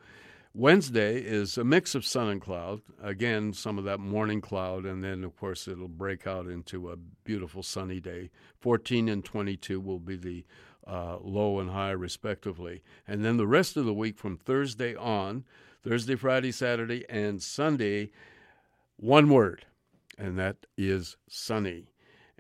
Wednesday 0.55 1.17
is 1.19 1.59
a 1.59 1.63
mix 1.63 1.93
of 1.93 2.03
sun 2.03 2.27
and 2.27 2.41
cloud. 2.41 2.81
Again, 3.01 3.53
some 3.53 3.77
of 3.77 3.83
that 3.83 3.99
morning 3.99 4.41
cloud, 4.41 4.83
and 4.83 5.03
then, 5.03 5.23
of 5.23 5.37
course, 5.37 5.67
it'll 5.67 5.87
break 5.87 6.25
out 6.25 6.47
into 6.47 6.89
a 6.89 6.95
beautiful 6.95 7.61
sunny 7.61 7.99
day. 7.99 8.31
14 8.59 9.07
and 9.09 9.23
22 9.23 9.79
will 9.79 9.99
be 9.99 10.15
the 10.15 10.45
uh, 10.87 11.17
low 11.21 11.59
and 11.59 11.69
high, 11.69 11.91
respectively. 11.91 12.81
And 13.07 13.23
then 13.23 13.37
the 13.37 13.45
rest 13.45 13.77
of 13.77 13.85
the 13.85 13.93
week 13.93 14.17
from 14.17 14.37
Thursday 14.37 14.95
on, 14.95 15.45
Thursday, 15.83 16.15
Friday, 16.15 16.51
Saturday, 16.51 17.05
and 17.07 17.43
Sunday, 17.43 18.09
one 18.97 19.29
word, 19.29 19.65
and 20.17 20.37
that 20.39 20.65
is 20.75 21.15
sunny. 21.27 21.91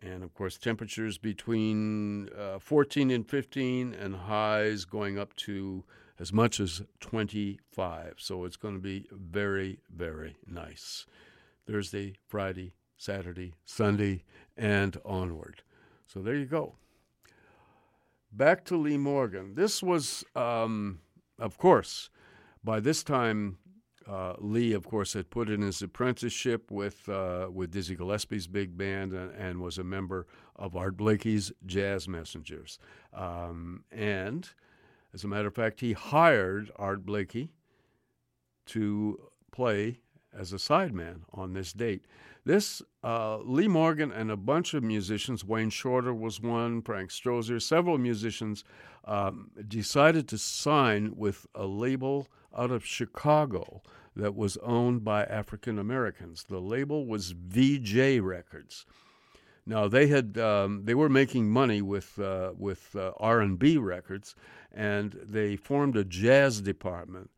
And 0.01 0.23
of 0.23 0.33
course, 0.33 0.57
temperatures 0.57 1.19
between 1.19 2.29
uh, 2.29 2.57
14 2.57 3.11
and 3.11 3.29
15, 3.29 3.93
and 3.93 4.15
highs 4.15 4.85
going 4.85 5.19
up 5.19 5.35
to 5.35 5.83
as 6.19 6.33
much 6.33 6.59
as 6.59 6.81
25. 6.99 8.15
So 8.17 8.43
it's 8.43 8.57
going 8.57 8.75
to 8.75 8.81
be 8.81 9.07
very, 9.11 9.79
very 9.89 10.35
nice. 10.45 11.05
Thursday, 11.65 12.15
Friday, 12.27 12.73
Saturday, 12.97 13.53
Sunday, 13.65 14.23
and 14.57 14.97
onward. 15.05 15.63
So 16.05 16.21
there 16.21 16.35
you 16.35 16.45
go. 16.45 16.75
Back 18.31 18.65
to 18.65 18.77
Lee 18.77 18.97
Morgan. 18.97 19.55
This 19.55 19.81
was, 19.81 20.23
um, 20.35 20.99
of 21.39 21.57
course, 21.57 22.09
by 22.63 22.79
this 22.79 23.03
time, 23.03 23.57
uh, 24.07 24.33
Lee, 24.39 24.73
of 24.73 24.85
course, 24.85 25.13
had 25.13 25.29
put 25.29 25.49
in 25.49 25.61
his 25.61 25.81
apprenticeship 25.81 26.71
with 26.71 27.07
uh, 27.07 27.47
with 27.51 27.71
Dizzy 27.71 27.95
Gillespie's 27.95 28.47
big 28.47 28.75
band 28.75 29.13
and, 29.13 29.31
and, 29.35 29.61
was 29.61 29.77
a 29.77 29.83
member 29.83 30.25
of 30.55 30.75
Art 30.75 30.97
Blakey's 30.97 31.51
Jazz 31.65 32.07
Messengers. 32.07 32.79
Um, 33.13 33.83
and 33.91 34.49
as 35.13 35.23
a 35.23 35.27
matter 35.27 35.47
of 35.47 35.55
fact, 35.55 35.79
he 35.79 35.93
hired 35.93 36.71
Art 36.75 37.05
Blakey 37.05 37.51
to 38.67 39.19
play 39.51 39.99
as 40.37 40.53
a 40.53 40.57
sideman 40.57 41.21
on 41.33 41.53
this 41.53 41.73
date. 41.73 42.05
This 42.45 42.81
uh, 43.03 43.39
Lee 43.39 43.67
Morgan 43.67 44.11
and 44.11 44.31
a 44.31 44.37
bunch 44.37 44.73
of 44.73 44.83
musicians, 44.83 45.43
Wayne 45.43 45.69
Shorter 45.69 46.13
was 46.13 46.41
one, 46.41 46.81
Frank 46.81 47.09
Strozier, 47.09 47.61
several 47.61 47.97
musicians 47.97 48.63
um, 49.05 49.51
decided 49.67 50.27
to 50.29 50.37
sign 50.37 51.13
with 51.15 51.47
a 51.55 51.65
label 51.65 52.27
out 52.55 52.71
of 52.71 52.85
Chicago 52.85 53.81
that 54.15 54.35
was 54.35 54.57
owned 54.57 55.03
by 55.03 55.23
African 55.23 55.79
Americans. 55.79 56.45
The 56.47 56.59
label 56.59 57.05
was 57.05 57.31
Vee-Jay 57.31 58.19
Records. 58.19 58.85
Now 59.69 59.87
they 59.87 60.07
had 60.07 60.35
um, 60.39 60.85
they 60.85 60.95
were 60.95 61.09
making 61.09 61.51
money 61.51 61.79
with 61.83 62.17
uh, 62.17 62.53
with 62.57 62.95
uh, 62.95 63.11
R 63.17 63.39
and 63.39 63.59
B 63.59 63.77
records, 63.77 64.33
and 64.73 65.13
they 65.23 65.57
formed 65.57 65.95
a 65.95 66.03
jazz 66.03 66.59
department, 66.59 67.29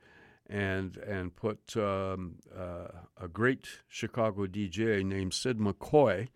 and 0.47 0.95
and 0.95 1.35
put 1.35 1.75
um, 1.75 2.35
uh, 2.57 2.87
a 3.19 3.27
great 3.27 3.67
Chicago 3.89 4.47
DJ 4.47 5.03
named 5.03 5.33
Sid 5.33 5.57
McCoy 5.59 6.29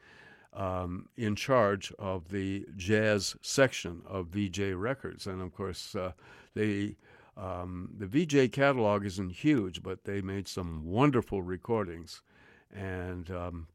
um, 0.53 1.07
in 1.15 1.33
charge 1.33 1.93
of 1.97 2.27
the 2.27 2.65
jazz 2.75 3.37
section 3.41 4.01
of 4.05 4.27
Vee-Jay 4.27 4.73
Records, 4.73 5.25
and 5.25 5.41
of 5.41 5.53
course 5.53 5.95
uh, 5.95 6.11
they. 6.53 6.97
Um, 7.37 7.89
the 7.97 8.07
Vee-Jay 8.07 8.47
catalog 8.47 9.05
isn't 9.05 9.33
huge, 9.33 9.83
but 9.83 10.05
they 10.05 10.21
made 10.21 10.47
some 10.47 10.85
wonderful 10.85 11.41
recordings, 11.41 12.21
and 12.73 13.29
um, 13.29 13.67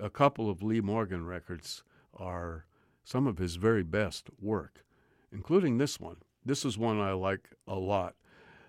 a 0.00 0.10
couple 0.10 0.50
of 0.50 0.62
Lee 0.62 0.80
Morgan 0.80 1.26
records 1.26 1.82
are 2.14 2.66
some 3.04 3.26
of 3.26 3.38
his 3.38 3.56
very 3.56 3.82
best 3.82 4.28
work, 4.40 4.84
including 5.32 5.78
this 5.78 5.98
one. 5.98 6.16
This 6.44 6.64
is 6.64 6.78
one 6.78 7.00
I 7.00 7.12
like 7.12 7.50
a 7.66 7.76
lot. 7.76 8.14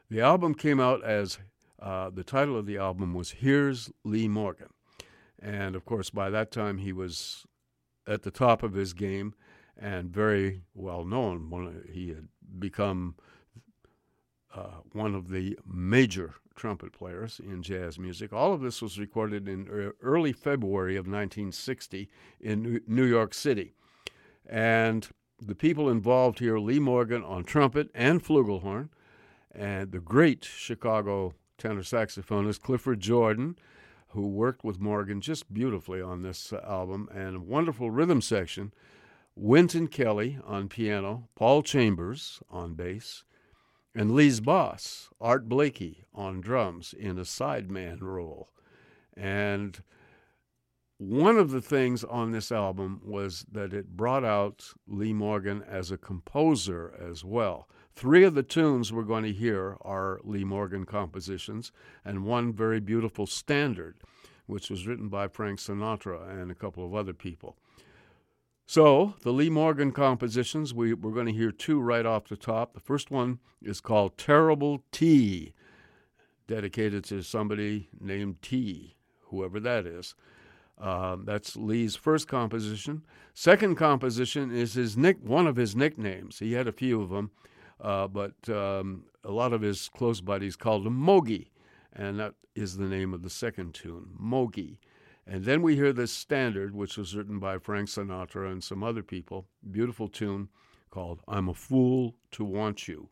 The 0.09 0.21
album 0.21 0.55
came 0.55 0.79
out 0.79 1.03
as 1.03 1.39
uh, 1.81 2.09
the 2.09 2.23
title 2.23 2.57
of 2.57 2.65
the 2.65 2.77
album 2.77 3.13
was 3.13 3.31
Here's 3.31 3.91
Lee 4.03 4.27
Morgan. 4.27 4.69
And 5.41 5.75
of 5.75 5.85
course, 5.85 6.09
by 6.09 6.29
that 6.29 6.51
time, 6.51 6.79
he 6.79 6.91
was 6.91 7.45
at 8.07 8.23
the 8.23 8.31
top 8.31 8.63
of 8.63 8.73
his 8.73 8.93
game 8.93 9.33
and 9.77 10.09
very 10.09 10.63
well 10.73 11.05
known. 11.05 11.83
He 11.91 12.09
had 12.09 12.27
become 12.57 13.15
uh, 14.53 14.81
one 14.91 15.15
of 15.15 15.29
the 15.29 15.57
major 15.65 16.35
trumpet 16.59 16.91
players 16.91 17.39
in 17.39 17.63
jazz 17.63 17.97
music. 17.97 18.33
All 18.33 18.53
of 18.53 18.59
this 18.59 18.81
was 18.81 18.99
recorded 18.99 19.47
in 19.47 19.93
early 20.03 20.33
February 20.33 20.97
of 20.97 21.05
1960 21.05 22.09
in 22.41 22.81
New 22.85 23.05
York 23.05 23.33
City. 23.33 23.73
And 24.45 25.07
the 25.41 25.55
people 25.55 25.89
involved 25.89 26.39
here 26.39 26.59
Lee 26.59 26.79
Morgan 26.79 27.23
on 27.23 27.45
trumpet 27.45 27.89
and 27.95 28.21
flugelhorn, 28.21 28.89
and 29.55 29.93
the 29.93 29.99
great 29.99 30.43
Chicago 30.43 31.33
tenor 31.57 31.81
saxophonist 31.81 32.61
Clifford 32.61 32.99
Jordan, 32.99 33.57
who 34.09 34.27
worked 34.27 34.65
with 34.65 34.81
Morgan 34.81 35.21
just 35.21 35.53
beautifully 35.53 36.01
on 36.01 36.23
this 36.23 36.51
uh, 36.51 36.59
album, 36.67 37.07
and 37.13 37.37
a 37.37 37.39
wonderful 37.39 37.89
rhythm 37.89 38.21
section. 38.21 38.73
Wynton 39.33 39.87
Kelly 39.87 40.39
on 40.45 40.67
piano, 40.67 41.29
Paul 41.35 41.63
Chambers 41.63 42.41
on 42.49 42.73
bass, 42.73 43.23
and 43.99 44.11
Lee's 44.11 44.39
boss, 44.39 45.09
Art 45.19 45.49
Blakey, 45.49 46.05
on 46.15 46.39
drums 46.39 46.95
in 46.97 47.17
a 47.17 47.25
sideman 47.25 48.01
role. 48.01 48.49
And 49.13 49.83
one 50.97 51.35
of 51.35 51.51
the 51.51 51.61
things 51.61 52.05
on 52.05 52.31
this 52.31 52.49
album 52.49 53.01
was 53.03 53.45
that 53.51 53.73
it 53.73 53.97
brought 53.97 54.23
out 54.23 54.71
Lee 54.87 55.11
Morgan 55.11 55.61
as 55.67 55.91
a 55.91 55.97
composer 55.97 56.93
as 56.97 57.25
well. 57.25 57.67
Three 57.93 58.23
of 58.23 58.35
the 58.35 58.41
tunes 58.41 58.93
we're 58.93 59.03
going 59.03 59.25
to 59.25 59.33
hear 59.33 59.75
are 59.81 60.21
Lee 60.23 60.45
Morgan 60.45 60.85
compositions, 60.85 61.73
and 62.05 62.23
one 62.23 62.53
very 62.53 62.79
beautiful 62.79 63.27
standard, 63.27 63.97
which 64.45 64.69
was 64.69 64.87
written 64.87 65.09
by 65.09 65.27
Frank 65.27 65.59
Sinatra 65.59 66.25
and 66.41 66.49
a 66.49 66.55
couple 66.55 66.85
of 66.85 66.95
other 66.95 67.13
people. 67.13 67.57
So, 68.71 69.15
the 69.23 69.33
Lee 69.33 69.49
Morgan 69.49 69.91
compositions, 69.91 70.75
we, 70.75 70.93
we're 70.93 71.09
going 71.09 71.25
to 71.25 71.31
hear 71.31 71.51
two 71.51 71.81
right 71.81 72.05
off 72.05 72.27
the 72.27 72.37
top. 72.37 72.75
The 72.75 72.79
first 72.79 73.09
one 73.09 73.39
is 73.63 73.81
called 73.81 74.15
Terrible 74.15 74.83
T, 74.91 75.55
dedicated 76.45 77.03
to 77.05 77.23
somebody 77.23 77.89
named 77.99 78.43
T, 78.43 78.95
whoever 79.21 79.59
that 79.59 79.87
is. 79.87 80.13
Uh, 80.79 81.17
that's 81.23 81.57
Lee's 81.57 81.95
first 81.95 82.27
composition. 82.27 83.01
Second 83.33 83.73
composition 83.73 84.55
is 84.55 84.75
his 84.75 84.95
nick, 84.95 85.17
one 85.23 85.47
of 85.47 85.55
his 85.55 85.75
nicknames. 85.75 86.37
He 86.37 86.53
had 86.53 86.67
a 86.67 86.71
few 86.71 87.01
of 87.01 87.09
them, 87.09 87.31
uh, 87.81 88.07
but 88.07 88.35
um, 88.49 89.05
a 89.23 89.31
lot 89.31 89.51
of 89.51 89.61
his 89.61 89.89
close 89.89 90.21
buddies 90.21 90.55
called 90.55 90.85
him 90.85 90.95
Mogie, 90.95 91.47
and 91.91 92.19
that 92.19 92.35
is 92.53 92.77
the 92.77 92.85
name 92.85 93.15
of 93.15 93.23
the 93.23 93.31
second 93.31 93.73
tune, 93.73 94.09
Mogie. 94.21 94.77
And 95.29 95.45
then 95.45 95.61
we 95.61 95.75
hear 95.75 95.93
this 95.93 96.11
standard, 96.11 96.73
which 96.73 96.97
was 96.97 97.15
written 97.15 97.37
by 97.37 97.59
Frank 97.59 97.87
Sinatra 97.87 98.51
and 98.51 98.63
some 98.63 98.83
other 98.83 99.03
people, 99.03 99.45
beautiful 99.69 100.07
tune 100.07 100.49
called 100.89 101.21
I'm 101.27 101.47
a 101.47 101.53
Fool 101.53 102.15
to 102.31 102.43
Want 102.43 102.87
You, 102.87 103.09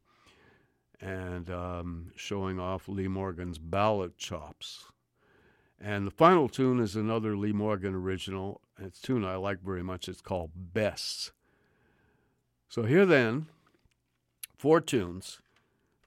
and 0.99 1.47
um, 1.51 2.11
showing 2.15 2.59
off 2.59 2.87
Lee 2.87 3.07
Morgan's 3.07 3.59
ballad 3.59 4.17
chops. 4.17 4.85
And 5.79 6.07
the 6.07 6.11
final 6.11 6.49
tune 6.49 6.79
is 6.79 6.95
another 6.95 7.37
Lee 7.37 7.53
Morgan 7.53 7.93
original. 7.93 8.61
It's 8.79 8.97
a 8.97 9.03
tune 9.03 9.23
I 9.23 9.35
like 9.35 9.61
very 9.61 9.83
much. 9.83 10.09
It's 10.09 10.21
called 10.21 10.49
Best. 10.55 11.33
So 12.67 12.81
here 12.81 13.05
then, 13.05 13.45
four 14.57 14.81
tunes 14.81 15.39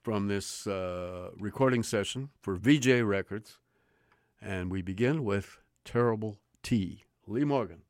from 0.03 0.27
this 0.27 0.67
uh, 0.67 1.29
recording 1.39 1.83
session 1.83 2.31
for 2.41 2.55
Vee-Jay 2.55 3.01
Records. 3.01 3.59
And 4.41 4.69
we 4.69 4.81
begin 4.81 5.23
with 5.23 5.57
Terrible 5.83 6.39
T. 6.63 7.05
Lee 7.27 7.43
Morgan. 7.43 7.83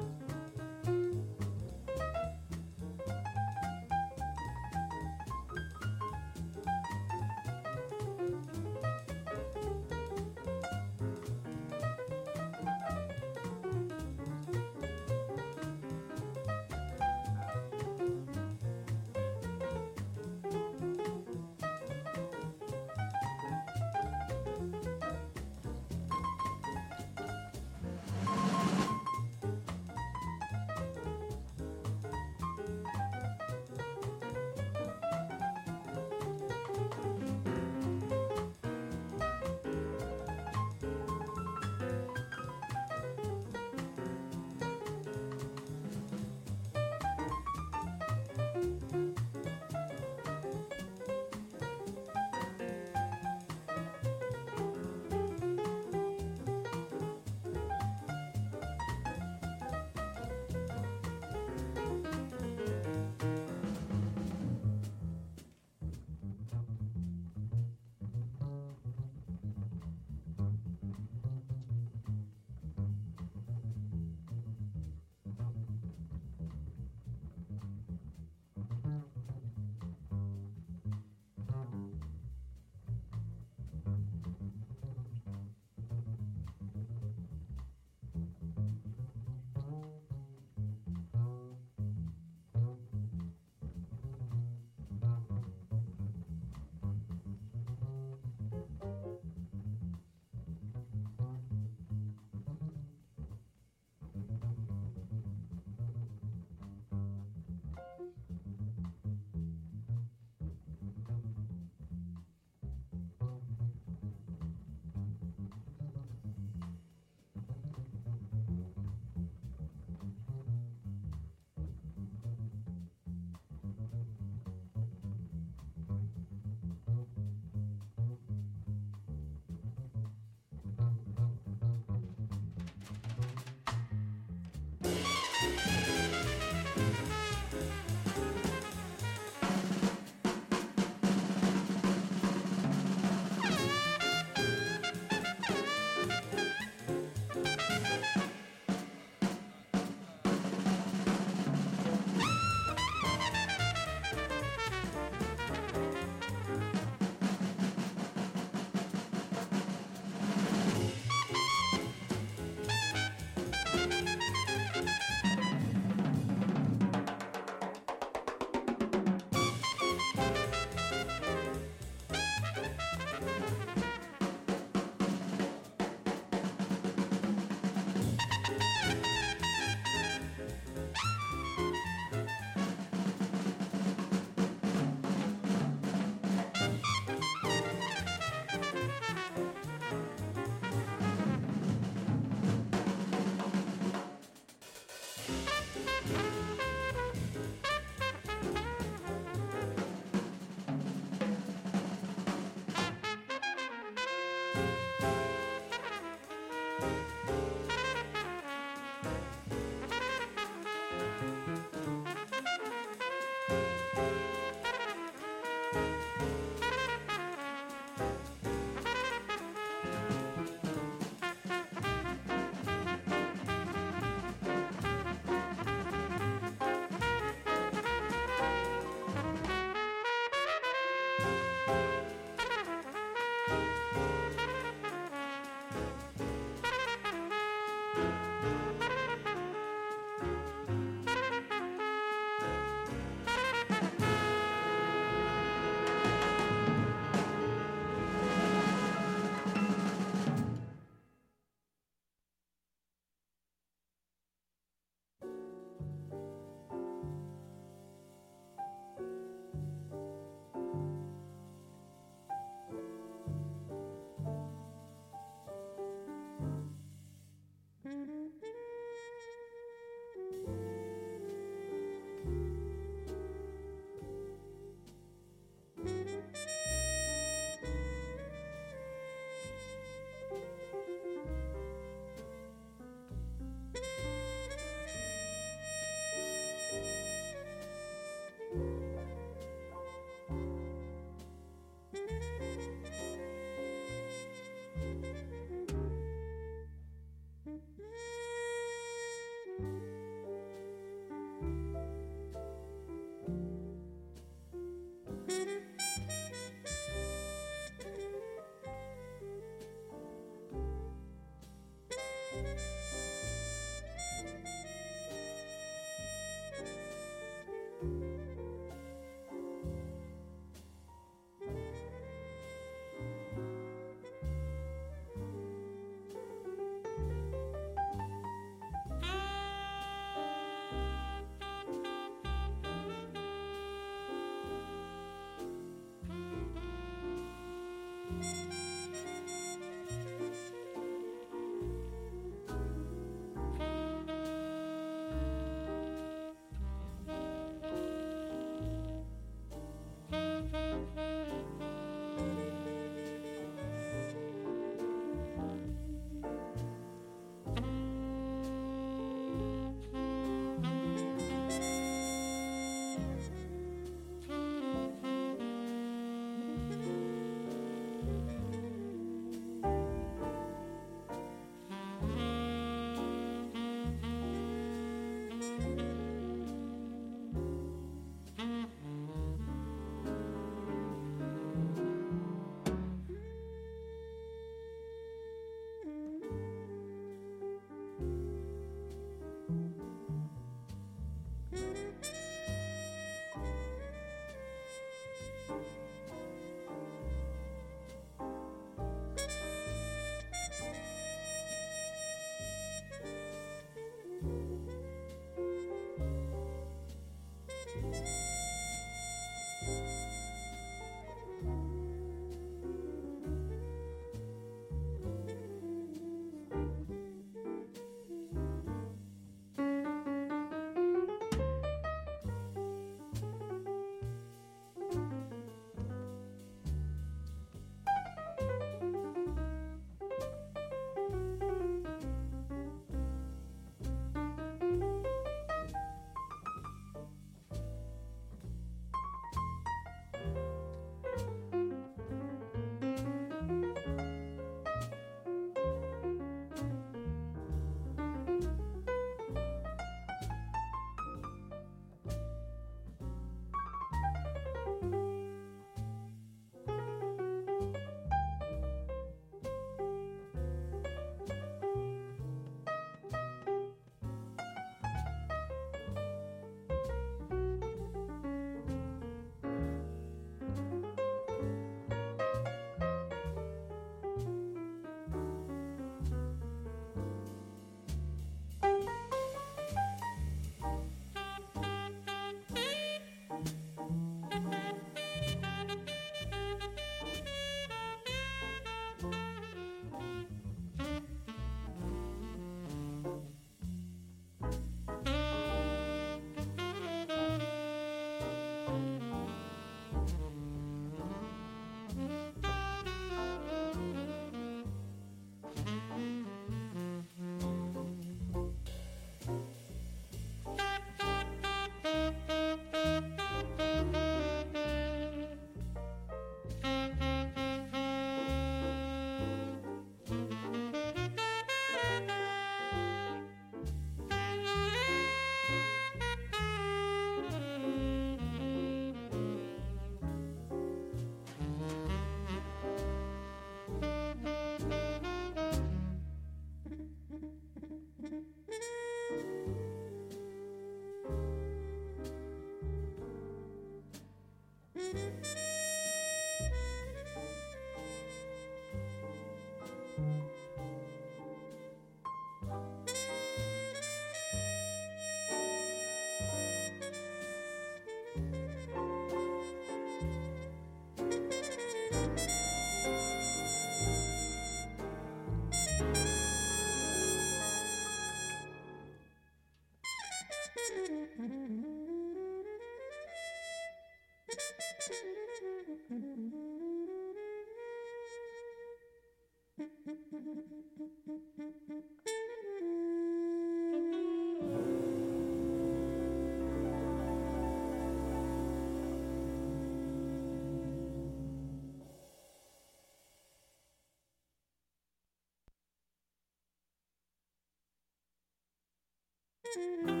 Mm-hmm. 599.57 599.91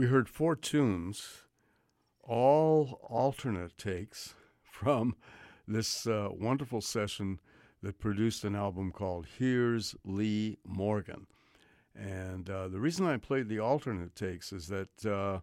we 0.00 0.06
heard 0.06 0.30
four 0.30 0.56
tunes, 0.56 1.42
all 2.22 2.98
alternate 3.02 3.76
takes 3.76 4.32
from 4.62 5.14
this 5.68 6.06
uh, 6.06 6.30
wonderful 6.32 6.80
session 6.80 7.38
that 7.82 7.98
produced 7.98 8.42
an 8.42 8.56
album 8.56 8.92
called 8.92 9.26
Here's 9.38 9.94
Lee 10.02 10.56
Morgan. 10.64 11.26
And 11.94 12.48
uh, 12.48 12.68
the 12.68 12.80
reason 12.80 13.04
I 13.04 13.18
played 13.18 13.50
the 13.50 13.58
alternate 13.58 14.16
takes 14.16 14.54
is 14.54 14.68
that 14.68 15.04
uh, 15.04 15.40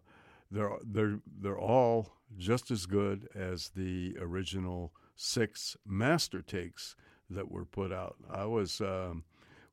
they're, 0.50 0.72
they're, 0.84 1.20
they're 1.40 1.56
all 1.56 2.14
just 2.36 2.72
as 2.72 2.86
good 2.86 3.28
as 3.36 3.68
the 3.76 4.16
original 4.20 4.92
six 5.14 5.76
master 5.86 6.42
takes 6.42 6.96
that 7.30 7.48
were 7.48 7.64
put 7.64 7.92
out. 7.92 8.16
I 8.28 8.46
was, 8.46 8.80
um, 8.80 9.22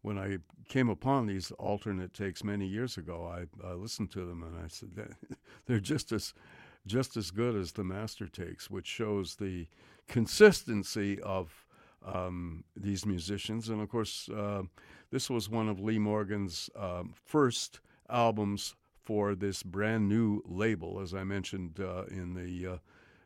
when 0.06 0.20
I 0.20 0.38
came 0.70 0.88
upon 0.88 1.26
these 1.26 1.50
alternate 1.54 2.14
takes 2.14 2.44
many 2.44 2.68
years 2.68 2.96
ago, 2.96 3.26
I, 3.26 3.68
I 3.68 3.74
listened 3.74 4.12
to 4.12 4.24
them 4.24 4.44
and 4.44 4.56
I 4.64 4.68
said, 4.68 4.90
they're 5.66 5.80
just 5.80 6.12
as, 6.12 6.36
just 6.86 7.18
as 7.18 7.32
good 7.32 7.56
as 7.56 7.72
the 7.72 7.84
master 7.84 8.28
takes, 8.28 8.70
which 8.70 8.86
shows 8.86 9.36
the 9.36 9.66
consistency 10.08 11.20
of 11.22 11.66
um, 12.06 12.66
these 12.78 13.04
musicians. 13.04 13.68
And 13.70 13.82
of 13.82 13.90
course, 13.90 14.30
uh, 14.30 14.62
this 15.10 15.28
was 15.28 15.50
one 15.50 15.68
of 15.68 15.80
Lee 15.80 15.98
Morgan's 15.98 16.70
um, 16.76 17.12
first 17.16 17.80
albums 18.08 18.76
for 19.02 19.34
this 19.34 19.64
brand 19.64 20.08
new 20.08 20.44
label, 20.46 21.00
as 21.02 21.16
I 21.16 21.24
mentioned 21.24 21.80
uh, 21.80 22.04
in 22.12 22.36
the 22.36 22.74
uh, 22.74 22.78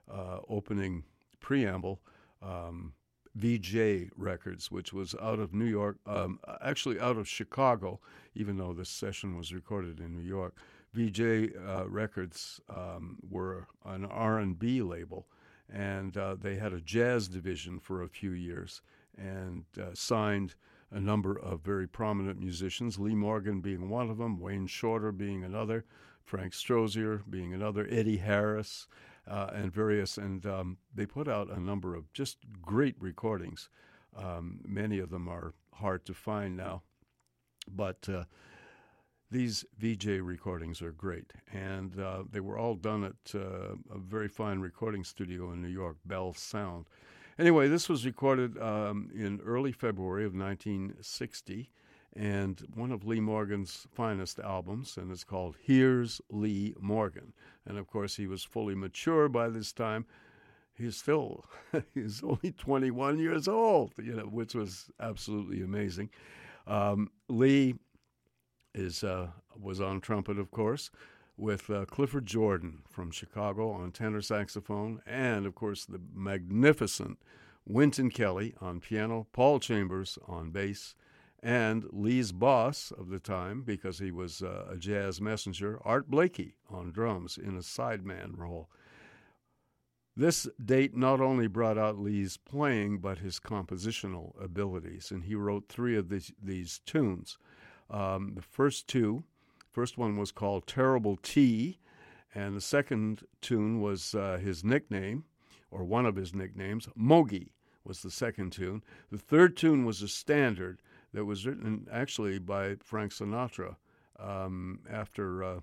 uh 0.09 0.39
opening 0.47 1.03
preamble. 1.41 1.99
Um, 2.41 2.93
Vee-Jay 3.35 4.09
Records, 4.15 4.71
which 4.71 4.91
was 4.91 5.15
out 5.21 5.39
of 5.39 5.53
New 5.53 5.65
York, 5.65 5.97
um, 6.05 6.39
actually 6.61 6.99
out 6.99 7.17
of 7.17 7.27
Chicago, 7.27 7.99
even 8.35 8.57
though 8.57 8.73
this 8.73 8.89
session 8.89 9.37
was 9.37 9.53
recorded 9.53 9.99
in 9.99 10.15
New 10.15 10.27
York. 10.27 10.55
Vee-Jay 10.93 11.49
uh, 11.67 11.87
Records 11.87 12.59
um, 12.69 13.17
were 13.29 13.67
an 13.85 14.05
R&B 14.05 14.81
label, 14.81 15.27
and 15.71 16.17
uh, 16.17 16.35
they 16.39 16.55
had 16.55 16.73
a 16.73 16.81
jazz 16.81 17.27
division 17.27 17.79
for 17.79 18.01
a 18.01 18.09
few 18.09 18.31
years 18.31 18.81
and 19.17 19.65
uh, 19.79 19.93
signed 19.93 20.55
a 20.91 20.99
number 20.99 21.37
of 21.37 21.61
very 21.61 21.87
prominent 21.87 22.39
musicians, 22.39 22.97
Lee 22.97 23.13
Morgan 23.13 23.61
being 23.61 23.89
one 23.89 24.09
of 24.09 24.17
them, 24.17 24.39
Wayne 24.39 24.65
Shorter 24.65 25.11
being 25.11 25.43
another, 25.43 25.85
Frank 26.23 26.53
Strozier 26.53 27.21
being 27.29 27.53
another, 27.53 27.87
Eddie 27.89 28.17
Harris, 28.17 28.87
uh, 29.29 29.51
and 29.53 29.71
various. 29.71 30.17
And 30.17 30.45
um, 30.45 30.77
they 30.93 31.05
put 31.05 31.27
out 31.27 31.49
a 31.49 31.59
number 31.59 31.95
of 31.95 32.11
just 32.13 32.37
great 32.61 32.95
recordings. 32.99 33.69
Um, 34.15 34.59
many 34.65 34.99
of 34.99 35.09
them 35.09 35.27
are 35.27 35.53
hard 35.73 36.05
to 36.05 36.13
find 36.13 36.57
now, 36.57 36.81
but 37.67 38.09
uh, 38.09 38.23
these 39.31 39.63
Vee-Jay 39.77 40.19
recordings 40.19 40.81
are 40.81 40.91
great, 40.91 41.31
and 41.53 41.99
uh, 41.99 42.23
they 42.29 42.39
were 42.39 42.57
all 42.57 42.75
done 42.75 43.03
at 43.03 43.35
uh, 43.35 43.75
a 43.93 43.99
very 43.99 44.27
fine 44.27 44.59
recording 44.59 45.03
studio 45.03 45.51
in 45.51 45.61
New 45.61 45.69
York, 45.69 45.97
Bell 46.03 46.33
Sound. 46.33 46.87
Anyway, 47.37 47.67
this 47.67 47.87
was 47.87 48.05
recorded 48.05 48.57
um, 48.57 49.09
in 49.15 49.39
early 49.45 49.71
February 49.71 50.25
of 50.25 50.33
1960, 50.33 51.69
and 52.15 52.61
one 52.73 52.91
of 52.91 53.05
Lee 53.05 53.19
Morgan's 53.19 53.87
finest 53.91 54.39
albums, 54.39 54.97
and 54.97 55.11
it's 55.11 55.23
called 55.23 55.55
Here's 55.61 56.21
Lee 56.29 56.73
Morgan. 56.79 57.33
And 57.65 57.77
of 57.77 57.87
course, 57.87 58.15
he 58.15 58.27
was 58.27 58.43
fully 58.43 58.75
mature 58.75 59.29
by 59.29 59.49
this 59.49 59.71
time. 59.71 60.05
He's 60.73 60.97
still 60.97 61.45
he's 61.93 62.23
only 62.23 62.51
21 62.51 63.19
years 63.19 63.47
old, 63.47 63.93
you 63.97 64.13
know, 64.15 64.23
which 64.23 64.55
was 64.55 64.89
absolutely 64.99 65.61
amazing. 65.61 66.09
Um, 66.65 67.11
Lee 67.27 67.75
is 68.73 69.03
uh, 69.03 69.27
was 69.59 69.81
on 69.81 70.01
trumpet, 70.01 70.39
of 70.39 70.51
course, 70.51 70.89
with 71.37 71.69
uh, 71.69 71.85
Clifford 71.85 72.25
Jordan 72.25 72.79
from 72.89 73.11
Chicago 73.11 73.71
on 73.71 73.91
tenor 73.91 74.21
saxophone, 74.21 75.01
and 75.05 75.45
of 75.45 75.55
course 75.55 75.85
the 75.85 76.01
magnificent 76.13 77.19
Wynton 77.65 78.09
Kelly 78.09 78.55
on 78.59 78.79
piano, 78.79 79.27
Paul 79.31 79.59
Chambers 79.59 80.17
on 80.27 80.49
bass, 80.49 80.95
and 81.41 81.85
Lee's 81.91 82.31
boss 82.31 82.91
of 82.97 83.09
the 83.09 83.19
time, 83.19 83.61
because 83.61 83.99
he 83.99 84.11
was 84.11 84.41
uh, 84.41 84.65
a 84.69 84.77
jazz 84.77 85.21
messenger, 85.21 85.79
Art 85.85 86.09
Blakey 86.09 86.55
on 86.69 86.91
drums 86.91 87.37
in 87.37 87.55
a 87.55 87.61
sideman 87.61 88.37
role. 88.37 88.69
This 90.15 90.49
date 90.63 90.97
not 90.97 91.21
only 91.21 91.47
brought 91.47 91.77
out 91.77 91.97
Lee's 91.97 92.35
playing, 92.35 92.97
but 92.97 93.19
his 93.19 93.39
compositional 93.39 94.33
abilities, 94.43 95.11
and 95.11 95.23
he 95.23 95.35
wrote 95.35 95.69
three 95.69 95.95
of 95.95 96.09
these, 96.09 96.33
these 96.43 96.81
tunes. 96.85 97.37
Um, 97.89 98.33
the 98.35 98.41
first 98.41 98.87
two, 98.87 99.23
first 99.71 99.97
one 99.97 100.17
was 100.17 100.33
called 100.33 100.67
Terrible 100.67 101.15
T, 101.15 101.79
and 102.35 102.55
the 102.55 102.61
second 102.61 103.21
tune 103.39 103.81
was 103.81 104.13
uh, 104.13 104.39
his 104.41 104.63
nickname, 104.63 105.23
or 105.71 105.85
one 105.85 106.05
of 106.05 106.17
his 106.17 106.33
nicknames, 106.33 106.89
Mogie 106.99 107.51
was 107.85 108.01
the 108.01 108.11
second 108.11 108.51
tune. 108.51 108.83
The 109.11 109.17
third 109.17 109.55
tune 109.55 109.85
was 109.85 110.01
a 110.01 110.07
standard 110.07 110.81
that 111.13 111.25
was 111.25 111.45
written 111.45 111.87
actually 111.91 112.39
by 112.39 112.75
Frank 112.83 113.11
Sinatra 113.11 113.75
um, 114.19 114.79
after 114.89 115.43
uh, 115.43 115.59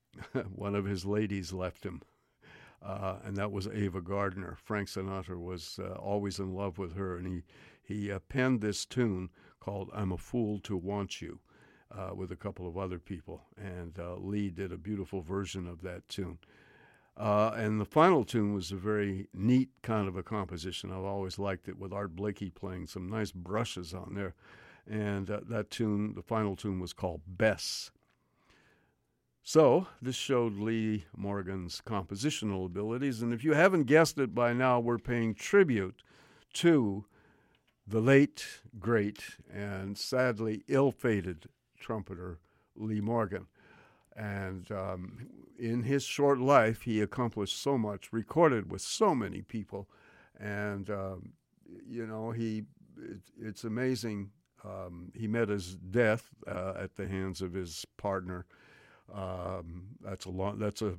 one 0.54 0.74
of 0.74 0.84
his 0.84 1.04
ladies 1.04 1.52
left 1.52 1.84
him. 1.84 2.02
Uh, 2.80 3.16
and 3.24 3.36
that 3.36 3.50
was 3.50 3.66
Ava 3.66 4.00
Gardner. 4.00 4.56
Frank 4.62 4.88
Sinatra 4.88 5.40
was 5.40 5.80
uh, 5.82 5.94
always 5.94 6.38
in 6.38 6.54
love 6.54 6.78
with 6.78 6.94
her, 6.94 7.16
and 7.16 7.26
he 7.26 7.42
he 7.82 8.12
uh, 8.12 8.20
penned 8.28 8.60
this 8.60 8.84
tune 8.84 9.30
called 9.58 9.90
"I'm 9.92 10.12
a 10.12 10.18
Fool 10.18 10.60
to 10.60 10.76
Want 10.76 11.20
You." 11.20 11.40
uh, 11.96 12.14
with 12.14 12.30
a 12.30 12.36
couple 12.36 12.68
of 12.68 12.76
other 12.76 12.98
people, 12.98 13.42
and 13.56 13.98
uh, 13.98 14.16
Lee 14.16 14.50
did 14.50 14.72
a 14.72 14.76
beautiful 14.76 15.22
version 15.22 15.66
of 15.66 15.82
that 15.82 16.08
tune. 16.08 16.38
Uh, 17.16 17.52
and 17.56 17.80
the 17.80 17.84
final 17.84 18.24
tune 18.24 18.54
was 18.54 18.70
a 18.70 18.76
very 18.76 19.26
neat 19.34 19.70
kind 19.82 20.06
of 20.06 20.16
a 20.16 20.22
composition. 20.22 20.92
I've 20.92 21.04
always 21.04 21.38
liked 21.38 21.68
it 21.68 21.78
with 21.78 21.92
Art 21.92 22.14
Blakey 22.14 22.50
playing 22.50 22.86
some 22.86 23.08
nice 23.08 23.32
brushes 23.32 23.92
on 23.92 24.14
there. 24.14 24.34
And 24.88 25.30
uh, 25.30 25.40
that 25.48 25.70
tune, 25.70 26.14
the 26.14 26.22
final 26.22 26.56
tune, 26.56 26.80
was 26.80 26.92
called 26.92 27.20
Bess. 27.26 27.90
So, 29.42 29.86
this 30.00 30.16
showed 30.16 30.58
Lee 30.58 31.04
Morgan's 31.16 31.82
compositional 31.86 32.66
abilities. 32.66 33.22
And 33.22 33.32
if 33.32 33.44
you 33.44 33.54
haven't 33.54 33.84
guessed 33.84 34.18
it 34.18 34.34
by 34.34 34.52
now, 34.52 34.78
we're 34.78 34.98
paying 34.98 35.34
tribute 35.34 36.02
to 36.54 37.04
the 37.86 38.00
late, 38.00 38.60
great, 38.78 39.22
and 39.52 39.96
sadly 39.96 40.62
ill 40.68 40.90
fated 40.90 41.46
trumpeter 41.78 42.38
Lee 42.76 43.00
Morgan. 43.00 43.46
And 44.14 44.70
um, 44.72 45.28
in 45.58 45.84
his 45.84 46.02
short 46.02 46.38
life, 46.38 46.82
he 46.82 47.00
accomplished 47.00 47.60
so 47.60 47.78
much, 47.78 48.12
recorded 48.12 48.70
with 48.70 48.82
so 48.82 49.14
many 49.14 49.42
people. 49.42 49.88
And, 50.38 50.90
um, 50.90 51.32
you 51.88 52.06
know, 52.06 52.32
he 52.32 52.64
it, 53.00 53.20
it's 53.40 53.64
amazing. 53.64 54.30
Um, 54.64 55.12
he 55.14 55.28
met 55.28 55.48
his 55.48 55.76
death 55.76 56.30
uh, 56.46 56.74
at 56.78 56.96
the 56.96 57.06
hands 57.06 57.42
of 57.42 57.52
his 57.52 57.84
partner. 57.96 58.46
Um, 59.12 59.96
that's 60.00 60.26
a 60.26 60.30
long, 60.30 60.58
that's 60.58 60.82
a, 60.82 60.94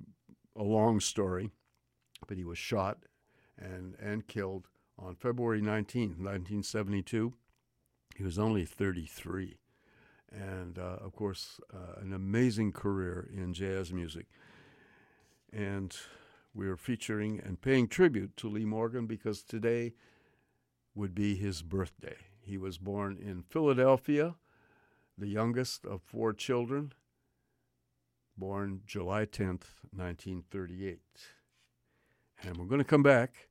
a 0.55 0.63
long 0.63 0.99
story, 0.99 1.51
but 2.27 2.37
he 2.37 2.43
was 2.43 2.57
shot 2.57 2.99
and, 3.57 3.95
and 4.01 4.27
killed 4.27 4.67
on 4.97 5.15
February 5.15 5.61
19th, 5.61 6.17
1972. 6.17 7.33
He 8.15 8.23
was 8.23 8.39
only 8.39 8.65
33 8.65 9.57
and 10.31 10.77
uh, 10.77 10.97
of 11.01 11.13
course, 11.15 11.59
uh, 11.73 11.99
an 12.01 12.13
amazing 12.13 12.71
career 12.71 13.29
in 13.35 13.53
jazz 13.53 13.91
music. 13.91 14.27
And 15.51 15.95
we're 16.53 16.77
featuring 16.77 17.41
and 17.43 17.61
paying 17.61 17.87
tribute 17.87 18.37
to 18.37 18.49
Lee 18.49 18.65
Morgan 18.65 19.07
because 19.07 19.41
today 19.41 19.93
would 20.93 21.15
be 21.15 21.35
his 21.35 21.61
birthday. 21.61 22.17
He 22.49 22.57
was 22.57 22.79
born 22.79 23.15
in 23.21 23.43
Philadelphia, 23.43 24.33
the 25.15 25.27
youngest 25.27 25.85
of 25.85 26.01
four 26.01 26.33
children, 26.33 26.93
born 28.35 28.81
July 28.87 29.27
10th, 29.27 29.77
1938. 29.95 30.99
And 32.41 32.57
we're 32.57 32.65
going 32.65 32.79
to 32.79 32.83
come 32.83 33.03
back 33.03 33.49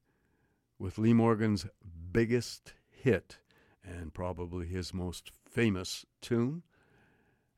with 0.81 0.99
Lee 0.99 1.13
Morgan's 1.13 1.65
biggest 2.11 2.73
hit 2.91 3.39
and 3.85 4.13
probably 4.13 4.67
his 4.67 4.93
most 4.93 5.31
famous 5.49 6.05
tune. 6.21 6.65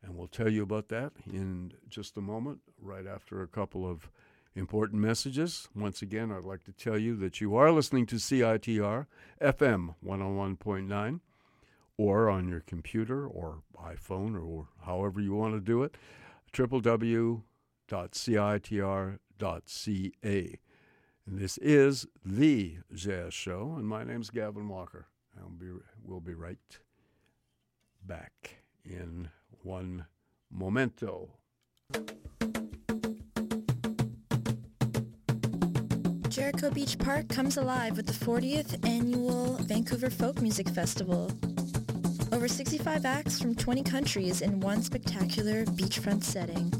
And 0.02 0.16
we'll 0.16 0.28
tell 0.28 0.50
you 0.50 0.62
about 0.62 0.90
that 0.90 1.12
in 1.26 1.72
just 1.88 2.18
a 2.18 2.20
moment, 2.20 2.60
right 2.78 3.06
after 3.06 3.40
a 3.40 3.48
couple 3.48 3.90
of 3.90 4.10
important 4.54 5.00
messages. 5.00 5.70
Once 5.74 6.02
again, 6.02 6.30
I'd 6.30 6.44
like 6.44 6.64
to 6.64 6.72
tell 6.72 6.98
you 6.98 7.16
that 7.16 7.40
you 7.40 7.56
are 7.56 7.72
listening 7.72 8.04
to 8.06 8.16
CITR 8.16 9.06
FM 9.40 9.94
101.9 10.04 11.20
or 12.00 12.30
on 12.30 12.48
your 12.48 12.60
computer 12.60 13.26
or 13.26 13.58
iPhone 13.78 14.34
or 14.42 14.68
however 14.86 15.20
you 15.20 15.34
want 15.34 15.52
to 15.52 15.60
do 15.60 15.82
it, 15.82 15.98
www.citr.ca. 16.54 17.42
And 21.26 21.38
this 21.38 21.58
is 21.58 22.06
The 22.24 22.78
Jazz 22.94 23.34
Show, 23.34 23.74
and 23.76 23.86
my 23.86 24.02
name 24.04 24.22
is 24.22 24.30
Gavin 24.30 24.66
Walker. 24.66 25.08
I'll 25.38 25.50
be, 25.50 25.66
we'll 26.02 26.20
be 26.20 26.32
right 26.32 26.56
back 28.02 28.62
in 28.82 29.28
one 29.62 30.06
momento. 30.50 31.34
Jericho 36.30 36.70
Beach 36.70 36.98
Park 36.98 37.28
comes 37.28 37.58
alive 37.58 37.98
with 37.98 38.06
the 38.06 38.24
40th 38.24 38.88
annual 38.88 39.58
Vancouver 39.64 40.08
Folk 40.08 40.40
Music 40.40 40.70
Festival. 40.70 41.30
Over 42.32 42.46
65 42.46 43.04
acts 43.04 43.40
from 43.40 43.56
20 43.56 43.82
countries 43.82 44.40
in 44.40 44.60
one 44.60 44.82
spectacular 44.82 45.64
beachfront 45.64 46.22
setting. 46.22 46.70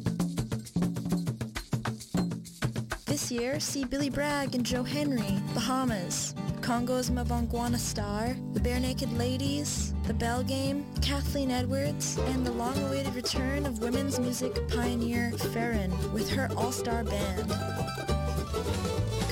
This 3.07 3.33
year, 3.33 3.59
see 3.59 3.85
Billy 3.85 4.11
Bragg 4.11 4.55
and 4.55 4.65
Joe 4.65 4.85
Henry, 4.85 5.43
Bahamas, 5.53 6.37
Congo's 6.61 7.11
Mbongwana 7.11 7.79
Star, 7.79 8.37
the 8.53 8.61
Barenaked 8.61 9.19
Ladies, 9.19 9.93
the 10.07 10.15
Bell 10.15 10.45
Game, 10.45 10.87
Kathleen 11.03 11.51
Edwards, 11.51 12.17
and 12.29 12.47
the 12.47 12.53
long-awaited 12.53 13.13
return 13.17 13.67
of 13.67 13.81
women's 13.81 14.21
music 14.21 14.55
pioneer 14.69 15.33
Ferron 15.53 15.91
with 16.13 16.31
her 16.31 16.49
all-star 16.57 17.03
band. 17.03 17.51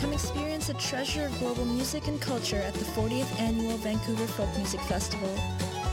Come 0.00 0.12
experience 0.12 0.68
a 0.68 0.74
treasure 0.74 1.26
of 1.26 1.38
global 1.38 1.64
music 1.64 2.08
and 2.08 2.20
culture 2.20 2.56
at 2.56 2.74
the 2.74 2.84
40th 2.86 3.38
Annual 3.38 3.76
Vancouver 3.78 4.26
Folk 4.26 4.48
Music 4.56 4.80
Festival 4.80 5.32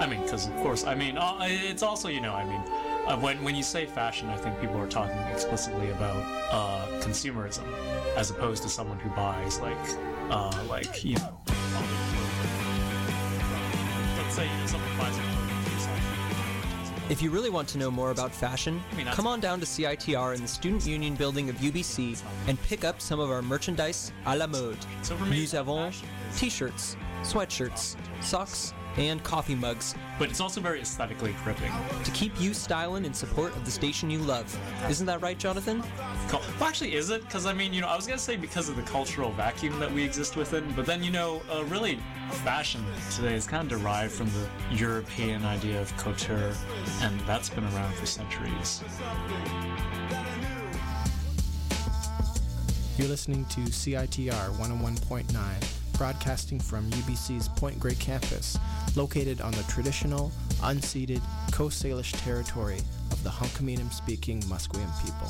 I 0.00 0.06
mean, 0.06 0.22
because 0.22 0.48
of 0.48 0.56
course, 0.56 0.84
I 0.84 0.94
mean, 0.94 1.16
uh, 1.16 1.38
it's 1.42 1.82
also 1.82 2.08
you 2.08 2.20
know, 2.20 2.34
I 2.34 2.44
mean, 2.44 2.62
uh, 3.06 3.16
when 3.18 3.42
when 3.44 3.54
you 3.54 3.62
say 3.62 3.86
fashion, 3.86 4.28
I 4.30 4.36
think 4.36 4.60
people 4.60 4.78
are 4.78 4.88
talking 4.88 5.16
explicitly 5.32 5.90
about 5.90 6.16
uh, 6.50 6.86
consumerism, 7.00 7.64
as 8.16 8.30
opposed 8.30 8.62
to 8.64 8.68
someone 8.68 8.98
who 8.98 9.10
buys 9.10 9.60
like 9.60 9.76
uh, 10.30 10.50
like 10.68 11.04
you 11.04 11.16
know, 11.16 11.22
all 11.24 11.44
the 11.46 11.52
clothing. 11.72 12.56
let's 14.18 14.34
say 14.34 14.46
you 14.48 14.56
know, 14.60 14.66
someone 14.66 14.98
buys 14.98 15.16
a 15.16 15.20
clothing 15.20 15.64
piece 15.64 15.86
off 15.86 17.10
If 17.10 17.20
you 17.22 17.30
really 17.30 17.50
want 17.50 17.68
to 17.68 17.78
know 17.78 17.90
more 17.90 18.10
about 18.10 18.32
fashion, 18.32 18.80
I 18.92 18.94
mean, 18.94 19.04
that's- 19.04 19.16
come 19.16 19.26
on 19.26 19.40
down 19.40 19.60
to 19.60 19.66
CITR 19.66 20.34
in 20.34 20.40
the 20.42 20.48
Student 20.48 20.86
Union 20.86 21.14
building 21.14 21.50
of 21.50 21.56
UBC 21.56 22.22
and 22.48 22.60
pick 22.62 22.84
up 22.84 23.00
some 23.02 23.20
of 23.20 23.30
our 23.30 23.42
merchandise 23.42 24.12
à 24.26 24.36
la 24.38 24.46
mode. 24.46 24.78
Nous 25.28 25.54
avons 25.54 25.92
t-shirts, 26.36 26.96
sweatshirts, 27.22 27.96
socks, 28.22 28.72
and 28.96 29.22
coffee 29.24 29.54
mugs 29.54 29.94
but 30.18 30.30
it's 30.30 30.40
also 30.40 30.60
very 30.60 30.80
aesthetically 30.80 31.34
gripping. 31.42 31.72
to 32.04 32.10
keep 32.12 32.40
you 32.40 32.54
styling 32.54 33.04
in 33.04 33.12
support 33.12 33.54
of 33.56 33.64
the 33.64 33.70
station 33.70 34.08
you 34.10 34.20
love. 34.20 34.46
Isn't 34.88 35.06
that 35.06 35.20
right, 35.20 35.36
Jonathan? 35.36 35.82
Cul- 36.28 36.40
Well, 36.60 36.68
actually, 36.68 36.94
is 36.94 37.10
it? 37.10 37.22
Because 37.22 37.46
I 37.46 37.52
mean, 37.52 37.72
you 37.74 37.80
know, 37.80 37.88
I 37.88 37.96
was 37.96 38.06
gonna 38.06 38.16
say 38.18 38.36
because 38.36 38.68
of 38.68 38.76
the 38.76 38.82
cultural 38.82 39.32
vacuum 39.32 39.78
that 39.80 39.92
we 39.92 40.04
exist 40.04 40.36
within, 40.36 40.70
but 40.76 40.86
then 40.86 41.02
you 41.02 41.10
know, 41.10 41.42
uh, 41.52 41.64
really, 41.64 41.98
fashion 42.44 42.84
today 43.16 43.34
is 43.34 43.46
kind 43.46 43.70
of 43.70 43.78
derived 43.80 44.12
from 44.12 44.30
the 44.30 44.48
European 44.76 45.44
idea 45.44 45.80
of 45.80 45.94
couture, 45.96 46.52
and 47.02 47.18
that's 47.22 47.50
been 47.50 47.64
around 47.64 47.92
for 47.96 48.06
centuries. 48.06 48.82
You're 52.96 53.08
listening 53.08 53.44
to 53.46 53.60
CITR 53.62 54.56
101.9, 54.56 55.34
broadcasting 55.96 56.60
from 56.60 56.90
UBC's 56.90 57.48
Point 57.48 57.78
Grey 57.78 57.94
campus, 57.94 58.58
located 58.96 59.40
on 59.40 59.52
the 59.52 59.62
traditional, 59.64 60.30
unceded 60.60 61.20
Coast 61.52 61.82
Salish 61.82 62.12
territory 62.24 62.78
of 63.10 63.22
the 63.22 63.30
Hunkaminam 63.30 63.92
speaking 63.92 64.40
Musqueam 64.42 64.88
people. 65.04 65.28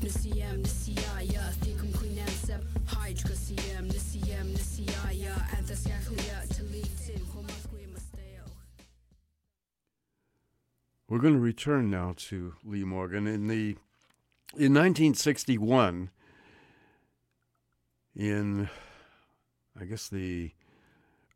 Nisiyam, 0.00 0.62
nisiyaya, 0.62 1.52
thikum 1.62 1.90
kuinam 1.92 2.28
sep, 2.28 2.62
hydra 2.86 3.34
siyam, 3.34 3.90
nisiyam, 3.90 4.52
nisiyaya, 4.52 5.34
anthasyakuya, 5.56 6.46
talitin, 6.48 7.20
homasquim 7.34 7.92
masteo. 7.92 8.44
We're 11.08 11.18
going 11.18 11.34
to 11.34 11.40
return 11.40 11.90
now 11.90 12.14
to 12.28 12.54
Lee 12.64 12.84
Morgan 12.84 13.26
in 13.26 13.48
the 13.48 13.76
in 14.54 14.72
1961 14.72 16.10
in 18.16 18.68
I 19.78 19.84
guess 19.84 20.08
the 20.08 20.52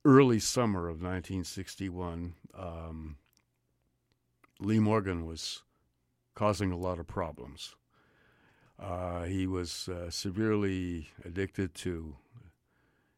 early 0.04 0.38
summer 0.38 0.88
of 0.88 1.02
1961 1.02 2.34
um, 2.58 3.16
Lee 4.58 4.78
Morgan 4.78 5.26
was 5.26 5.62
causing 6.34 6.72
a 6.72 6.76
lot 6.76 6.98
of 6.98 7.06
problems. 7.06 7.76
Uh, 8.78 9.24
he 9.24 9.46
was 9.46 9.88
uh, 9.88 10.10
severely 10.10 11.10
addicted 11.24 11.74
to 11.74 12.16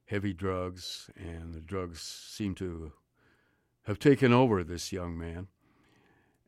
heavy 0.06 0.32
drugs, 0.32 1.08
and 1.16 1.54
the 1.54 1.60
drugs 1.60 2.00
seemed 2.02 2.56
to 2.56 2.92
have 3.86 4.00
taken 4.00 4.32
over 4.32 4.64
this 4.64 4.92
young 4.92 5.16
man 5.16 5.46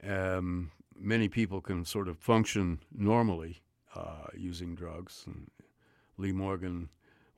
um, 0.07 0.70
many 0.97 1.28
people 1.28 1.60
can 1.60 1.84
sort 1.84 2.09
of 2.09 2.18
function 2.18 2.81
normally 2.93 3.62
uh, 3.94 4.26
using 4.34 4.75
drugs. 4.75 5.25
And 5.26 5.51
Lee 6.17 6.33
Morgan 6.33 6.91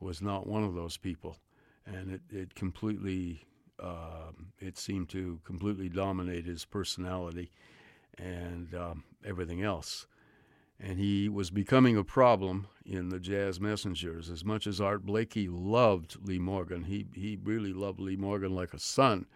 was 0.07 0.23
not 0.23 0.47
one 0.47 0.65
of 0.65 0.75
those 0.75 0.97
people, 0.97 1.37
and 1.85 2.13
it, 2.13 2.21
it 2.31 2.55
completely 2.55 3.43
um 3.79 4.53
it 4.59 4.79
seemed 4.79 5.09
to 5.11 5.39
completely 5.45 5.89
dominate 5.91 6.47
his 6.47 6.65
personality 6.65 7.51
and 8.17 8.75
um, 8.75 9.05
everything 9.25 9.63
else. 9.63 10.07
And 10.81 10.99
he 10.99 11.29
was 11.29 11.51
becoming 11.51 11.97
a 11.97 12.05
problem 12.05 12.67
in 12.85 13.09
the 13.09 13.21
Jazz 13.21 13.61
Messengers. 13.61 14.31
As 14.31 14.45
much 14.45 14.67
as 14.67 14.81
Art 14.81 15.05
Blakey 15.05 15.49
loved 15.49 16.17
Lee 16.27 16.39
Morgan, 16.39 16.85
he, 16.85 17.07
he 17.15 17.39
really 17.43 17.73
loved 17.73 17.99
Lee 17.99 18.17
Morgan 18.17 18.55
like 18.55 18.75
a 18.75 18.79
son 18.79 19.27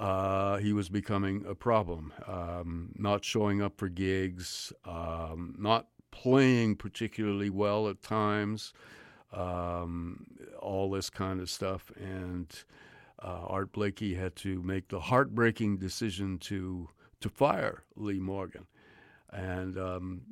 uh, 0.00 0.56
he 0.56 0.72
was 0.72 0.88
becoming 0.88 1.44
a 1.46 1.54
problem. 1.54 2.12
Um, 2.26 2.90
not 2.96 3.22
showing 3.22 3.60
up 3.60 3.76
for 3.76 3.88
gigs, 3.88 4.72
um, 4.86 5.54
not 5.58 5.88
playing 6.10 6.76
particularly 6.76 7.50
well 7.50 7.86
at 7.86 8.02
times, 8.02 8.72
um, 9.32 10.26
all 10.60 10.90
this 10.90 11.10
kind 11.10 11.40
of 11.40 11.50
stuff. 11.50 11.90
And 11.96 12.52
uh, 13.22 13.44
Art 13.46 13.72
Blakey 13.72 14.14
had 14.14 14.36
to 14.36 14.62
make 14.62 14.88
the 14.88 15.00
heartbreaking 15.00 15.78
decision 15.78 16.38
to 16.38 16.88
to 17.20 17.28
fire 17.28 17.82
Lee 17.96 18.18
Morgan. 18.18 18.66
And 19.30 19.76
um, 19.76 20.22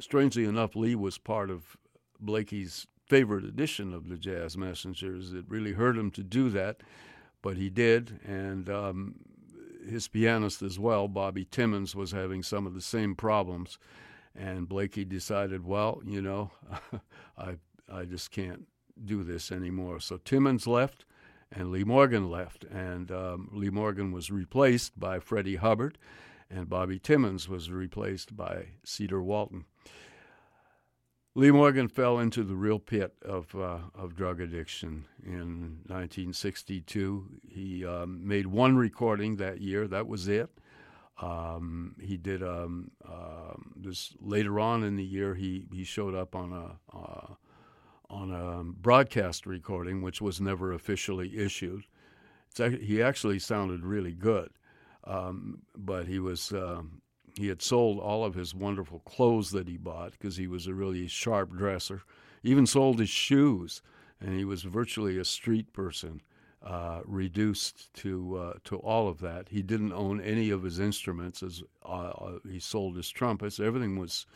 strangely 0.00 0.44
enough, 0.44 0.74
Lee 0.74 0.96
was 0.96 1.18
part 1.18 1.50
of 1.50 1.76
Blakey's 2.18 2.88
favorite 3.06 3.44
edition 3.44 3.94
of 3.94 4.08
the 4.08 4.16
Jazz 4.16 4.56
Messengers. 4.56 5.32
It 5.32 5.44
really 5.46 5.72
hurt 5.72 5.96
him 5.96 6.10
to 6.12 6.24
do 6.24 6.50
that 6.50 6.82
but 7.42 7.56
he 7.56 7.70
did, 7.70 8.20
and 8.24 8.68
um, 8.68 9.14
his 9.88 10.08
pianist 10.08 10.62
as 10.62 10.78
well, 10.78 11.08
Bobby 11.08 11.44
Timmons, 11.44 11.94
was 11.94 12.12
having 12.12 12.42
some 12.42 12.66
of 12.66 12.74
the 12.74 12.80
same 12.80 13.14
problems, 13.14 13.78
and 14.34 14.68
Blakey 14.68 15.04
decided, 15.04 15.64
well, 15.64 16.02
you 16.04 16.20
know, 16.20 16.50
I 17.38 17.56
I 17.92 18.04
just 18.04 18.30
can't 18.30 18.66
do 19.02 19.22
this 19.22 19.50
anymore. 19.50 20.00
So 20.00 20.18
Timmons 20.18 20.66
left, 20.66 21.04
and 21.52 21.70
Lee 21.70 21.84
Morgan 21.84 22.30
left, 22.30 22.64
and 22.64 23.10
um, 23.10 23.48
Lee 23.52 23.70
Morgan 23.70 24.12
was 24.12 24.30
replaced 24.30 24.98
by 24.98 25.18
Freddie 25.18 25.56
Hubbard, 25.56 25.98
and 26.50 26.68
Bobby 26.68 26.98
Timmons 26.98 27.48
was 27.48 27.70
replaced 27.70 28.36
by 28.36 28.66
Cedar 28.84 29.22
Walton. 29.22 29.64
Lee 31.36 31.52
Morgan 31.52 31.86
fell 31.86 32.18
into 32.18 32.42
the 32.42 32.56
real 32.56 32.80
pit 32.80 33.14
of 33.22 33.54
uh, 33.54 33.78
of 33.94 34.16
drug 34.16 34.40
addiction 34.40 35.06
in 35.24 35.78
1962. 35.86 37.40
He 37.48 37.86
um, 37.86 38.26
made 38.26 38.48
one 38.48 38.76
recording 38.76 39.36
that 39.36 39.60
year. 39.60 39.86
That 39.86 40.08
was 40.08 40.26
it. 40.26 40.50
Um, 41.22 41.94
he 42.00 42.16
did 42.16 42.42
um, 42.42 42.90
uh, 43.08 43.54
this 43.76 44.12
later 44.20 44.58
on 44.58 44.82
in 44.82 44.96
the 44.96 45.04
year. 45.04 45.36
He 45.36 45.66
he 45.72 45.84
showed 45.84 46.16
up 46.16 46.34
on 46.34 46.52
a 46.52 46.96
uh, 46.96 47.34
on 48.10 48.32
a 48.32 48.64
broadcast 48.64 49.46
recording, 49.46 50.02
which 50.02 50.20
was 50.20 50.40
never 50.40 50.72
officially 50.72 51.38
issued. 51.38 51.84
It's, 52.50 52.82
he 52.82 53.00
actually 53.00 53.38
sounded 53.38 53.84
really 53.84 54.12
good, 54.12 54.50
um, 55.04 55.62
but 55.76 56.06
he 56.06 56.18
was 56.18 56.52
um, 56.52 57.00
he 57.36 57.46
had 57.46 57.62
sold 57.62 57.98
all 58.00 58.24
of 58.24 58.34
his 58.34 58.54
wonderful 58.54 59.00
clothes 59.00 59.52
that 59.52 59.68
he 59.68 59.76
bought 59.76 60.12
because 60.12 60.36
he 60.36 60.48
was 60.48 60.66
a 60.66 60.74
really 60.74 61.06
sharp 61.06 61.52
dresser. 61.56 62.02
Even 62.42 62.66
sold 62.66 62.98
his 62.98 63.10
shoes, 63.10 63.82
and 64.20 64.36
he 64.36 64.44
was 64.44 64.62
virtually 64.62 65.18
a 65.18 65.24
street 65.24 65.72
person, 65.72 66.20
uh, 66.62 67.00
reduced 67.04 67.92
to 67.94 68.36
uh, 68.36 68.52
to 68.64 68.76
all 68.78 69.08
of 69.08 69.20
that. 69.20 69.48
He 69.50 69.62
didn't 69.62 69.92
own 69.92 70.20
any 70.20 70.50
of 70.50 70.62
his 70.62 70.80
instruments. 70.80 71.42
As 71.42 71.62
uh, 71.84 72.38
he 72.48 72.58
sold 72.58 72.96
his 72.96 73.10
trumpets, 73.10 73.60
everything 73.60 73.98
was 73.98 74.26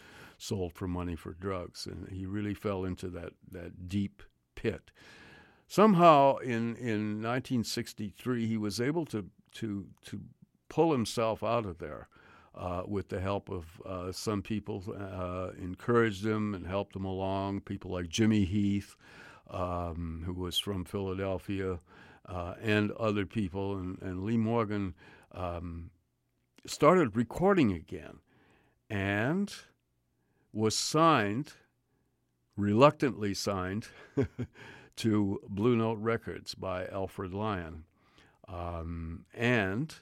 sold 0.44 0.72
for 0.74 0.86
money 0.86 1.16
for 1.16 1.32
drugs, 1.32 1.86
and 1.86 2.08
he 2.08 2.26
really 2.26 2.54
fell 2.54 2.84
into 2.84 3.08
that 3.08 3.32
that 3.50 3.88
deep 3.88 4.22
pit. 4.54 4.90
somehow 5.66 6.36
in 6.36 6.76
in 6.76 7.22
1963 7.22 8.46
he 8.46 8.56
was 8.56 8.80
able 8.80 9.06
to 9.06 9.30
to 9.52 9.86
to 10.04 10.20
pull 10.68 10.92
himself 10.92 11.42
out 11.42 11.66
of 11.66 11.78
there 11.78 12.08
uh, 12.54 12.82
with 12.86 13.08
the 13.08 13.20
help 13.20 13.48
of 13.48 13.80
uh, 13.84 14.12
some 14.12 14.42
people 14.42 14.82
uh, 14.98 15.50
encouraged 15.58 16.24
him 16.24 16.54
and 16.54 16.66
helped 16.66 16.94
him 16.94 17.04
along. 17.04 17.60
People 17.60 17.90
like 17.90 18.08
Jimmy 18.08 18.44
Heath, 18.44 18.94
um, 19.50 20.22
who 20.24 20.32
was 20.32 20.58
from 20.58 20.84
Philadelphia, 20.84 21.78
uh, 22.28 22.54
and 22.62 22.92
other 22.92 23.26
people. 23.26 23.76
And, 23.76 24.00
and 24.02 24.24
Lee 24.24 24.36
Morgan 24.36 24.94
um, 25.32 25.90
started 26.66 27.16
recording 27.16 27.72
again 27.72 28.20
and 28.88 29.52
was 30.54 30.76
signed, 30.76 31.52
reluctantly 32.56 33.34
signed, 33.34 33.88
to 34.96 35.40
Blue 35.48 35.76
Note 35.76 35.98
Records 35.98 36.54
by 36.54 36.86
Alfred 36.86 37.34
Lion. 37.34 37.84
Um, 38.46 39.24
and 39.34 39.92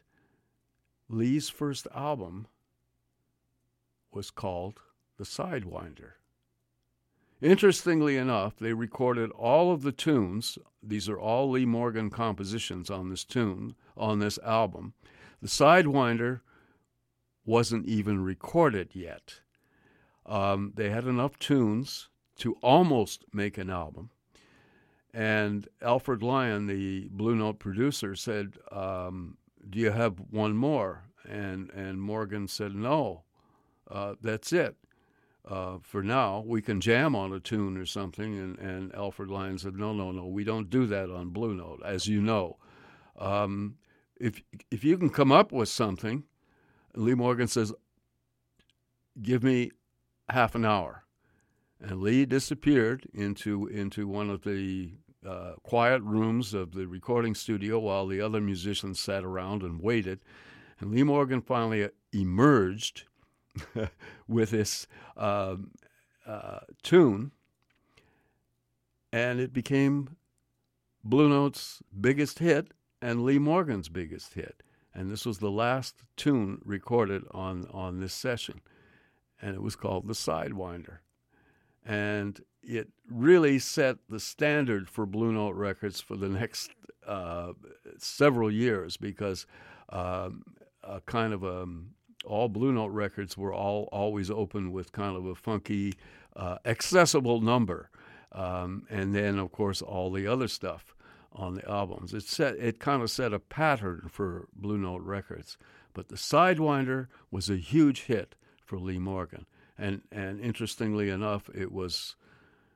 Lee's 1.09 1.49
first 1.49 1.87
album 1.95 2.47
was 4.13 4.31
called 4.31 4.81
The 5.17 5.25
Sidewinder. 5.25 6.13
Interestingly 7.41 8.17
enough, 8.17 8.57
they 8.57 8.75
recorded 8.75 9.31
all 9.33 9.73
of 9.73 9.83
the 9.83 9.91
tunes. 9.91 10.59
These 10.83 11.09
are 11.09 11.19
all 11.19 11.51
Lee 11.51 11.65
Morgan 11.65 12.11
compositions 12.11 12.91
on 12.91 13.09
this 13.09 13.25
tune, 13.25 13.75
on 13.97 14.19
this 14.19 14.39
album. 14.45 14.93
The 15.41 15.49
Sidewinder 15.49 16.41
wasn't 17.45 17.87
even 17.87 18.23
recorded 18.23 18.91
yet. 18.93 19.41
Um, 20.33 20.73
they 20.77 20.89
had 20.89 21.07
enough 21.07 21.39
tunes 21.39 22.09
to 22.39 22.55
almost 22.63 23.27
make 23.35 23.59
an 23.59 23.69
album. 23.69 24.09
And 25.13 25.69
Alfred 25.83 26.23
Lion, 26.23 26.67
the 26.67 27.09
Blue 27.11 27.37
Note 27.37 27.59
producer, 27.59 28.17
said, 28.17 28.57
um, 28.71 29.37
do 29.69 29.79
you 29.79 29.91
have 29.91 30.15
one 30.31 30.57
more? 30.57 31.05
And 31.29 31.71
and 31.71 32.01
Morgan 32.01 32.49
said, 32.49 32.75
no, 32.75 33.25
uh, 33.91 34.15
that's 34.23 34.55
it. 34.55 34.77
Uh, 35.47 35.79
for 35.83 36.03
now, 36.03 36.43
we 36.47 36.63
can 36.63 36.81
jam 36.81 37.15
on 37.15 37.33
a 37.35 37.41
tune 37.41 37.77
or 37.77 37.85
something. 37.85 38.39
And, 38.39 38.59
and 38.59 38.95
Alfred 38.95 39.29
Lion 39.29 39.59
said, 39.59 39.77
no, 39.77 39.93
no, 39.93 40.13
no, 40.13 40.27
we 40.27 40.45
don't 40.45 40.71
do 40.71 40.87
that 40.87 41.11
on 41.11 41.29
Blue 41.29 41.55
Note, 41.55 41.83
as 41.85 42.07
you 42.07 42.23
know. 42.23 42.57
Um, 43.19 43.77
if 44.19 44.43
if 44.71 44.83
you 44.83 44.97
can 44.97 45.11
come 45.11 45.31
up 45.31 45.53
with 45.53 45.69
something, 45.69 46.25
Lee 46.95 47.15
Morgan 47.15 47.49
says, 47.49 47.75
give 49.21 49.43
me 49.43 49.73
half 50.29 50.55
an 50.55 50.65
hour. 50.65 51.05
And 51.81 52.01
Lee 52.01 52.25
disappeared 52.25 53.09
into 53.13 53.67
into 53.67 54.07
one 54.07 54.31
of 54.31 54.43
the 54.43 54.93
uh, 55.27 55.53
quiet 55.63 56.03
rooms 56.03 56.55
of 56.55 56.73
the 56.73 56.87
recording 56.87 57.35
studio 57.35 57.79
while 57.79 58.07
the 58.07 58.21
other 58.21 58.41
musicians 58.41 59.01
sat 59.01 59.25
around 59.25 59.63
and 59.63 59.81
waited. 59.81 60.21
And 60.79 60.91
Lee 60.91 61.03
Morgan 61.03 61.41
finally 61.41 61.89
emerged 62.13 63.05
with 64.29 64.51
this 64.51 64.87
uh, 65.17 65.57
uh, 66.27 66.61
tune, 66.83 67.33
and 69.13 69.41
it 69.41 69.53
became 69.53 70.17
Blue 71.05 71.29
Note's 71.29 71.83
biggest 72.01 72.39
hit 72.39 72.73
and 73.01 73.25
Lee 73.25 73.39
Morgan's 73.39 73.89
biggest 73.89 74.35
hit. 74.35 74.63
And 74.95 75.11
this 75.11 75.27
was 75.27 75.39
the 75.39 75.51
last 75.51 75.97
tune 76.17 76.61
recorded 76.65 77.25
on, 77.33 77.67
on 77.73 78.01
this 78.01 78.13
session. 78.13 78.61
And 79.43 79.55
it 79.55 79.63
was 79.63 79.77
called 79.77 80.07
The 80.07 80.15
Sidewinder. 80.15 80.99
And 81.85 82.41
it 82.63 82.89
really 83.11 83.59
set 83.59 83.97
the 84.09 84.21
standard 84.21 84.89
for 84.89 85.05
Blue 85.05 85.33
Note 85.33 85.57
Records 85.57 86.01
for 86.01 86.17
the 86.17 86.29
next 86.29 86.71
uh, 87.07 87.53
several 87.99 88.51
years 88.51 88.97
because 88.97 89.47
um, 89.89 90.45
a 90.85 91.01
kind 91.01 91.33
of 91.33 91.43
a, 91.43 91.63
um, 91.63 91.91
all 92.25 92.49
Blue 92.49 92.73
Note 92.73 92.89
records 92.89 93.37
were 93.37 93.53
all 93.53 93.89
always 93.93 94.31
open 94.31 94.73
with 94.73 94.93
kind 94.93 95.17
of 95.17 95.27
a 95.27 95.35
funky, 95.35 95.95
uh, 96.37 96.59
accessible 96.65 97.41
number, 97.41 97.91
um, 98.31 98.87
and 98.89 99.15
then 99.15 99.39
of 99.39 99.51
course 99.51 99.83
all 99.83 100.11
the 100.11 100.27
other 100.27 100.47
stuff 100.47 100.95
on 101.33 101.55
the 101.55 101.69
albums. 101.69 102.15
It 102.15 102.23
set 102.23 102.55
it 102.57 102.79
kind 102.79 103.03
of 103.03 103.11
set 103.11 103.33
a 103.33 103.41
pattern 103.41 104.09
for 104.09 104.47
Blue 104.55 104.79
Note 104.79 105.03
records, 105.03 105.59
but 105.95 106.09
the 106.09 106.17
Sidewinder 106.17 107.09
was 107.31 107.51
a 107.51 107.57
huge 107.57 108.03
hit 108.03 108.37
for 108.73 108.79
Lee 108.79 108.99
Morgan, 108.99 109.45
and 109.77 110.01
and 110.11 110.41
interestingly 110.41 111.11
enough, 111.11 111.51
it 111.55 111.71
was 111.71 112.17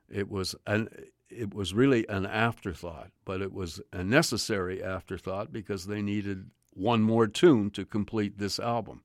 it 0.07 0.29
was 0.29 0.53
an 0.67 0.89
it 1.27 1.55
was 1.55 1.73
really 1.73 2.07
an 2.07 2.27
afterthought, 2.27 3.09
but 3.25 3.41
it 3.41 3.51
was 3.51 3.81
a 3.91 4.03
necessary 4.03 4.83
afterthought 4.83 5.51
because 5.51 5.87
they 5.87 6.03
needed 6.03 6.51
one 6.75 7.01
more 7.01 7.25
tune 7.25 7.71
to 7.71 7.83
complete 7.83 8.37
this 8.37 8.59
album. 8.59 9.01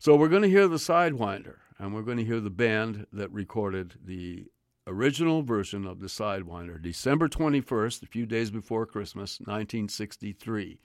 So 0.00 0.16
we're 0.16 0.28
going 0.28 0.42
to 0.42 0.50
hear 0.50 0.66
the 0.66 0.74
Sidewinder, 0.74 1.58
and 1.78 1.94
we're 1.94 2.02
going 2.02 2.18
to 2.18 2.24
hear 2.24 2.40
the 2.40 2.50
band 2.50 3.06
that 3.12 3.30
recorded 3.30 3.94
the 4.04 4.48
original 4.88 5.44
version 5.44 5.86
of 5.86 6.00
the 6.00 6.08
Sidewinder, 6.08 6.82
December 6.82 7.28
21st, 7.28 8.02
a 8.02 8.06
few 8.06 8.26
days 8.26 8.50
before 8.50 8.86
Christmas, 8.86 9.38
1963. 9.38 10.80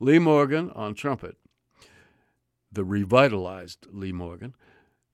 Lee 0.00 0.18
Morgan 0.18 0.70
on 0.72 0.92
trumpet, 0.92 1.38
the 2.72 2.84
revitalized 2.84 3.86
Lee 3.90 4.12
Morgan. 4.12 4.54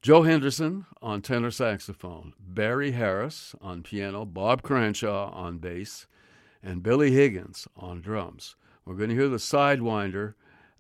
Joe 0.03 0.23
Henderson 0.23 0.87
on 1.03 1.23
tenor 1.23 1.51
saxophone, 1.51 2.33
Barry 2.39 2.93
Harris 2.93 3.55
on 3.61 3.83
piano, 3.83 4.25
Bob 4.25 4.63
Cranshaw 4.63 5.33
on 5.33 5.59
bass, 5.59 6.07
and 6.63 6.83
Billy 6.83 7.13
Higgins 7.13 7.67
on 7.77 8.01
drums. 8.01 8.57
We're 8.85 8.95
going 8.95 9.09
to 9.11 9.17
hear 9.17 9.29
the 9.29 9.37
Sidewinder 9.37 10.35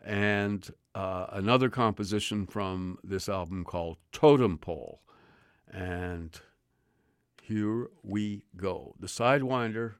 and 0.04 0.70
uh, 0.94 1.26
another 1.32 1.68
composition 1.68 2.46
from 2.46 2.98
this 3.02 3.28
album 3.28 3.64
called 3.64 3.96
Totem 4.12 4.58
Pole. 4.58 5.00
And 5.72 6.38
here 7.42 7.88
we 8.02 8.44
go. 8.56 8.94
The 9.00 9.08
Sidewinder 9.08 9.94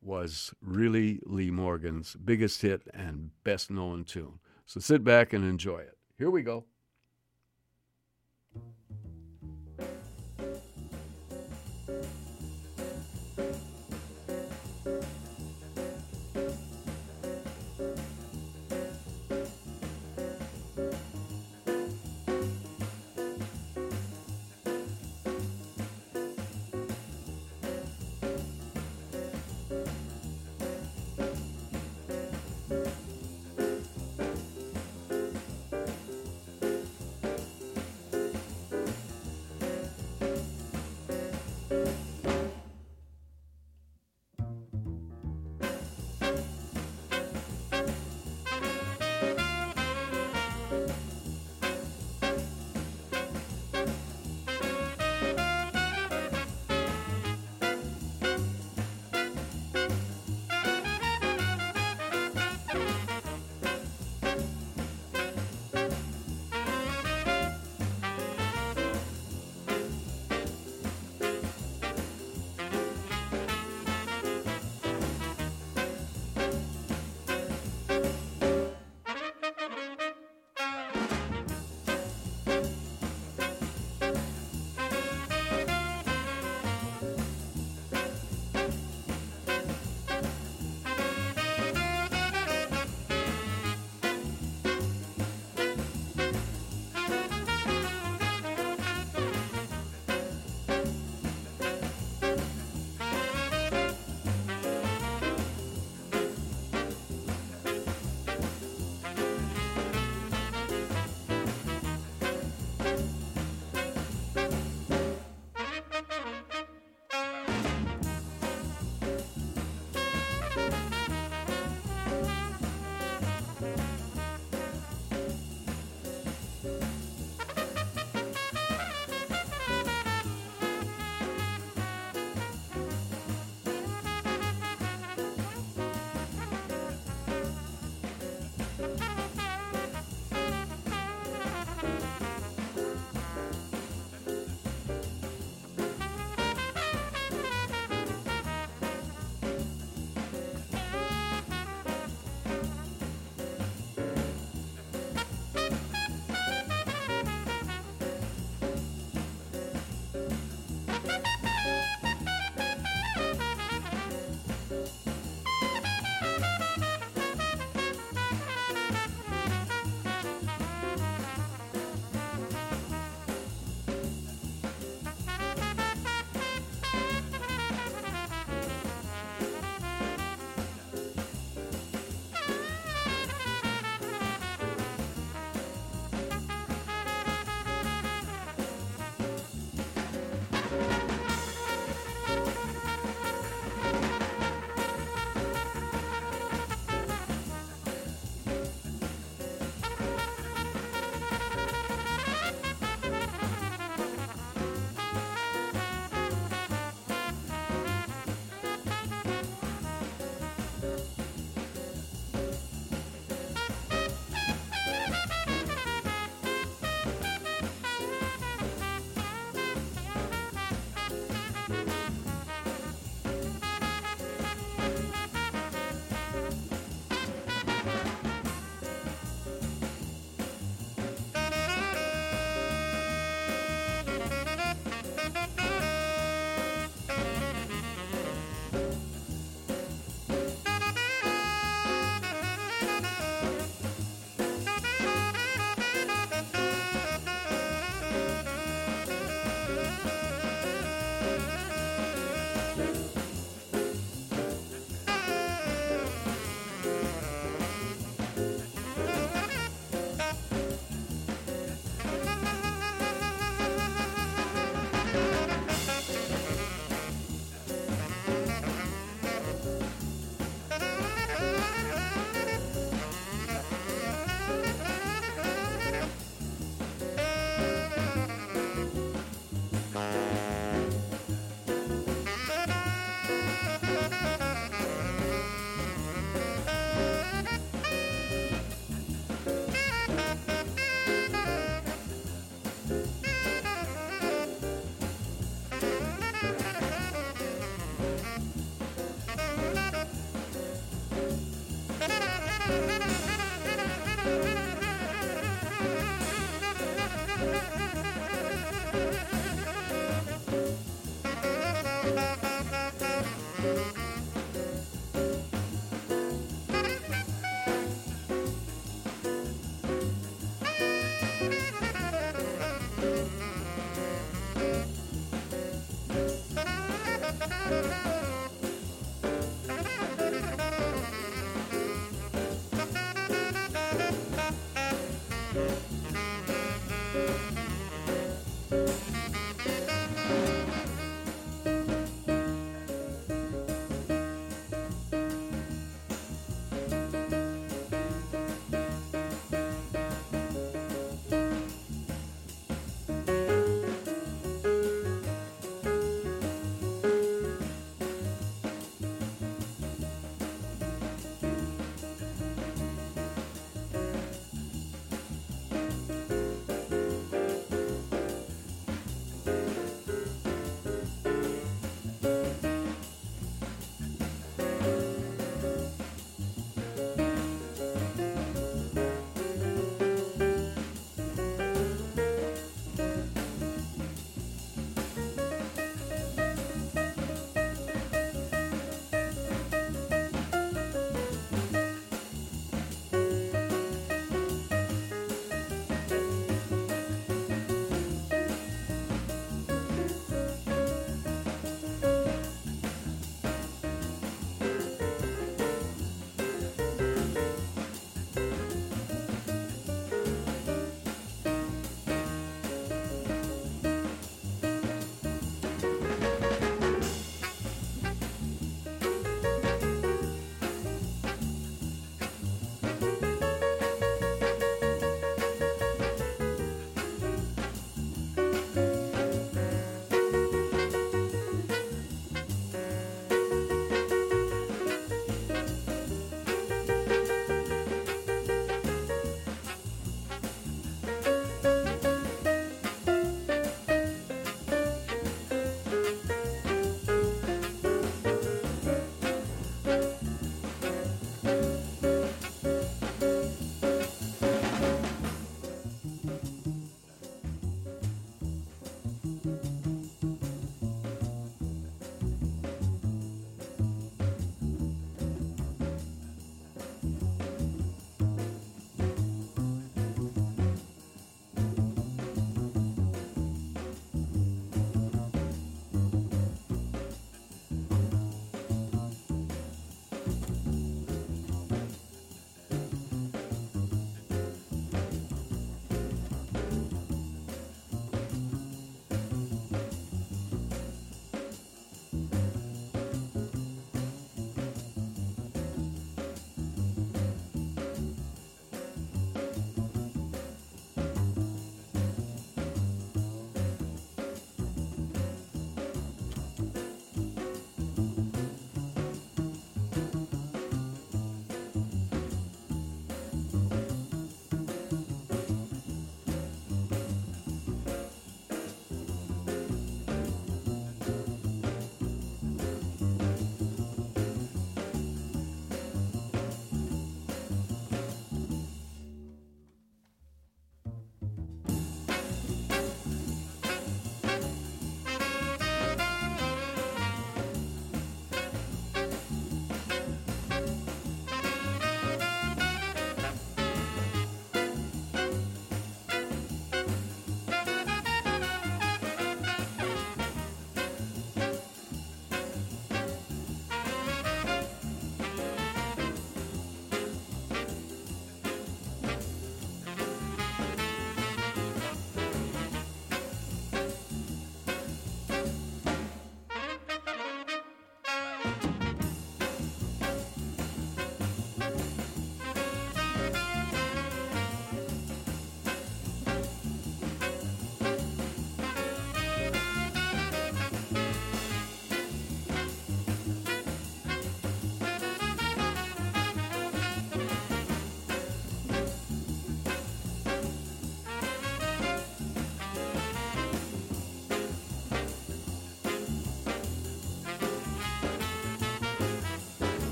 was 0.00 0.54
really 0.62 1.20
Lee 1.24 1.50
Morgan's 1.50 2.14
biggest 2.14 2.62
hit 2.62 2.82
and 2.94 3.30
best 3.44 3.70
known 3.70 4.04
tune. 4.04 4.38
So 4.68 4.80
sit 4.80 5.02
back 5.02 5.32
and 5.32 5.46
enjoy 5.46 5.78
it. 5.78 5.96
Here 6.18 6.30
we 6.30 6.42
go. 6.42 6.66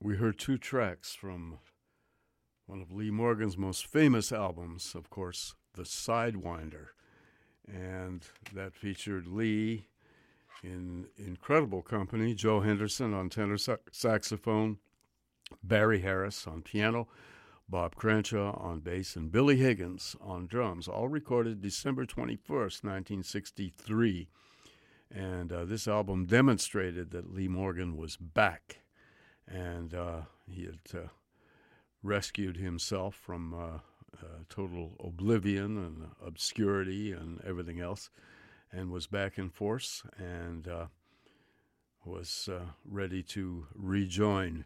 We 0.00 0.16
heard 0.16 0.38
two 0.38 0.58
tracks 0.58 1.14
from 1.14 1.58
one 2.66 2.80
of 2.80 2.92
Lee 2.92 3.10
Morgan's 3.10 3.56
most 3.56 3.86
famous 3.86 4.30
albums, 4.30 4.94
of 4.94 5.10
course, 5.10 5.54
The 5.74 5.82
Sidewinder. 5.82 6.88
And 7.66 8.24
that 8.54 8.74
featured 8.74 9.26
Lee 9.26 9.88
in 10.62 11.06
incredible 11.16 11.82
company 11.82 12.34
Joe 12.34 12.60
Henderson 12.60 13.12
on 13.12 13.28
tenor 13.28 13.58
saxophone, 13.90 14.78
Barry 15.62 16.00
Harris 16.00 16.46
on 16.46 16.62
piano, 16.62 17.08
Bob 17.68 17.96
Cranshaw 17.96 18.52
on 18.58 18.80
bass, 18.80 19.16
and 19.16 19.30
Billy 19.30 19.56
Higgins 19.56 20.16
on 20.20 20.46
drums, 20.46 20.88
all 20.88 21.08
recorded 21.08 21.60
December 21.60 22.06
21st, 22.06 22.84
1963. 22.84 24.28
And 25.10 25.52
uh, 25.52 25.64
this 25.64 25.88
album 25.88 26.26
demonstrated 26.26 27.10
that 27.10 27.34
Lee 27.34 27.48
Morgan 27.48 27.96
was 27.96 28.16
back 28.16 28.78
and 29.50 29.94
uh, 29.94 30.20
he 30.46 30.64
had 30.64 30.80
uh, 30.94 31.08
rescued 32.02 32.56
himself 32.56 33.14
from 33.14 33.54
uh, 33.54 33.78
total 34.48 34.96
oblivion 35.02 35.76
and 35.78 36.08
obscurity 36.24 37.12
and 37.12 37.40
everything 37.44 37.80
else, 37.80 38.10
and 38.72 38.90
was 38.90 39.06
back 39.06 39.38
in 39.38 39.50
force 39.50 40.02
and 40.18 40.68
uh, 40.68 40.86
was 42.04 42.48
uh, 42.50 42.60
ready 42.84 43.22
to 43.22 43.66
rejoin 43.74 44.64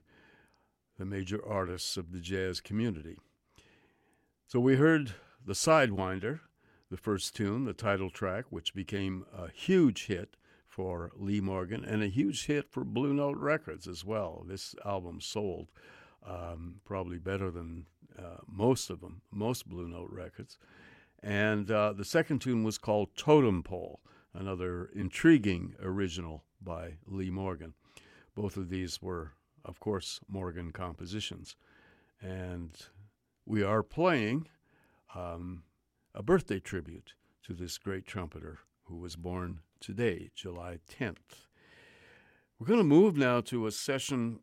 the 0.99 1.05
major 1.05 1.41
artists 1.47 1.97
of 1.97 2.13
the 2.13 2.21
jazz 2.21 2.61
community. 2.61 3.19
So 4.47 4.61
we 4.61 4.77
heard 4.77 5.15
the 5.45 5.55
Sidewinder, 5.55 6.41
the 6.91 6.97
first 6.97 7.35
tune, 7.35 7.65
the 7.65 7.73
title 7.73 8.11
track, 8.11 8.45
which 8.51 8.75
became 8.75 9.25
a 9.37 9.49
huge 9.51 10.07
hit 10.07 10.37
for 10.73 11.11
Lee 11.17 11.43
Morgan 11.43 11.85
and 11.85 12.03
a 12.03 12.09
huge 12.09 12.47
hit 12.47 12.71
for 12.71 12.83
Blue 12.83 13.13
Note 13.13 13.37
Records 13.37 13.87
as 13.87 14.07
well. 14.07 14.43
This 14.49 14.75
album 14.87 15.21
sold 15.21 15.69
um, 16.27 16.77
probably 16.87 17.19
better 17.19 17.51
than 17.51 17.85
uh, 18.19 18.39
most 18.49 18.89
of 18.89 19.03
them, 19.03 19.21
most 19.31 19.69
Blue 19.69 19.87
Note 19.87 20.09
records. 20.11 20.57
And 21.23 21.71
uh, 21.71 21.93
the 21.93 22.07
second 22.07 22.41
tune 22.41 22.65
was 22.65 22.79
called 22.79 23.15
Totem 23.17 23.63
Pole, 23.63 24.01
another 24.33 24.89
intriguing 24.95 25.75
original 25.83 26.43
by 26.63 26.95
Lee 27.07 27.31
Morgan. 27.31 27.75
Both 28.35 28.57
of 28.57 28.71
these 28.71 29.03
were, 29.03 29.33
of 29.67 29.79
course, 29.79 30.21
Morgan 30.27 30.73
compositions. 30.73 31.55
And 32.23 32.71
we 33.45 33.63
are 33.63 33.83
playing 33.83 34.49
um, 35.15 35.65
a 36.15 36.23
birthday 36.23 36.61
tribute 36.61 37.13
to 37.43 37.53
this 37.53 37.77
great 37.77 38.07
trumpeter 38.07 38.61
who 38.85 38.97
was 38.97 39.17
born 39.17 39.59
today, 39.83 40.31
July 40.33 40.79
10th. 40.89 41.49
We're 42.59 42.69
going 42.69 42.79
to 42.79 42.85
move 42.85 43.17
now 43.17 43.41
to 43.41 43.67
a 43.67 43.73
session 43.73 44.39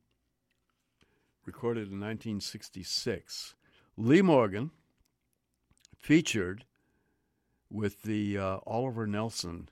recorded 1.46 1.88
in 1.88 2.02
1966. 2.02 3.56
Lee 3.96 4.22
Morgan 4.22 4.72
featured 5.98 6.66
with 7.70 8.04
the 8.04 8.38
uh, 8.38 8.58
Oliver 8.68 9.08
Nelson 9.08 9.70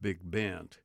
Big 0.00 0.18
Band. 0.22 0.78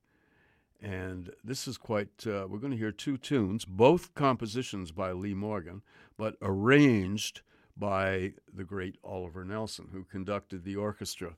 And 0.82 1.32
this 1.42 1.66
is 1.66 1.78
quite, 1.78 2.26
uh, 2.26 2.46
we're 2.46 2.58
going 2.58 2.72
to 2.72 2.78
hear 2.78 2.92
two 2.92 3.16
tunes, 3.16 3.64
both 3.64 4.14
compositions 4.14 4.92
by 4.92 5.12
Lee 5.12 5.32
Morgan, 5.32 5.80
but 6.18 6.36
arranged 6.42 7.40
by 7.74 8.34
the 8.52 8.64
great 8.64 8.98
Oliver 9.02 9.46
Nelson, 9.46 9.88
who 9.92 10.04
conducted 10.04 10.64
the 10.64 10.76
orchestra 10.76 11.36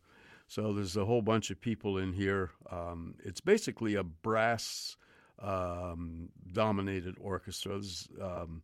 so 0.48 0.72
there's 0.72 0.96
a 0.96 1.04
whole 1.04 1.22
bunch 1.22 1.50
of 1.50 1.60
people 1.60 1.98
in 1.98 2.12
here. 2.12 2.50
Um, 2.72 3.14
it's 3.22 3.40
basically 3.40 3.94
a 3.94 4.02
brass 4.02 4.96
um, 5.40 6.30
dominated 6.52 7.16
orchestra. 7.20 7.80
Um, 8.20 8.62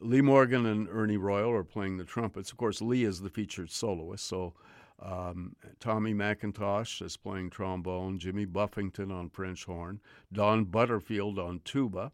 Lee 0.00 0.20
Morgan 0.20 0.66
and 0.66 0.88
Ernie 0.90 1.16
Royal 1.16 1.52
are 1.52 1.64
playing 1.64 1.96
the 1.96 2.04
trumpets. 2.04 2.50
Of 2.50 2.58
course, 2.58 2.82
Lee 2.82 3.04
is 3.04 3.20
the 3.20 3.30
featured 3.30 3.70
soloist. 3.70 4.26
So 4.26 4.54
um, 5.00 5.54
Tommy 5.78 6.12
McIntosh 6.12 7.00
is 7.00 7.16
playing 7.16 7.50
trombone, 7.50 8.18
Jimmy 8.18 8.44
Buffington 8.44 9.12
on 9.12 9.30
French 9.30 9.64
horn, 9.64 10.00
Don 10.32 10.64
Butterfield 10.64 11.38
on 11.38 11.60
tuba. 11.64 12.10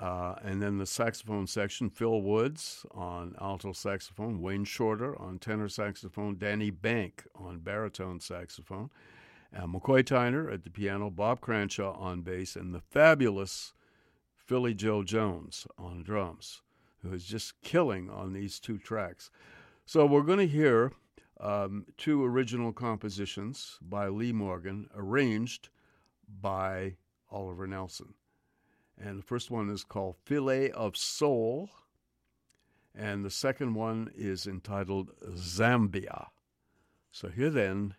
Uh, 0.00 0.34
and 0.42 0.62
then 0.62 0.78
the 0.78 0.86
saxophone 0.86 1.46
section, 1.46 1.90
Phil 1.90 2.22
Woods 2.22 2.86
on 2.92 3.34
alto 3.38 3.72
saxophone, 3.72 4.40
Wayne 4.40 4.64
Shorter 4.64 5.20
on 5.20 5.38
tenor 5.38 5.68
saxophone, 5.68 6.38
Danny 6.38 6.70
Bank 6.70 7.24
on 7.34 7.58
baritone 7.58 8.18
saxophone, 8.18 8.88
and 9.52 9.74
McCoy 9.74 10.02
Tyner 10.02 10.50
at 10.50 10.64
the 10.64 10.70
piano, 10.70 11.10
Bob 11.10 11.42
Cranshaw 11.42 11.92
on 12.00 12.22
bass, 12.22 12.56
and 12.56 12.74
the 12.74 12.80
fabulous 12.80 13.74
Philly 14.34 14.72
Joe 14.72 15.02
Jones 15.02 15.66
on 15.76 16.02
drums, 16.02 16.62
who 17.02 17.12
is 17.12 17.26
just 17.26 17.60
killing 17.60 18.08
on 18.08 18.32
these 18.32 18.58
two 18.58 18.78
tracks. 18.78 19.30
So 19.84 20.06
we're 20.06 20.22
going 20.22 20.38
to 20.38 20.46
hear 20.46 20.92
um, 21.38 21.84
two 21.98 22.24
original 22.24 22.72
compositions 22.72 23.76
by 23.82 24.08
Lee 24.08 24.32
Morgan, 24.32 24.88
arranged 24.96 25.68
by 26.40 26.94
Oliver 27.30 27.66
Nelson. 27.66 28.14
And 29.02 29.18
the 29.18 29.26
first 29.26 29.50
one 29.50 29.70
is 29.70 29.82
called 29.82 30.16
Fillet 30.24 30.70
of 30.70 30.96
Soul. 30.96 31.70
And 32.94 33.24
the 33.24 33.30
second 33.30 33.74
one 33.74 34.10
is 34.14 34.46
entitled 34.46 35.10
Zambia. 35.36 36.26
So 37.10 37.28
here 37.28 37.50
then, 37.50 37.94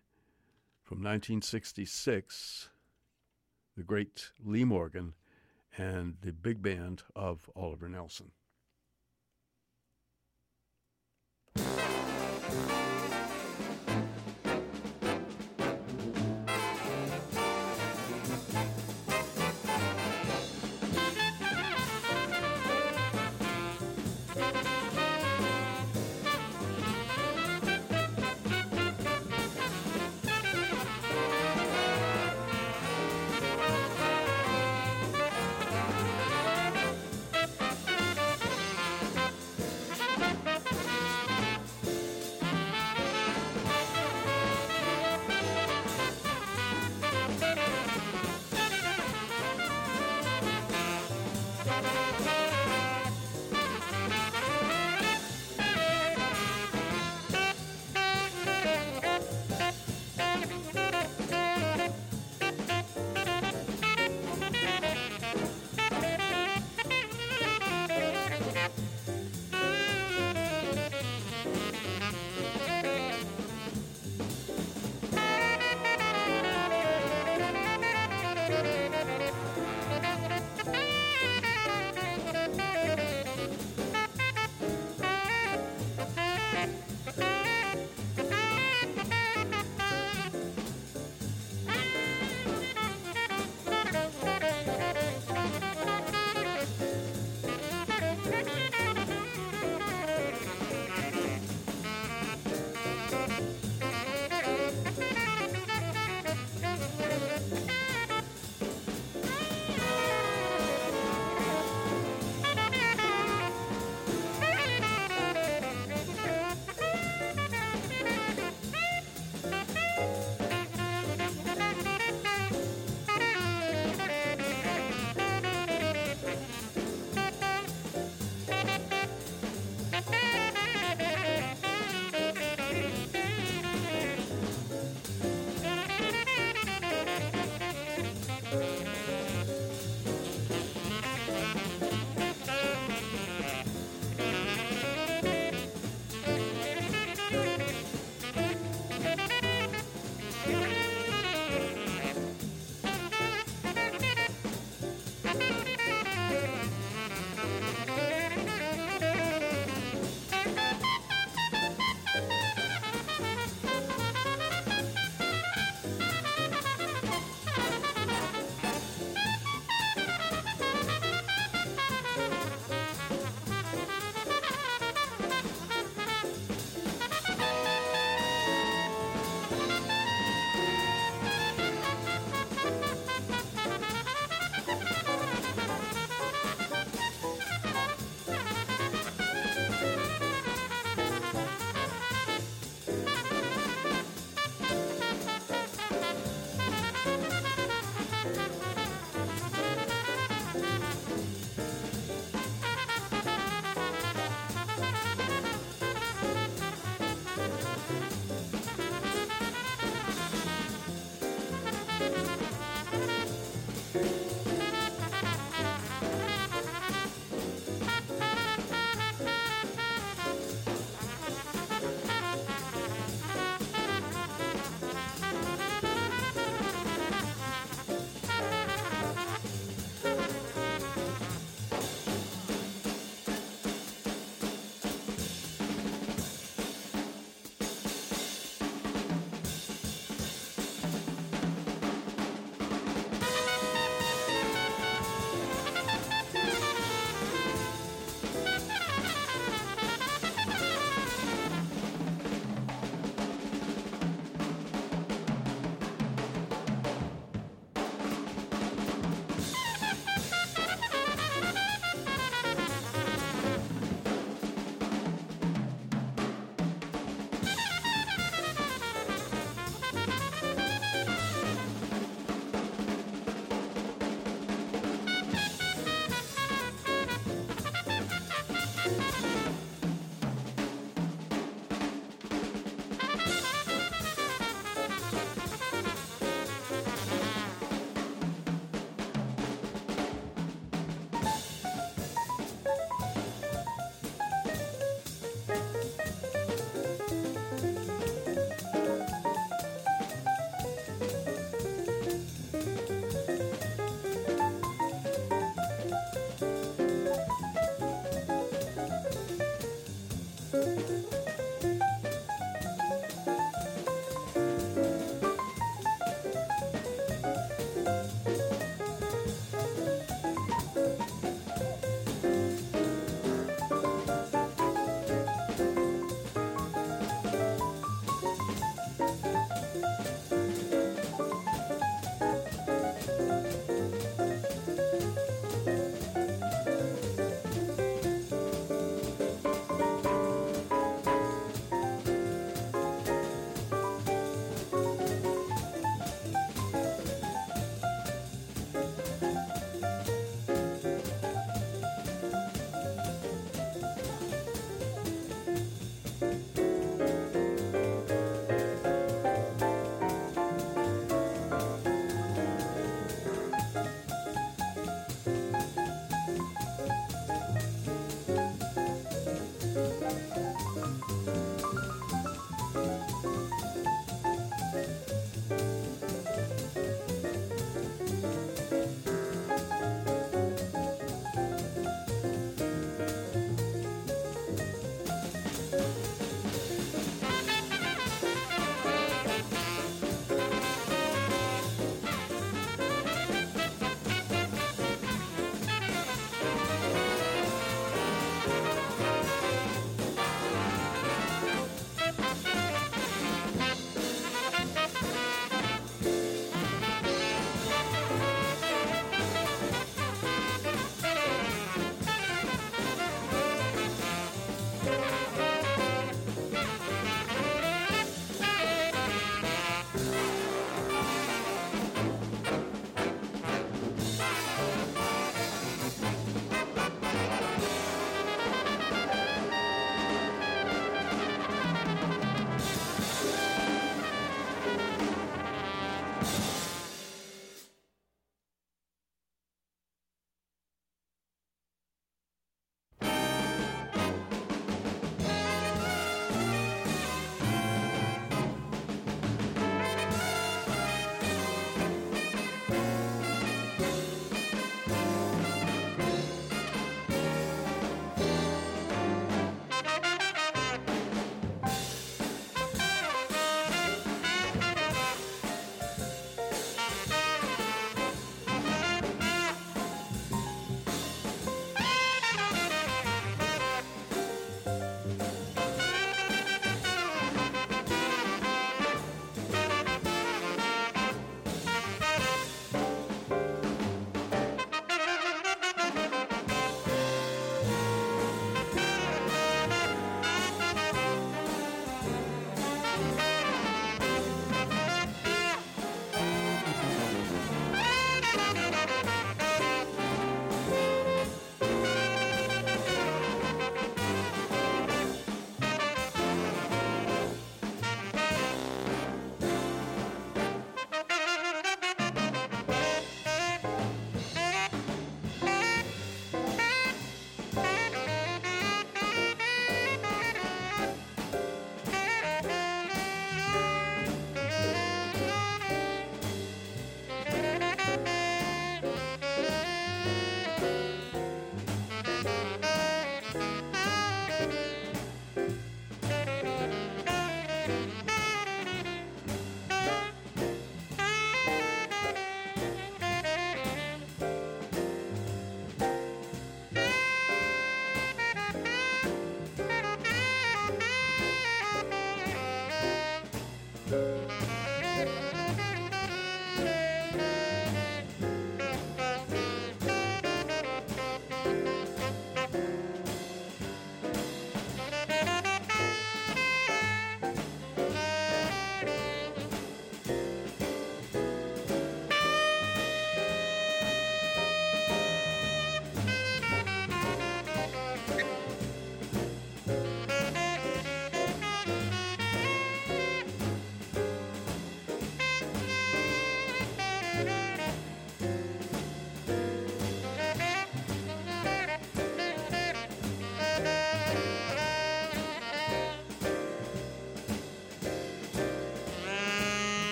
from 0.84 1.00
1966, 1.00 2.70
the 3.76 3.84
great 3.84 4.32
Lee 4.44 4.64
Morgan 4.64 5.14
and 5.78 6.18
the 6.22 6.34
big 6.34 6.62
band 6.62 7.04
of 7.16 7.50
Oliver 7.56 7.90
Nelson. 7.90 8.32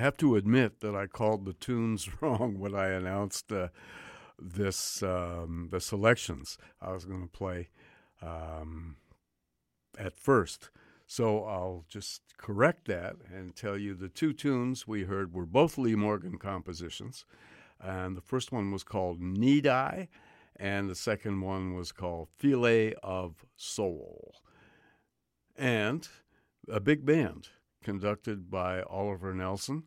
Have 0.00 0.16
to 0.18 0.36
admit 0.36 0.80
that 0.80 0.94
I 0.96 1.06
called 1.06 1.44
the 1.44 1.52
tunes 1.52 2.08
wrong 2.20 2.58
when 2.58 2.74
I 2.74 2.88
announced 2.88 3.52
uh, 3.52 3.68
this 4.38 5.02
um, 5.02 5.68
the 5.70 5.80
selections 5.80 6.58
I 6.80 6.92
was 6.92 7.04
going 7.04 7.22
to 7.22 7.28
play 7.28 7.68
um, 8.22 8.96
at 9.98 10.16
first. 10.16 10.70
So 11.06 11.44
I'll 11.44 11.84
just 11.88 12.22
correct 12.38 12.86
that 12.86 13.16
and 13.34 13.56
tell 13.56 13.76
you 13.76 13.94
the 13.94 14.08
two 14.08 14.32
tunes 14.32 14.86
we 14.86 15.04
heard 15.04 15.34
were 15.34 15.46
both 15.46 15.76
Lee 15.76 15.96
Morgan 15.96 16.38
compositions. 16.38 17.24
And 17.80 18.16
the 18.16 18.20
first 18.20 18.52
one 18.52 18.70
was 18.70 18.84
called 18.84 19.20
Need 19.20 19.66
I, 19.66 20.08
and 20.54 20.88
the 20.88 20.94
second 20.94 21.40
one 21.40 21.74
was 21.74 21.90
called 21.90 22.28
Filet 22.38 22.94
of 23.02 23.44
Soul. 23.56 24.34
And 25.56 26.06
a 26.68 26.78
big 26.78 27.04
band 27.04 27.48
conducted 27.82 28.50
by 28.50 28.82
Oliver 28.82 29.34
Nelson 29.34 29.84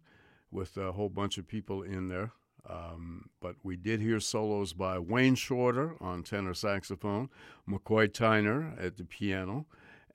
with 0.53 0.77
a 0.77 0.91
whole 0.91 1.09
bunch 1.09 1.37
of 1.37 1.47
people 1.47 1.81
in 1.81 2.07
there. 2.07 2.31
Um, 2.69 3.29
but 3.41 3.55
we 3.63 3.75
did 3.75 3.99
hear 3.99 4.19
solos 4.19 4.71
by 4.71 4.97
Wayne 4.97 5.35
Shorter 5.35 5.95
on 5.99 6.23
tenor 6.23 6.53
saxophone, 6.53 7.29
McCoy 7.67 8.07
Tyner 8.07 8.81
at 8.81 8.97
the 8.97 9.03
piano, 9.03 9.65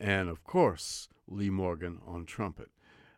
and 0.00 0.30
of 0.30 0.44
course, 0.44 1.08
Lee 1.26 1.50
Morgan 1.50 2.00
on 2.06 2.24
trumpet. 2.24 2.70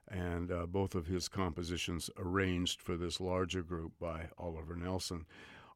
And 0.09 0.51
uh, 0.51 0.67
both 0.67 0.97
of 0.97 1.07
his 1.07 1.29
compositions 1.29 2.11
arranged 2.19 2.83
for 2.83 2.97
this 2.97 3.21
larger 3.21 3.63
group 3.63 3.93
by 4.01 4.27
Oliver 4.37 4.75
Nelson. 4.75 5.27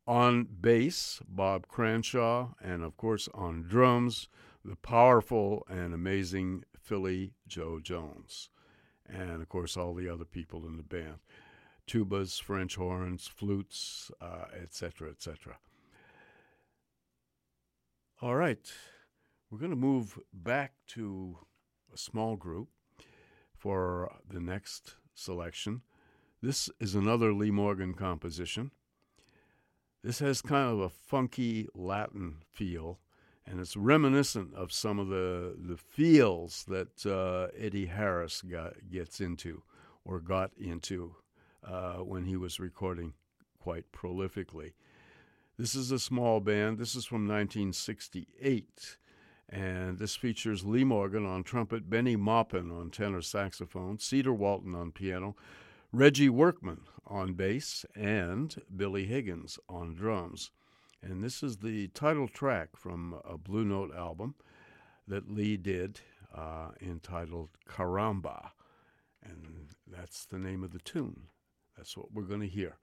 On 0.09 0.45
bass, 0.45 1.21
Bob 1.29 1.69
Cranshaw, 1.69 2.49
and 2.61 2.83
of 2.83 2.97
course 2.97 3.29
on 3.33 3.63
drums, 3.63 4.29
the 4.65 4.77
powerful 4.77 5.65
and 5.69 5.95
amazing 5.95 6.65
Philly 6.77 7.33
Joe 7.47 7.79
Jones. 7.79 8.51
And 9.09 9.41
of 9.41 9.49
course, 9.49 9.77
all 9.77 9.95
the 9.95 10.09
other 10.09 10.25
people 10.25 10.67
in 10.67 10.77
the 10.77 10.83
band 10.83 11.19
tubas, 11.87 12.41
French 12.41 12.77
horns, 12.77 13.27
flutes, 13.27 14.11
etc., 14.61 15.09
uh, 15.09 15.11
etc. 15.11 15.53
Et 15.53 15.57
all 18.23 18.37
right. 18.37 18.73
We're 19.51 19.59
going 19.59 19.71
to 19.71 19.77
move 19.77 20.19
back 20.33 20.73
to 20.89 21.39
a 21.93 21.99
small 21.99 22.37
group 22.37 22.69
for 23.57 24.11
the 24.29 24.41
next 24.41 24.97
selection. 25.15 25.83
This 26.43 26.71
is 26.81 26.95
another 26.95 27.33
Lee 27.33 27.51
Morgan 27.51 27.95
composition. 27.95 28.71
This 30.03 30.19
has 30.19 30.43
kind 30.43 30.71
of 30.71 30.81
a 30.81 30.89
funky 30.89 31.69
Latin 31.75 32.39
feel, 32.51 32.99
and 33.47 33.61
it's 33.61 33.77
reminiscent 33.77 34.55
of 34.55 34.73
some 34.73 34.99
of 34.99 35.09
the 35.09 35.55
the 35.59 35.77
feels 35.77 36.65
that 36.69 37.07
uh, 37.07 37.49
Eddie 37.57 37.87
Harris 37.87 38.43
got 38.43 38.75
gets 38.91 39.21
into 39.21 39.63
or 40.05 40.21
got 40.21 40.51
into 40.59 41.15
uh, 41.67 41.95
when 41.97 42.25
he 42.25 42.37
was 42.37 42.61
recording 42.61 43.15
quite 43.61 43.91
prolifically. 43.93 44.73
This 45.57 45.75
is 45.75 45.91
a 45.91 45.99
small 45.99 46.41
band. 46.41 46.79
This 46.79 46.95
is 46.95 47.05
from 47.05 47.29
1968. 47.29 48.97
And 49.49 49.99
this 49.99 50.17
features 50.17 50.65
Lee 50.65 50.85
Morgan 50.85 51.25
on 51.25 51.45
trumpet, 51.45 51.89
Bennie 51.89 52.17
Maupin 52.17 52.71
on 52.71 52.91
tenor 52.91 53.23
saxophone, 53.23 53.99
Cedar 53.99 54.33
Walton 54.33 54.75
on 54.75 54.91
piano, 54.91 55.37
Reggie 55.93 56.29
Workman 56.29 56.83
on 57.07 57.35
bass, 57.35 57.85
and 57.95 58.61
Billy 58.75 59.05
Higgins 59.05 59.59
on 59.69 59.95
drums. 59.95 60.51
And 61.03 61.23
this 61.23 61.43
is 61.43 61.59
the 61.59 61.89
title 61.89 62.27
track 62.27 62.71
from 62.77 63.21
a 63.25 63.37
Blue 63.37 63.65
Note 63.65 63.95
album 63.95 64.35
that 65.07 65.31
Lee 65.31 65.57
did 65.57 66.01
uh, 66.35 66.71
entitled 66.81 67.51
Caramba. 67.69 68.51
And 69.23 69.69
that's 69.87 70.25
the 70.25 70.39
name 70.39 70.65
of 70.65 70.73
the 70.73 70.79
tune. 70.81 71.29
That's 71.77 71.97
what 71.97 72.13
we're 72.13 72.23
going 72.23 72.41
to 72.41 72.49
hear. 72.49 72.77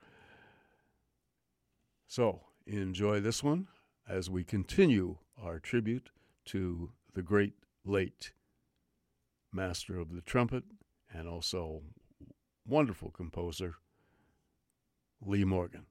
So 2.07 2.41
enjoy 2.65 3.21
this 3.21 3.43
one 3.43 3.67
as 4.07 4.29
we 4.29 4.43
continue 4.43 5.17
our 5.41 5.59
tribute 5.59 6.09
to 6.45 6.91
the 7.13 7.21
great 7.21 7.53
late 7.85 8.33
master 9.53 9.99
of 9.99 10.13
the 10.13 10.21
trumpet 10.21 10.63
and 11.13 11.27
also 11.27 11.81
wonderful 12.67 13.11
composer, 13.11 13.75
Lee 15.21 15.45
Morgan. 15.45 15.85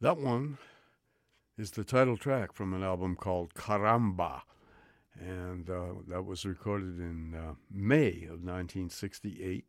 That 0.00 0.18
one 0.18 0.58
is 1.56 1.72
the 1.72 1.82
title 1.82 2.16
track 2.16 2.52
from 2.52 2.72
an 2.72 2.84
album 2.84 3.16
called 3.16 3.54
Caramba. 3.54 4.42
And 5.18 5.68
uh, 5.68 5.94
that 6.06 6.24
was 6.24 6.46
recorded 6.46 7.00
in 7.00 7.34
uh, 7.34 7.54
May 7.68 8.22
of 8.22 8.44
1968. 8.44 9.64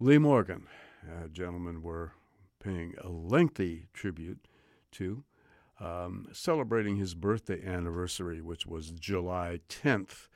Lee 0.00 0.18
Morgan, 0.18 0.66
a 1.24 1.28
gentleman 1.28 1.80
we're 1.80 2.10
paying 2.58 2.94
a 3.00 3.08
lengthy 3.08 3.86
tribute 3.92 4.48
to, 4.92 5.22
um, 5.78 6.26
celebrating 6.32 6.96
his 6.96 7.14
birthday 7.14 7.64
anniversary, 7.64 8.40
which 8.40 8.66
was 8.66 8.90
July 8.90 9.60
10th, 9.68 10.26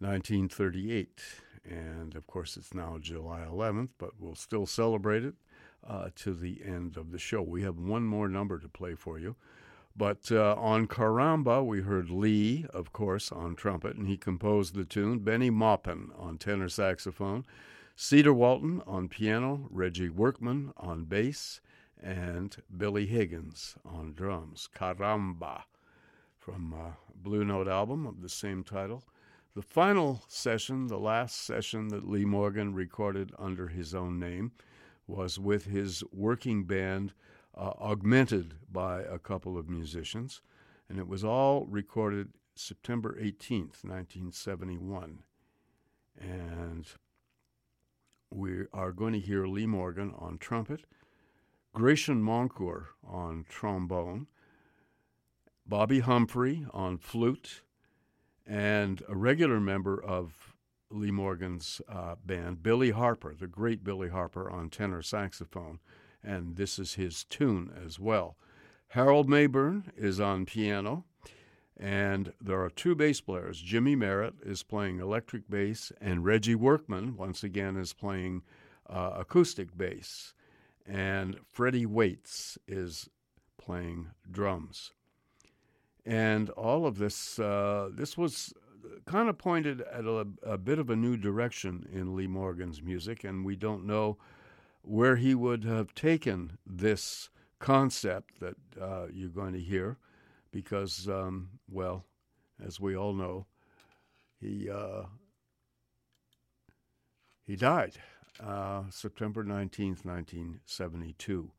1938. 0.00 1.20
And 1.64 2.16
of 2.16 2.26
course, 2.26 2.56
it's 2.56 2.74
now 2.74 2.98
July 3.00 3.46
11th, 3.48 3.90
but 3.96 4.18
we'll 4.18 4.34
still 4.34 4.66
celebrate 4.66 5.24
it 5.24 5.34
uh, 5.86 6.08
to 6.16 6.34
the 6.34 6.60
end 6.64 6.96
of 6.96 7.12
the 7.12 7.18
show. 7.18 7.42
We 7.42 7.62
have 7.62 7.78
one 7.78 8.04
more 8.04 8.28
number 8.28 8.58
to 8.58 8.68
play 8.68 8.94
for 8.94 9.18
you. 9.18 9.36
But 9.96 10.30
uh, 10.30 10.54
on 10.56 10.86
Caramba, 10.86 11.64
we 11.66 11.80
heard 11.80 12.08
Lee, 12.08 12.66
of 12.72 12.92
course, 12.92 13.32
on 13.32 13.56
trumpet, 13.56 13.96
and 13.96 14.06
he 14.06 14.16
composed 14.16 14.74
the 14.74 14.84
tune. 14.84 15.18
Bennie 15.18 15.50
Maupin 15.50 16.10
on 16.16 16.38
tenor 16.38 16.68
saxophone. 16.68 17.44
Cedar 17.96 18.32
Walton 18.32 18.80
on 18.86 19.08
piano. 19.08 19.66
Reggie 19.70 20.08
Workman 20.08 20.72
on 20.76 21.04
bass. 21.04 21.60
And 22.00 22.56
Billy 22.76 23.06
Higgins 23.06 23.74
on 23.84 24.14
drums. 24.14 24.68
Caramba 24.72 25.62
from 26.38 26.72
uh, 26.72 26.92
Blue 27.12 27.44
Note 27.44 27.66
album 27.66 28.06
of 28.06 28.22
the 28.22 28.28
same 28.28 28.62
title. 28.62 29.02
The 29.56 29.62
final 29.62 30.22
session, 30.28 30.86
the 30.86 30.98
last 31.00 31.40
session 31.40 31.88
that 31.88 32.08
Lee 32.08 32.24
Morgan 32.24 32.72
recorded 32.72 33.32
under 33.36 33.66
his 33.66 33.92
own 33.96 34.20
name, 34.20 34.52
was 35.08 35.38
with 35.38 35.64
his 35.64 36.04
working 36.12 36.64
band, 36.64 37.12
uh, 37.56 37.72
augmented 37.80 38.54
by 38.70 39.00
a 39.00 39.18
couple 39.18 39.58
of 39.58 39.68
musicians, 39.68 40.42
and 40.88 40.98
it 40.98 41.08
was 41.08 41.24
all 41.24 41.66
recorded 41.66 42.28
September 42.54 43.16
18th, 43.20 43.84
1971. 43.84 45.20
And 46.20 46.86
we 48.30 48.64
are 48.72 48.92
going 48.92 49.14
to 49.14 49.20
hear 49.20 49.46
Lee 49.46 49.66
Morgan 49.66 50.12
on 50.18 50.38
trumpet, 50.38 50.84
Grachan 51.74 52.22
Moncur 52.22 52.86
on 53.06 53.44
trombone, 53.48 54.26
Bobbi 55.68 56.00
Humphrey 56.00 56.66
on 56.72 56.98
flute, 56.98 57.62
and 58.46 59.02
a 59.08 59.16
regular 59.16 59.60
member 59.60 60.02
of 60.02 60.54
Lee 60.90 61.10
Morgan's 61.10 61.80
uh, 61.88 62.14
band, 62.24 62.62
Billy 62.62 62.90
Harper, 62.90 63.34
the 63.34 63.46
great 63.46 63.84
Billy 63.84 64.08
Harper 64.08 64.50
on 64.50 64.70
tenor 64.70 65.02
saxophone, 65.02 65.80
and 66.22 66.56
this 66.56 66.78
is 66.78 66.94
his 66.94 67.24
tune 67.24 67.70
as 67.84 67.98
well. 67.98 68.36
Harold 68.88 69.28
Mabern 69.28 69.84
is 69.96 70.18
on 70.18 70.46
piano, 70.46 71.04
and 71.76 72.32
there 72.40 72.62
are 72.62 72.70
two 72.70 72.94
bass 72.94 73.20
players. 73.20 73.60
Jimmy 73.60 73.94
Merritt 73.94 74.34
is 74.42 74.62
playing 74.62 74.98
electric 74.98 75.48
bass, 75.50 75.92
and 76.00 76.24
Reggie 76.24 76.54
Workman, 76.54 77.16
once 77.16 77.44
again, 77.44 77.76
is 77.76 77.92
playing 77.92 78.42
uh, 78.88 79.12
acoustic 79.16 79.76
bass, 79.76 80.32
and 80.86 81.38
Freddie 81.46 81.86
Waits 81.86 82.56
is 82.66 83.10
playing 83.58 84.08
drums. 84.30 84.92
And 86.06 86.48
all 86.50 86.86
of 86.86 86.96
this, 86.96 87.38
uh, 87.38 87.90
this 87.92 88.16
was 88.16 88.54
kind 89.06 89.28
of 89.28 89.38
pointed 89.38 89.80
at 89.80 90.04
a, 90.04 90.26
a, 90.42 90.58
bit 90.58 90.78
of 90.78 90.90
a 90.90 90.96
new 90.96 91.16
direction 91.16 91.88
in 91.92 92.14
Lee 92.16 92.26
Morgan's 92.26 92.82
music, 92.82 93.24
and 93.24 93.44
we 93.44 93.56
don't 93.56 93.86
know 93.86 94.18
where 94.82 95.16
he 95.16 95.34
would 95.34 95.64
have 95.64 95.94
taken 95.94 96.58
this 96.66 97.30
concept 97.58 98.40
that 98.40 98.54
uh, 98.80 99.06
you're 99.12 99.28
going 99.28 99.52
to 99.52 99.60
hear, 99.60 99.98
because, 100.50 101.08
um, 101.08 101.48
well, 101.70 102.04
as 102.64 102.80
we 102.80 102.96
all 102.96 103.12
know, 103.12 103.46
he 104.40 104.70
uh, 104.70 105.02
he 107.44 107.56
died 107.56 107.94
uh, 108.44 108.82
September 108.90 109.42
19th, 109.42 110.04
1972. 110.04 111.50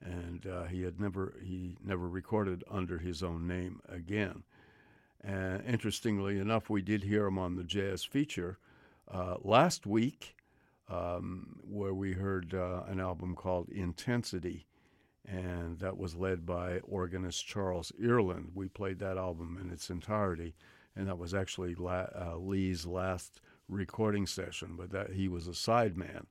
And 0.00 0.46
uh, 0.46 0.64
he 0.64 0.82
had 0.82 0.98
never 0.98 1.34
he 1.42 1.76
never 1.84 2.08
recorded 2.08 2.64
under 2.70 2.98
his 2.98 3.22
own 3.22 3.46
name 3.46 3.80
again. 3.88 4.42
And 5.24 5.64
interestingly 5.66 6.38
enough, 6.38 6.68
we 6.68 6.82
did 6.82 7.04
hear 7.04 7.26
him 7.26 7.38
on 7.38 7.54
the 7.54 7.64
jazz 7.64 8.04
feature 8.04 8.58
uh, 9.10 9.36
last 9.42 9.86
week, 9.86 10.36
um, 10.88 11.60
where 11.62 11.94
we 11.94 12.12
heard 12.12 12.54
uh, 12.54 12.82
an 12.88 12.98
album 12.98 13.36
called 13.36 13.68
Intensity, 13.68 14.66
and 15.24 15.78
that 15.78 15.96
was 15.96 16.16
led 16.16 16.44
by 16.44 16.80
organist 16.80 17.46
Charles 17.46 17.92
Earland. 18.00 18.50
We 18.54 18.68
played 18.68 18.98
that 18.98 19.16
album 19.16 19.58
in 19.60 19.70
its 19.70 19.90
entirety, 19.90 20.54
and 20.96 21.06
that 21.06 21.18
was 21.18 21.34
actually 21.34 21.76
La- 21.76 22.08
uh, 22.14 22.36
Lee's 22.36 22.84
last 22.84 23.40
recording 23.68 24.26
session, 24.26 24.74
but 24.76 24.90
that 24.90 25.12
he 25.12 25.28
was 25.28 25.46
a 25.46 25.52
sideman, 25.52 26.26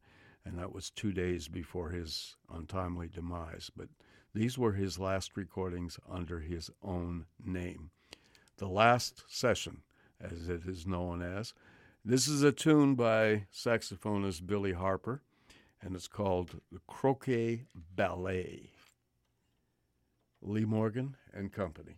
and 0.46 0.58
that 0.60 0.74
was 0.74 0.90
two 0.90 1.14
days 1.14 1.48
before 1.48 1.90
his 1.92 2.36
untimely 2.54 3.08
demise. 3.08 3.72
But 3.76 3.88
these 4.34 4.58
were 4.58 4.74
his 4.74 5.00
last 5.00 5.38
recordings 5.38 5.98
under 6.10 6.40
his 6.40 6.70
own 6.84 7.26
name. 7.44 7.92
The 8.62 8.68
last 8.68 9.24
session, 9.28 9.82
as 10.20 10.48
it 10.48 10.68
is 10.68 10.86
known 10.86 11.24
as. 11.24 11.56
This 12.06 12.28
is 12.28 12.44
a 12.44 12.52
tune 12.52 12.94
by 12.94 13.48
saxophonist 13.52 14.46
Billy 14.46 14.74
Harper, 14.74 15.24
and 15.82 15.96
it's 15.96 16.08
called 16.08 16.62
the 16.72 16.80
Croquet 16.88 17.64
Ballet. 17.96 18.70
Lee 20.44 20.66
Morgan 20.66 21.16
and 21.34 21.52
Company. 21.52 21.98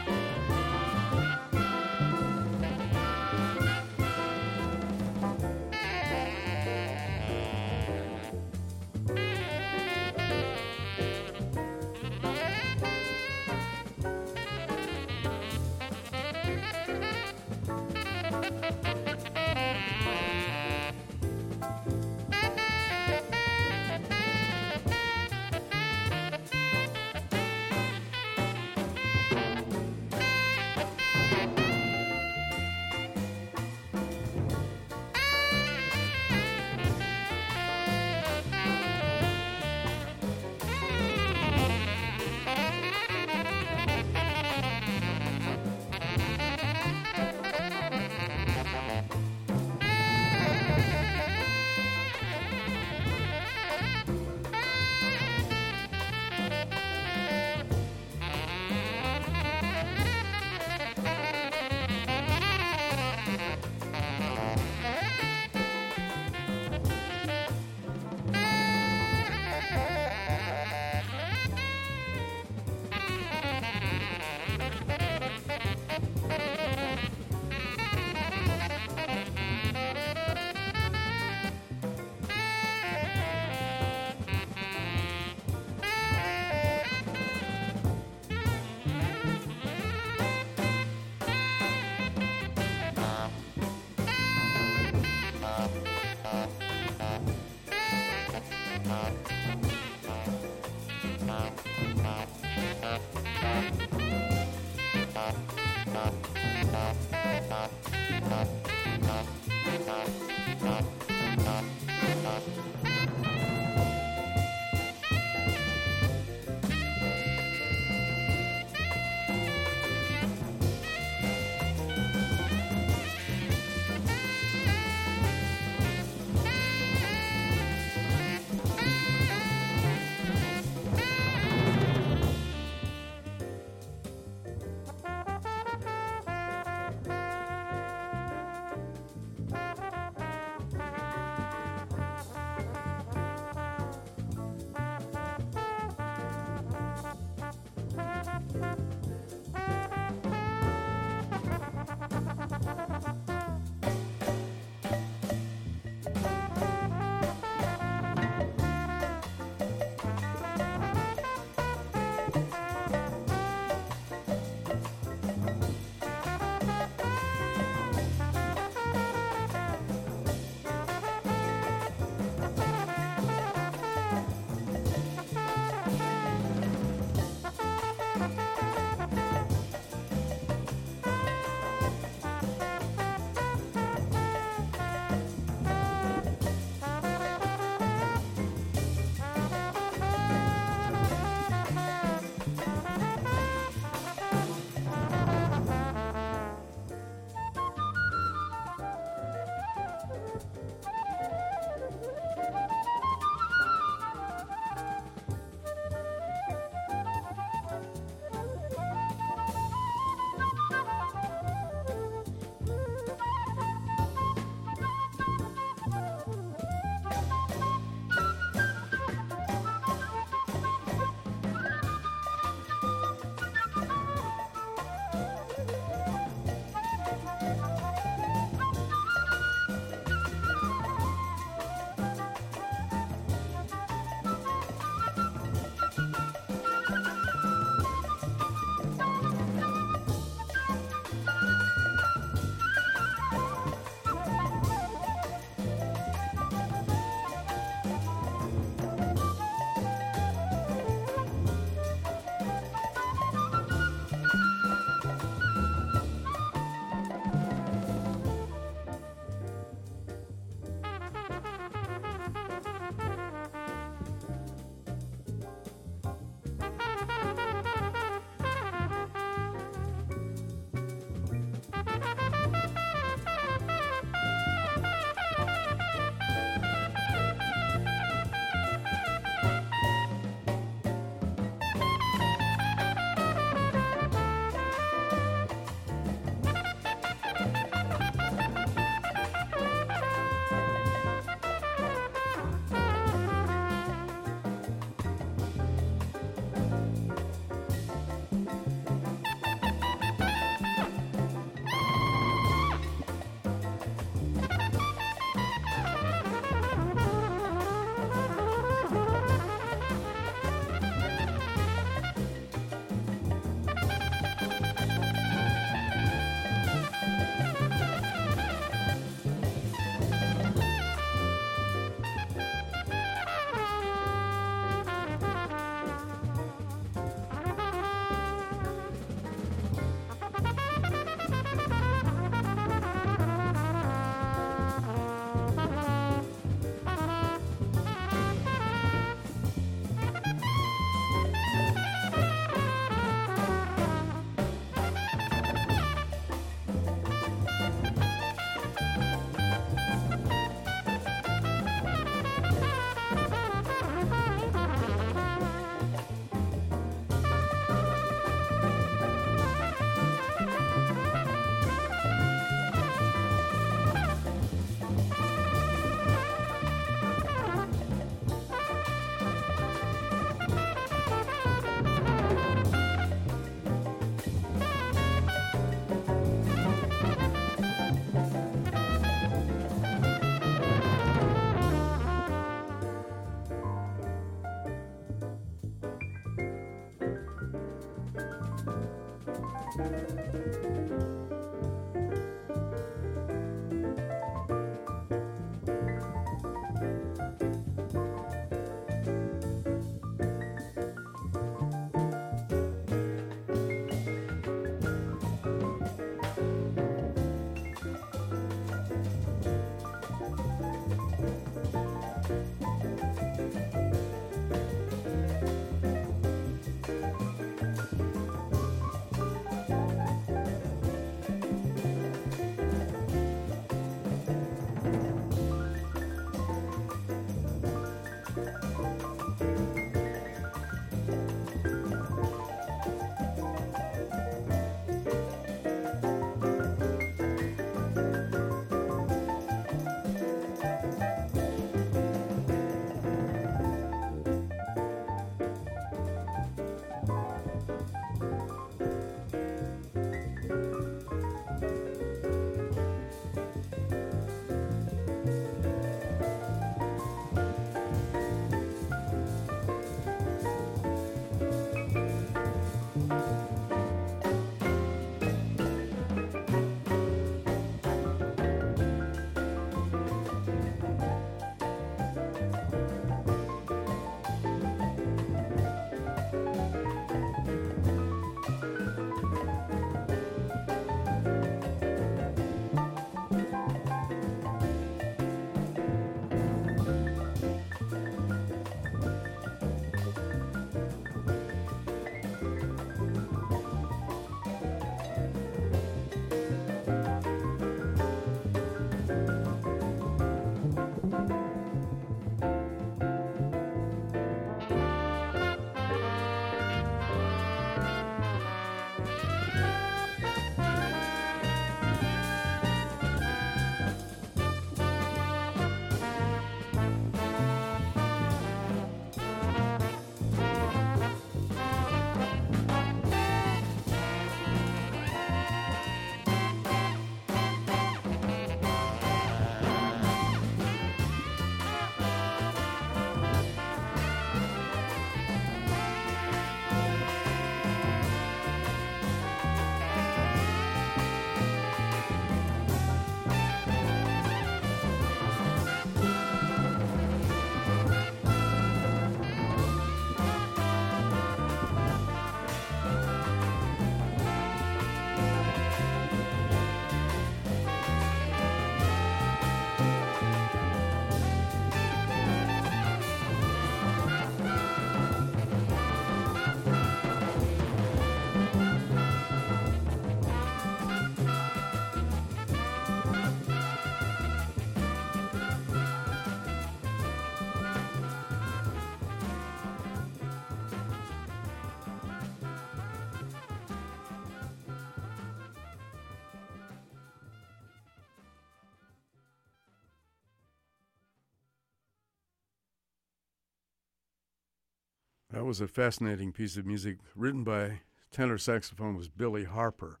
That 595.38 595.44
was 595.44 595.60
a 595.60 595.68
fascinating 595.68 596.32
piece 596.32 596.56
of 596.56 596.66
music 596.66 596.96
written 597.14 597.44
by 597.44 597.82
tenor 598.10 598.38
saxophone 598.38 598.96
was 598.96 599.08
Billy 599.08 599.44
Harper, 599.44 600.00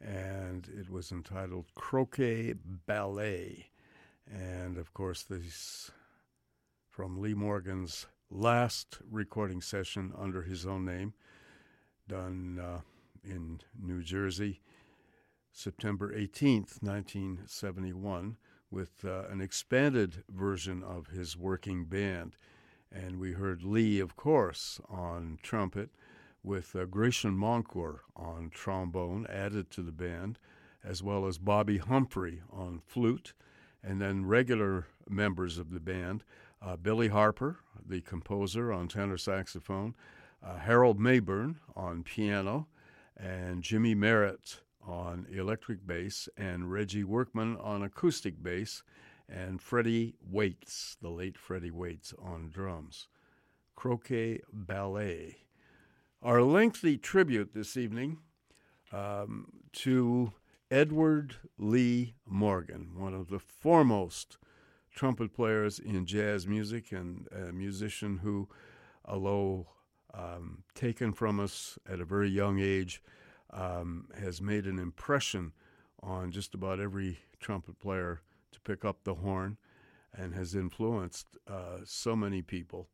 and 0.00 0.68
it 0.68 0.88
was 0.88 1.10
entitled 1.10 1.74
Croquet 1.74 2.54
Ballet. 2.86 3.70
And 4.32 4.78
of 4.78 4.94
course, 4.94 5.24
this 5.24 5.90
from 6.88 7.20
Lee 7.20 7.34
Morgan's 7.34 8.06
last 8.30 8.98
recording 9.10 9.60
session 9.60 10.12
under 10.16 10.42
his 10.42 10.64
own 10.64 10.84
name, 10.84 11.14
done 12.06 12.60
uh, 12.62 12.80
in 13.24 13.62
New 13.76 14.04
Jersey, 14.04 14.60
September 15.50 16.14
18th, 16.14 16.80
1971, 16.80 18.36
with 18.70 19.04
uh, 19.04 19.24
an 19.30 19.40
expanded 19.40 20.22
version 20.28 20.84
of 20.84 21.08
his 21.08 21.36
working 21.36 21.86
band. 21.86 22.36
And 22.92 23.20
we 23.20 23.32
heard 23.32 23.62
Lee, 23.62 24.00
of 24.00 24.16
course, 24.16 24.80
on 24.88 25.38
trumpet, 25.42 25.90
with 26.42 26.74
uh, 26.74 26.86
Grachan 26.86 27.36
Moncur 27.36 28.00
on 28.16 28.50
trombone 28.50 29.26
added 29.28 29.70
to 29.70 29.82
the 29.82 29.92
band, 29.92 30.38
as 30.82 31.02
well 31.02 31.26
as 31.26 31.38
Bobbi 31.38 31.78
Humphrey 31.78 32.42
on 32.50 32.80
flute, 32.86 33.34
and 33.82 34.00
then 34.00 34.26
regular 34.26 34.86
members 35.08 35.58
of 35.58 35.70
the 35.70 35.80
band 35.80 36.24
uh, 36.62 36.76
Billy 36.76 37.08
Harper, 37.08 37.58
the 37.86 38.00
composer, 38.00 38.72
on 38.72 38.88
tenor 38.88 39.16
saxophone, 39.16 39.94
uh, 40.42 40.58
Harold 40.58 40.98
Mabern 40.98 41.56
on 41.74 42.02
piano, 42.02 42.66
and 43.16 43.62
Jymie 43.62 43.96
Merritt 43.96 44.60
on 44.86 45.26
electric 45.30 45.86
bass, 45.86 46.28
and 46.36 46.70
Reggie 46.70 47.04
Workman 47.04 47.56
on 47.58 47.82
acoustic 47.82 48.42
bass, 48.42 48.82
and 49.30 49.62
Freddie 49.62 50.14
Waits, 50.20 50.96
the 51.00 51.10
late 51.10 51.38
Freddie 51.38 51.70
Waits, 51.70 52.12
on 52.20 52.50
drums. 52.50 53.08
Croquet 53.76 54.40
Ballet. 54.52 55.38
Our 56.22 56.42
lengthy 56.42 56.98
tribute 56.98 57.54
this 57.54 57.76
evening 57.76 58.18
um, 58.92 59.46
to 59.72 60.32
Edward 60.70 61.36
Lee 61.56 62.14
Morgan, 62.26 62.90
one 62.96 63.14
of 63.14 63.28
the 63.28 63.38
foremost 63.38 64.36
trumpet 64.94 65.32
players 65.32 65.78
in 65.78 66.04
jazz 66.04 66.46
music 66.46 66.92
and 66.92 67.26
a 67.32 67.52
musician 67.52 68.18
who, 68.18 68.48
although 69.04 69.68
um, 70.12 70.64
taken 70.74 71.12
from 71.12 71.40
us 71.40 71.78
at 71.88 72.00
a 72.00 72.04
very 72.04 72.28
young 72.28 72.58
age, 72.58 73.02
um, 73.52 74.08
has 74.20 74.42
made 74.42 74.66
an 74.66 74.78
impression 74.78 75.52
on 76.02 76.30
just 76.30 76.54
about 76.54 76.80
every 76.80 77.18
trumpet 77.40 77.78
player 77.78 78.20
pick 78.64 78.84
up 78.84 79.04
the 79.04 79.14
horn 79.14 79.56
and 80.14 80.34
has 80.34 80.54
influenced 80.54 81.26
uh, 81.48 81.78
so 81.84 82.16
many 82.16 82.42
people 82.42 82.88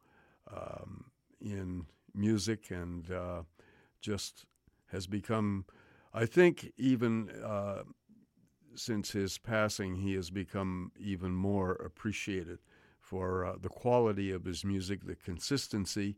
um, 0.54 1.06
in 1.40 1.86
music 2.14 2.70
and 2.70 3.10
uh, 3.10 3.42
just 4.00 4.44
has 4.92 5.06
become 5.06 5.64
I 6.16 6.24
think 6.24 6.72
even 6.78 7.28
uh, 7.44 7.82
since 8.74 9.10
his 9.10 9.36
passing, 9.36 9.96
he 9.96 10.14
has 10.14 10.30
become 10.30 10.92
even 10.98 11.32
more 11.32 11.72
appreciated 11.72 12.58
for 13.00 13.44
uh, 13.44 13.56
the 13.60 13.68
quality 13.68 14.30
of 14.32 14.44
his 14.44 14.64
music, 14.64 15.04
the 15.04 15.14
consistency, 15.14 16.16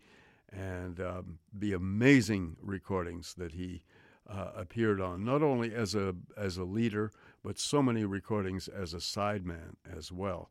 and 0.52 1.00
um, 1.00 1.38
the 1.52 1.72
amazing 1.72 2.56
recordings 2.62 3.34
that 3.34 3.52
he 3.52 3.82
uh, 4.28 4.52
appeared 4.56 5.00
on. 5.00 5.24
Not 5.24 5.42
only 5.42 5.74
as 5.74 5.96
a 5.96 6.14
as 6.36 6.56
a 6.56 6.64
leader, 6.64 7.10
but 7.42 7.58
so 7.58 7.82
many 7.82 8.04
recordings 8.04 8.68
as 8.68 8.94
a 8.94 8.98
sideman 8.98 9.76
as 9.96 10.12
well, 10.12 10.50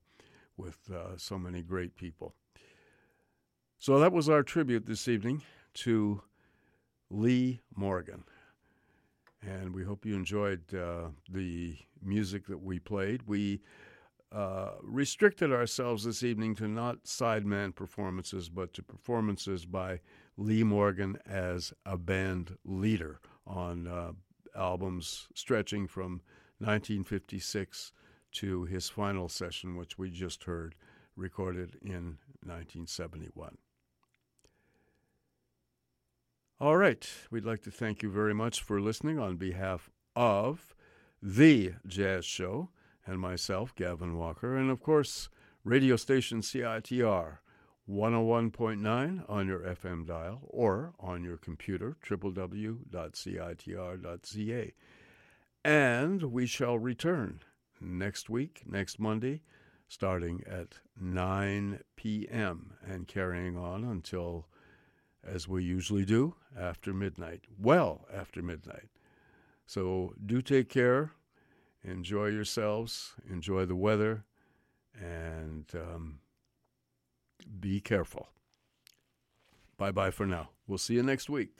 with 0.55 0.89
uh, 0.91 1.17
so 1.17 1.37
many 1.37 1.61
great 1.61 1.95
people. 1.95 2.33
So 3.77 3.99
that 3.99 4.11
was 4.11 4.27
our 4.29 4.43
tribute 4.43 4.85
this 4.85 5.07
evening 5.07 5.43
to 5.75 6.21
Lee 7.09 7.61
Morgan. 7.75 8.23
And 9.41 9.73
we 9.73 9.83
hope 9.83 10.05
you 10.05 10.15
enjoyed 10.15 10.73
uh, 10.73 11.09
the 11.29 11.77
music 12.03 12.47
that 12.47 12.61
we 12.61 12.79
played. 12.79 13.21
We 13.27 13.61
uh, 14.31 14.71
restricted 14.81 15.51
ourselves 15.51 16.03
this 16.03 16.23
evening 16.23 16.55
to 16.55 16.67
not 16.67 17.03
sideman 17.03 17.73
performances, 17.75 18.49
but 18.49 18.73
to 18.73 18.83
performances 18.83 19.65
by 19.65 19.99
Lee 20.37 20.63
Morgan 20.63 21.17
as 21.25 21.73
a 21.85 21.97
band 21.97 22.57
leader 22.65 23.19
on 23.45 23.87
uh, 23.87 24.11
albums 24.55 25.27
stretching 25.33 25.87
from 25.87 26.21
1956 26.59 27.91
to 28.33 28.65
his 28.65 28.89
final 28.89 29.29
session, 29.29 29.75
which 29.75 29.97
we 29.97 30.09
just 30.09 30.43
heard, 30.43 30.75
recorded 31.15 31.77
in 31.81 32.17
1971. 32.43 33.57
All 36.59 36.77
right, 36.77 37.07
we'd 37.29 37.45
like 37.45 37.61
to 37.63 37.71
thank 37.71 38.01
you 38.01 38.09
very 38.09 38.33
much 38.33 38.61
for 38.63 38.81
listening 38.81 39.19
on 39.19 39.37
behalf 39.37 39.91
of 40.15 40.75
The 41.21 41.73
Jazz 41.85 42.25
Show 42.25 42.69
and 43.05 43.19
myself, 43.19 43.75
Gavin 43.75 44.17
Walker, 44.17 44.57
and 44.57 44.71
of 44.71 44.81
course, 44.81 45.29
radio 45.63 45.95
station 45.95 46.41
CITR 46.41 47.37
101.9 47.89 49.29
on 49.29 49.47
your 49.47 49.59
FM 49.59 50.05
dial 50.05 50.41
or 50.49 50.93
on 50.99 51.23
your 51.23 51.37
computer, 51.37 51.95
www.citr.ca. 52.05 52.83
And 55.67 56.23
we 56.23 56.45
shall 56.45 56.79
return 56.79 57.41
next 57.81 58.29
week, 58.29 58.61
next 58.65 59.01
Monday, 59.01 59.41
starting 59.89 60.41
at 60.49 60.75
9 60.97 61.81
p.m. 61.97 62.75
and 62.87 63.05
carrying 63.05 63.57
on 63.57 63.83
until, 63.83 64.47
as 65.25 65.45
we 65.45 65.65
usually 65.65 66.05
do, 66.05 66.35
after 66.57 66.93
midnight. 66.93 67.41
Well, 67.59 68.05
after 68.13 68.41
midnight. 68.41 68.87
So 69.65 70.13
do 70.25 70.41
take 70.41 70.69
care 70.69 71.11
enjoy 71.83 72.27
yourselves, 72.27 73.15
enjoy 73.29 73.65
the 73.65 73.75
weather, 73.75 74.23
and 74.97 75.65
um, 75.75 76.19
be 77.59 77.81
careful. 77.81 78.29
Bye 79.77 79.91
bye 79.91 80.11
for 80.11 80.25
now. 80.25 80.51
We'll 80.65 80.77
see 80.77 80.93
you 80.93 81.03
next 81.03 81.29
week. 81.29 81.57